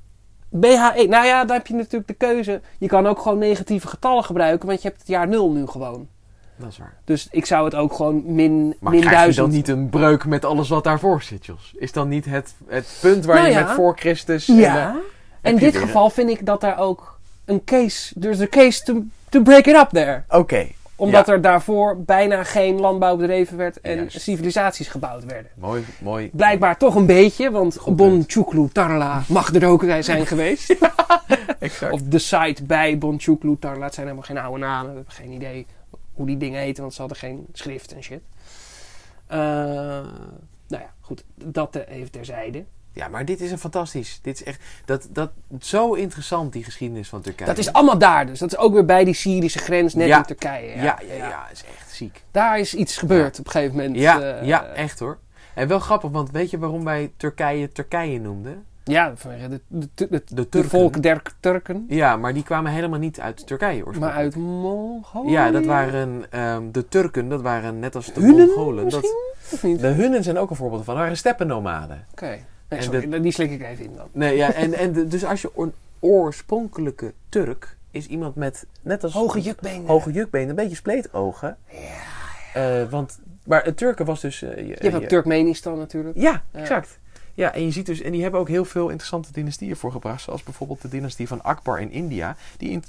[0.49, 2.61] BHE, nou ja, dan heb je natuurlijk de keuze.
[2.79, 6.09] Je kan ook gewoon negatieve getallen gebruiken, want je hebt het jaar 0 nu gewoon.
[6.57, 6.97] Dat is waar.
[7.05, 9.47] Dus ik zou het ook gewoon min, Maar min krijg je 1000.
[9.47, 11.75] dan niet een breuk met alles wat daarvoor zit, Jos?
[11.77, 14.49] Is dan niet het, het punt waar Nou je met voor Christus...
[14.49, 14.97] en, Ja.
[15.41, 17.18] eh, In je dit geval vind ik dat daar ook
[17.49, 18.21] een case.
[18.21, 20.23] There's a case to, to break it up there.
[20.29, 21.33] Oké, Omdat Ja.
[21.33, 24.21] er daarvoor bijna geen landbouw bedreven werd en Juist.
[24.21, 25.51] civilisaties gebouwd werden.
[25.55, 26.31] mooi, mooi.
[26.33, 28.25] Blijkbaar toch een beetje, want Bon.
[28.27, 30.77] Chuklu Tarla mag er ook zijn geweest.
[31.59, 31.93] Exact.
[31.93, 33.85] Of de site bij Bon Chuklu Tarla.
[33.85, 34.89] Het zijn helemaal geen oude namen.
[34.91, 35.67] We hebben geen idee
[36.15, 38.21] hoe die dingen heten, want ze hadden geen schrift en shit.
[39.27, 39.39] Eh,
[40.69, 41.25] nou ja, goed.
[41.35, 42.65] Dat eh, even terzijde.
[42.99, 44.19] Ja, maar dit is een fantastisch.
[44.23, 45.31] Dit is echt dat, dat,
[45.61, 47.47] zo interessant, die geschiedenis van Turkije.
[47.49, 48.39] Dat is allemaal daar dus.
[48.39, 50.17] Dat is ook weer bij die Syrische grens, net Ja.
[50.19, 50.77] in Turkije.
[50.77, 52.23] Ja, ja, ja, ja, is echt ziek.
[52.31, 53.97] Daar is iets gebeurd op een gegeven moment.
[53.97, 55.19] Ja, eh, ja, echt hoor.
[55.55, 58.65] En wel grappig, want weet je waarom wij Turkije Turkije noemden?
[58.85, 59.61] Ja, vanwege de,
[59.95, 61.85] de, de, de, volk der Turken.
[61.89, 64.25] Ja, maar die kwamen helemaal niet uit Turkije Maar oorspronkelijk.
[64.25, 65.31] uit Mongolië.
[65.31, 68.85] Ja, dat waren ehm, de Turken, dat waren net als de Hunnen Mongolen.
[68.85, 69.03] misschien?
[69.03, 69.81] Dat, Of niet?
[69.81, 70.95] de Hunnen zijn ook een voorbeeld van.
[70.95, 72.05] Dat waren steppennomaden.
[72.13, 72.39] Oké.
[72.69, 74.07] Nee, En die slik ik even in dan.
[74.13, 79.05] Nee, ja, en, en de- dus als je een oorspronkelijke Turk is iemand met net
[79.05, 79.87] als Hoge jukbenen.
[79.87, 81.57] hoge jukbenen, een beetje spleetogen.
[82.55, 82.87] Ja.
[82.89, 84.43] want, maar het Turken was dus.
[84.43, 86.17] eh, Je hebt ook Turkmenistan natuurlijk.
[86.19, 86.61] Ja, Ja.
[86.61, 86.99] exact.
[87.35, 90.43] Ja, en je ziet dus, en die hebben ook heel veel interessante dynastieën voorgebracht, zoals
[90.43, 92.37] bijvoorbeeld de dynastie van Akbar in India.
[92.57, 92.85] Die in,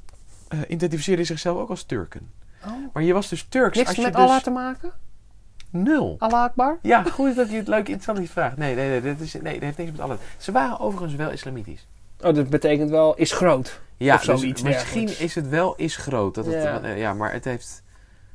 [0.47, 2.31] eh, identificeerde zichzelf ook als Turken.
[2.65, 2.71] Oh.
[2.93, 4.91] Maar je was dus Turks Niks als je met dus Allah te maken?
[5.69, 6.15] Nul.
[6.19, 6.77] Allah Akbar?
[6.81, 8.57] Ja, goed dat je het leuk interessant iets vraagt.
[8.57, 10.17] Nee, nee, nee, dat, is, nee, dat heeft niks met Allah.
[10.37, 11.87] Ze waren overigens wel islamitisch.
[12.21, 13.81] Oh, dat betekent wel, is groot.
[13.97, 15.19] Ja, Of zoiets dus misschien dergelijks.
[15.19, 16.35] is het wel is groot.
[16.35, 16.81] Dat het, Ja.
[16.81, 17.83] eh, ja, maar het heeft...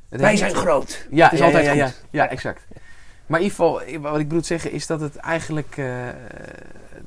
[0.09, 1.07] Het Wij heeft zijn groot.
[1.11, 2.03] Ja, Het is ja, altijd ja, ja, goed.
[2.11, 2.65] ja, ja, exact.
[3.25, 5.77] Maar in ieder geval, eh, wat ik bedoel te zeggen is dat het eigenlijk...
[5.77, 6.07] eh,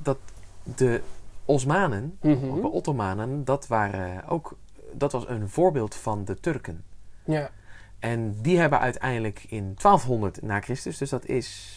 [0.02, 0.18] dat
[0.62, 1.00] de
[1.44, 4.56] Osmanen, of de Ottomanen, dat waren ook...
[4.92, 6.84] Dat was een voorbeeld van de Turken.
[7.24, 7.50] Ja.
[7.99, 11.76] En die hebben uiteindelijk in 1200 na Christus, dus dat is...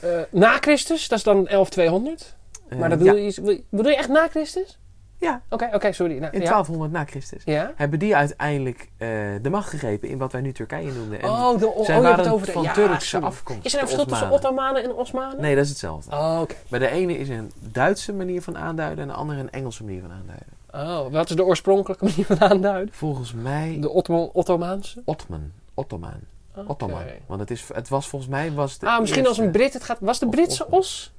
[0.00, 2.36] Eh, na Christus, dat is dan 11200.
[2.68, 4.78] eh, maar dat ja, bedoel, je, bedoel je echt na Christus?
[5.22, 6.18] Ja, Oké, oké, sorry.
[6.18, 6.48] Nou, in ja.
[6.48, 7.42] 1200 na Christus.
[7.44, 7.72] Ja?
[7.76, 9.08] Hebben die uiteindelijk eh,
[9.42, 11.20] de macht gegrepen in wat wij nu Turkije noemden.
[11.22, 12.52] En oh, de, oh, zij waren over de...
[12.52, 13.26] van ja, Turkse sorry.
[13.26, 13.64] afkomst.
[13.64, 14.30] Is er een verschil tussen.
[14.30, 15.40] Ottomanen en Osmanen?
[15.40, 16.16] Nee, dat is hetzelfde.
[16.16, 16.54] Oh, oké.
[16.68, 20.00] Bij de ene is een Duitse manier van aanduiden en de andere een Engelse manier
[20.00, 20.61] van aanduiden.
[20.72, 22.94] Oh, wat is de oorspronkelijke manier van aanduiden?
[22.94, 25.02] Volgens mij De Ottoman, Ottomaanse?
[25.04, 25.52] Ottoman.
[25.74, 26.20] Ottoman.
[26.66, 27.02] Ottoman.
[27.26, 29.84] Want het, is, het was volgens mij was de Ah, misschien als een Brit het
[29.84, 29.98] gaat...
[30.00, 30.80] Was de Britse Ottoman.
[30.80, 31.12] os?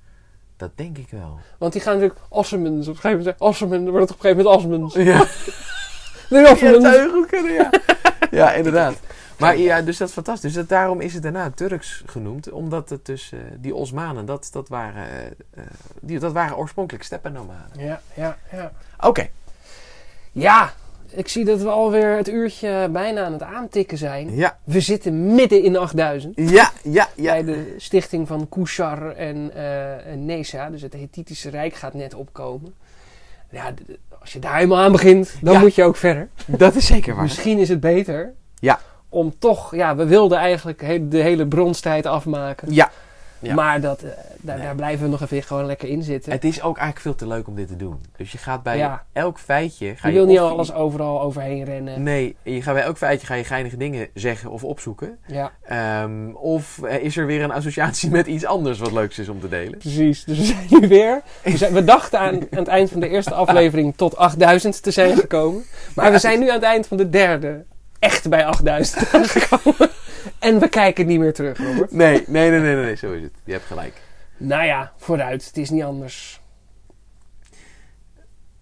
[0.58, 1.40] Dat denk ik wel.
[1.58, 2.88] Want die gaan natuurlijk Osmans.
[2.88, 4.94] Op een gegeven moment dan wordt het op een gegeven moment Osmans.
[4.94, 5.26] Ja,
[6.42, 7.70] ja dat zou heel goed kunnen, ja.
[8.40, 9.00] ja, inderdaad.
[9.40, 10.54] Maar ja, dus dat is fantastisch.
[10.54, 12.52] Dus dat, daarom is het daarna Turks genoemd.
[12.52, 15.06] Omdat het dus, eh, die Osmanen, dat, dat, waren,
[15.54, 15.64] eh,
[16.02, 17.86] die, dat waren oorspronkelijk steppennomaden.
[17.86, 18.72] Ja, ja, ja.
[19.00, 19.30] Oké.
[20.34, 20.74] Ja,
[21.10, 24.36] ik zie dat we alweer het uurtje bijna aan het aantikken zijn.
[24.36, 26.34] Ja, We zitten midden in 8000.
[26.36, 27.32] ja, ja, ja.
[27.32, 29.52] Bij de stichting van Kushar en,
[30.06, 30.70] en Nesa.
[30.70, 32.74] Dus het Hethitische Rijk gaat net opkomen.
[33.50, 33.74] Ja,
[34.22, 35.60] als je daar helemaal aan begint, dan Ja.
[35.60, 36.28] moet je ook verder.
[36.46, 37.24] Dat is zeker waar.
[37.24, 38.80] Misschien is het beter Ja.
[39.10, 39.76] om toch...
[39.76, 42.74] Ja, we wilden eigenlijk de hele bronstijd afmaken.
[42.74, 42.92] Ja.
[43.44, 43.54] Ja.
[43.54, 44.10] Maar dat, eh,
[44.42, 44.66] daar, Nee.
[44.66, 46.32] daar blijven we nog even gewoon lekker in zitten.
[46.32, 48.00] Het is ook eigenlijk veel te leuk om dit te doen.
[48.18, 49.04] Dus je gaat bij Ja.
[49.14, 49.94] elk feitje...
[49.96, 52.04] Ga je je wil niet of- alles overal overheen rennen.
[52.04, 55.18] Nee, je gaat bij elk feitje ga je geinige dingen zeggen of opzoeken.
[55.28, 59.30] Ja, Ehm, of eh, is er weer een associatie met iets anders wat leuks is
[59.30, 59.78] om te delen?
[59.78, 60.24] precies.
[60.24, 61.22] Dus we zijn nu weer...
[61.44, 64.92] We, zijn- we dachten aan, aan het eind van de eerste aflevering tot 8000 te
[64.92, 65.64] zijn gekomen.
[65.96, 67.64] Maar we zijn nu aan het eind van de derde
[68.00, 69.90] echt bij 8000 aangekomen.
[70.40, 71.92] En we kijken niet meer terug, Robert.
[71.92, 73.34] Nee, nee, nee, nee, nee, zo is het.
[73.44, 74.02] Je hebt gelijk.
[74.38, 75.46] Nou ja, vooruit.
[75.46, 76.42] Het is niet anders.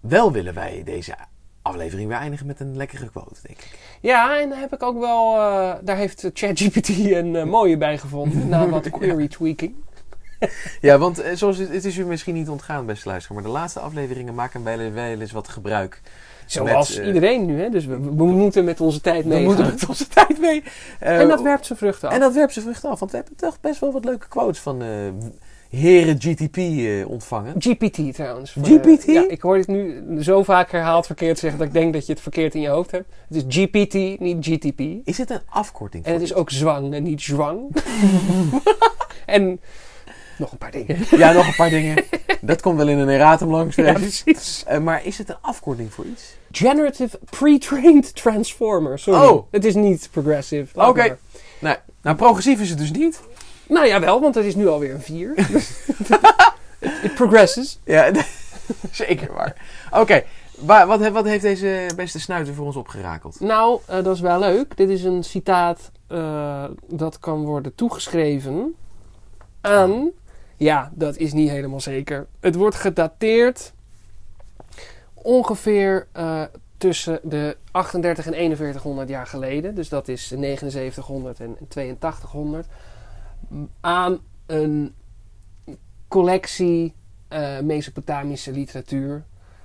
[0.00, 1.14] Wel willen wij deze
[1.62, 3.78] aflevering weer eindigen met een lekkere quote, denk ik.
[4.00, 5.36] Ja, en daar heb ik ook wel...
[5.36, 8.48] eh, daar heeft ChatGPT een eh, mooie bij gevonden.
[8.48, 9.74] Na wat query tweaking.
[10.80, 13.58] Ja, want eh, zoals het, het is u misschien niet ontgaan, beste luisteraar, maar de
[13.58, 16.00] laatste afleveringen maken wij wel eens wat gebruik.
[16.52, 17.68] Zoals Met, eh, iedereen nu, hè.
[17.70, 19.44] Dus we, we moeten met onze tijd We meegaan.
[19.46, 20.62] moeten met onze tijd mee.
[21.00, 22.14] Eh, En dat werpt zijn vruchten af.
[22.14, 24.58] En dat werpt ze vrucht af, want we hebben toch best wel wat leuke quotes
[24.60, 24.88] van eh
[25.70, 27.54] heren GTP eh, ontvangen.
[27.58, 28.56] GPT trouwens.
[28.62, 29.06] GPT?
[29.06, 32.06] eh, ja, ik hoor dit nu zo vaak herhaald verkeerd zeggen dat ik denk dat
[32.06, 33.04] je het verkeerd in je hoofd hebt.
[33.28, 34.80] Het is GPT, niet GTP.
[35.04, 36.04] Is het een afkorting?
[36.04, 37.60] En het is ook zwang en niet zwang.
[39.26, 39.60] en
[40.38, 40.98] nog een paar dingen.
[41.10, 42.04] Ja, nog een paar dingen.
[42.40, 43.76] Dat komt wel in een erratum langs.
[43.76, 44.64] Ja, precies.
[44.66, 46.34] Eh, maar is het een afkorting voor iets?
[46.50, 48.98] Generative Pre-Trained Transformer.
[48.98, 49.20] Sorry.
[49.28, 49.46] Oh.
[49.50, 50.80] Het is niet progressive.
[50.80, 50.98] Oké.
[51.08, 51.18] maar.
[51.58, 53.20] Nou, nou, progressief is het dus niet.
[53.68, 55.32] Nou ja, wel, want het is nu alweer een 4.
[57.02, 57.78] It progresses.
[57.84, 58.10] Ja,
[58.90, 59.54] zeker waar.
[59.90, 60.22] Oké,
[60.58, 63.40] wa- wat, wat heeft deze beste snuiter voor ons opgerakeld?
[63.40, 64.76] Nou, eh, dat is wel leuk.
[64.76, 68.74] Dit is een citaat eh, dat kan worden toegeschreven
[69.60, 70.10] aan.
[70.56, 72.26] Ja, dat is niet helemaal zeker.
[72.40, 73.72] Het wordt gedateerd
[75.14, 76.42] ongeveer eh,
[76.76, 79.74] tussen de 38 en 4100 jaar geleden.
[79.74, 82.66] Dus dat is 7900 en 8200.
[83.48, 84.94] m, Aan een
[86.08, 86.94] collectie
[87.28, 89.24] eh, Mesopotamische literatuur.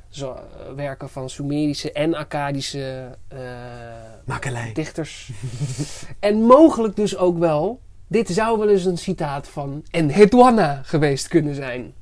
[0.10, 3.18] Zo, eh, werken van Sumerische en Akkadische
[4.74, 5.32] dichters.
[6.20, 11.56] en mogelijk dus ook wel, dit zou wel eens een citaat van Enheduanna geweest kunnen
[11.56, 11.94] zijn.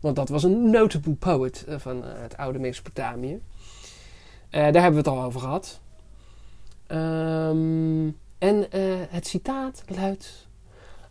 [0.00, 3.40] Want dat was een notable poet eh, van eh, het oude Mesopotamië.
[4.50, 5.80] Eh, daar hebben we het al over gehad.
[6.86, 8.08] Ehm,
[8.38, 8.66] en
[9.10, 10.48] het citaat luidt: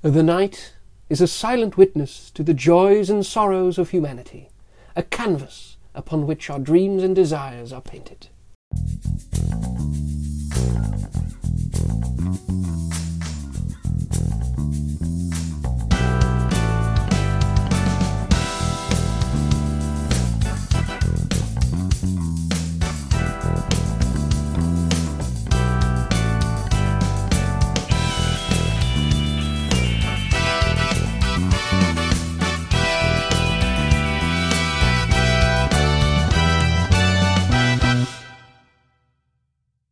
[0.02, 0.78] The night
[1.08, 4.48] is a silent witness to the joys and sorrows of humanity,
[4.98, 8.30] a canvas upon which our dreams and desires are painted.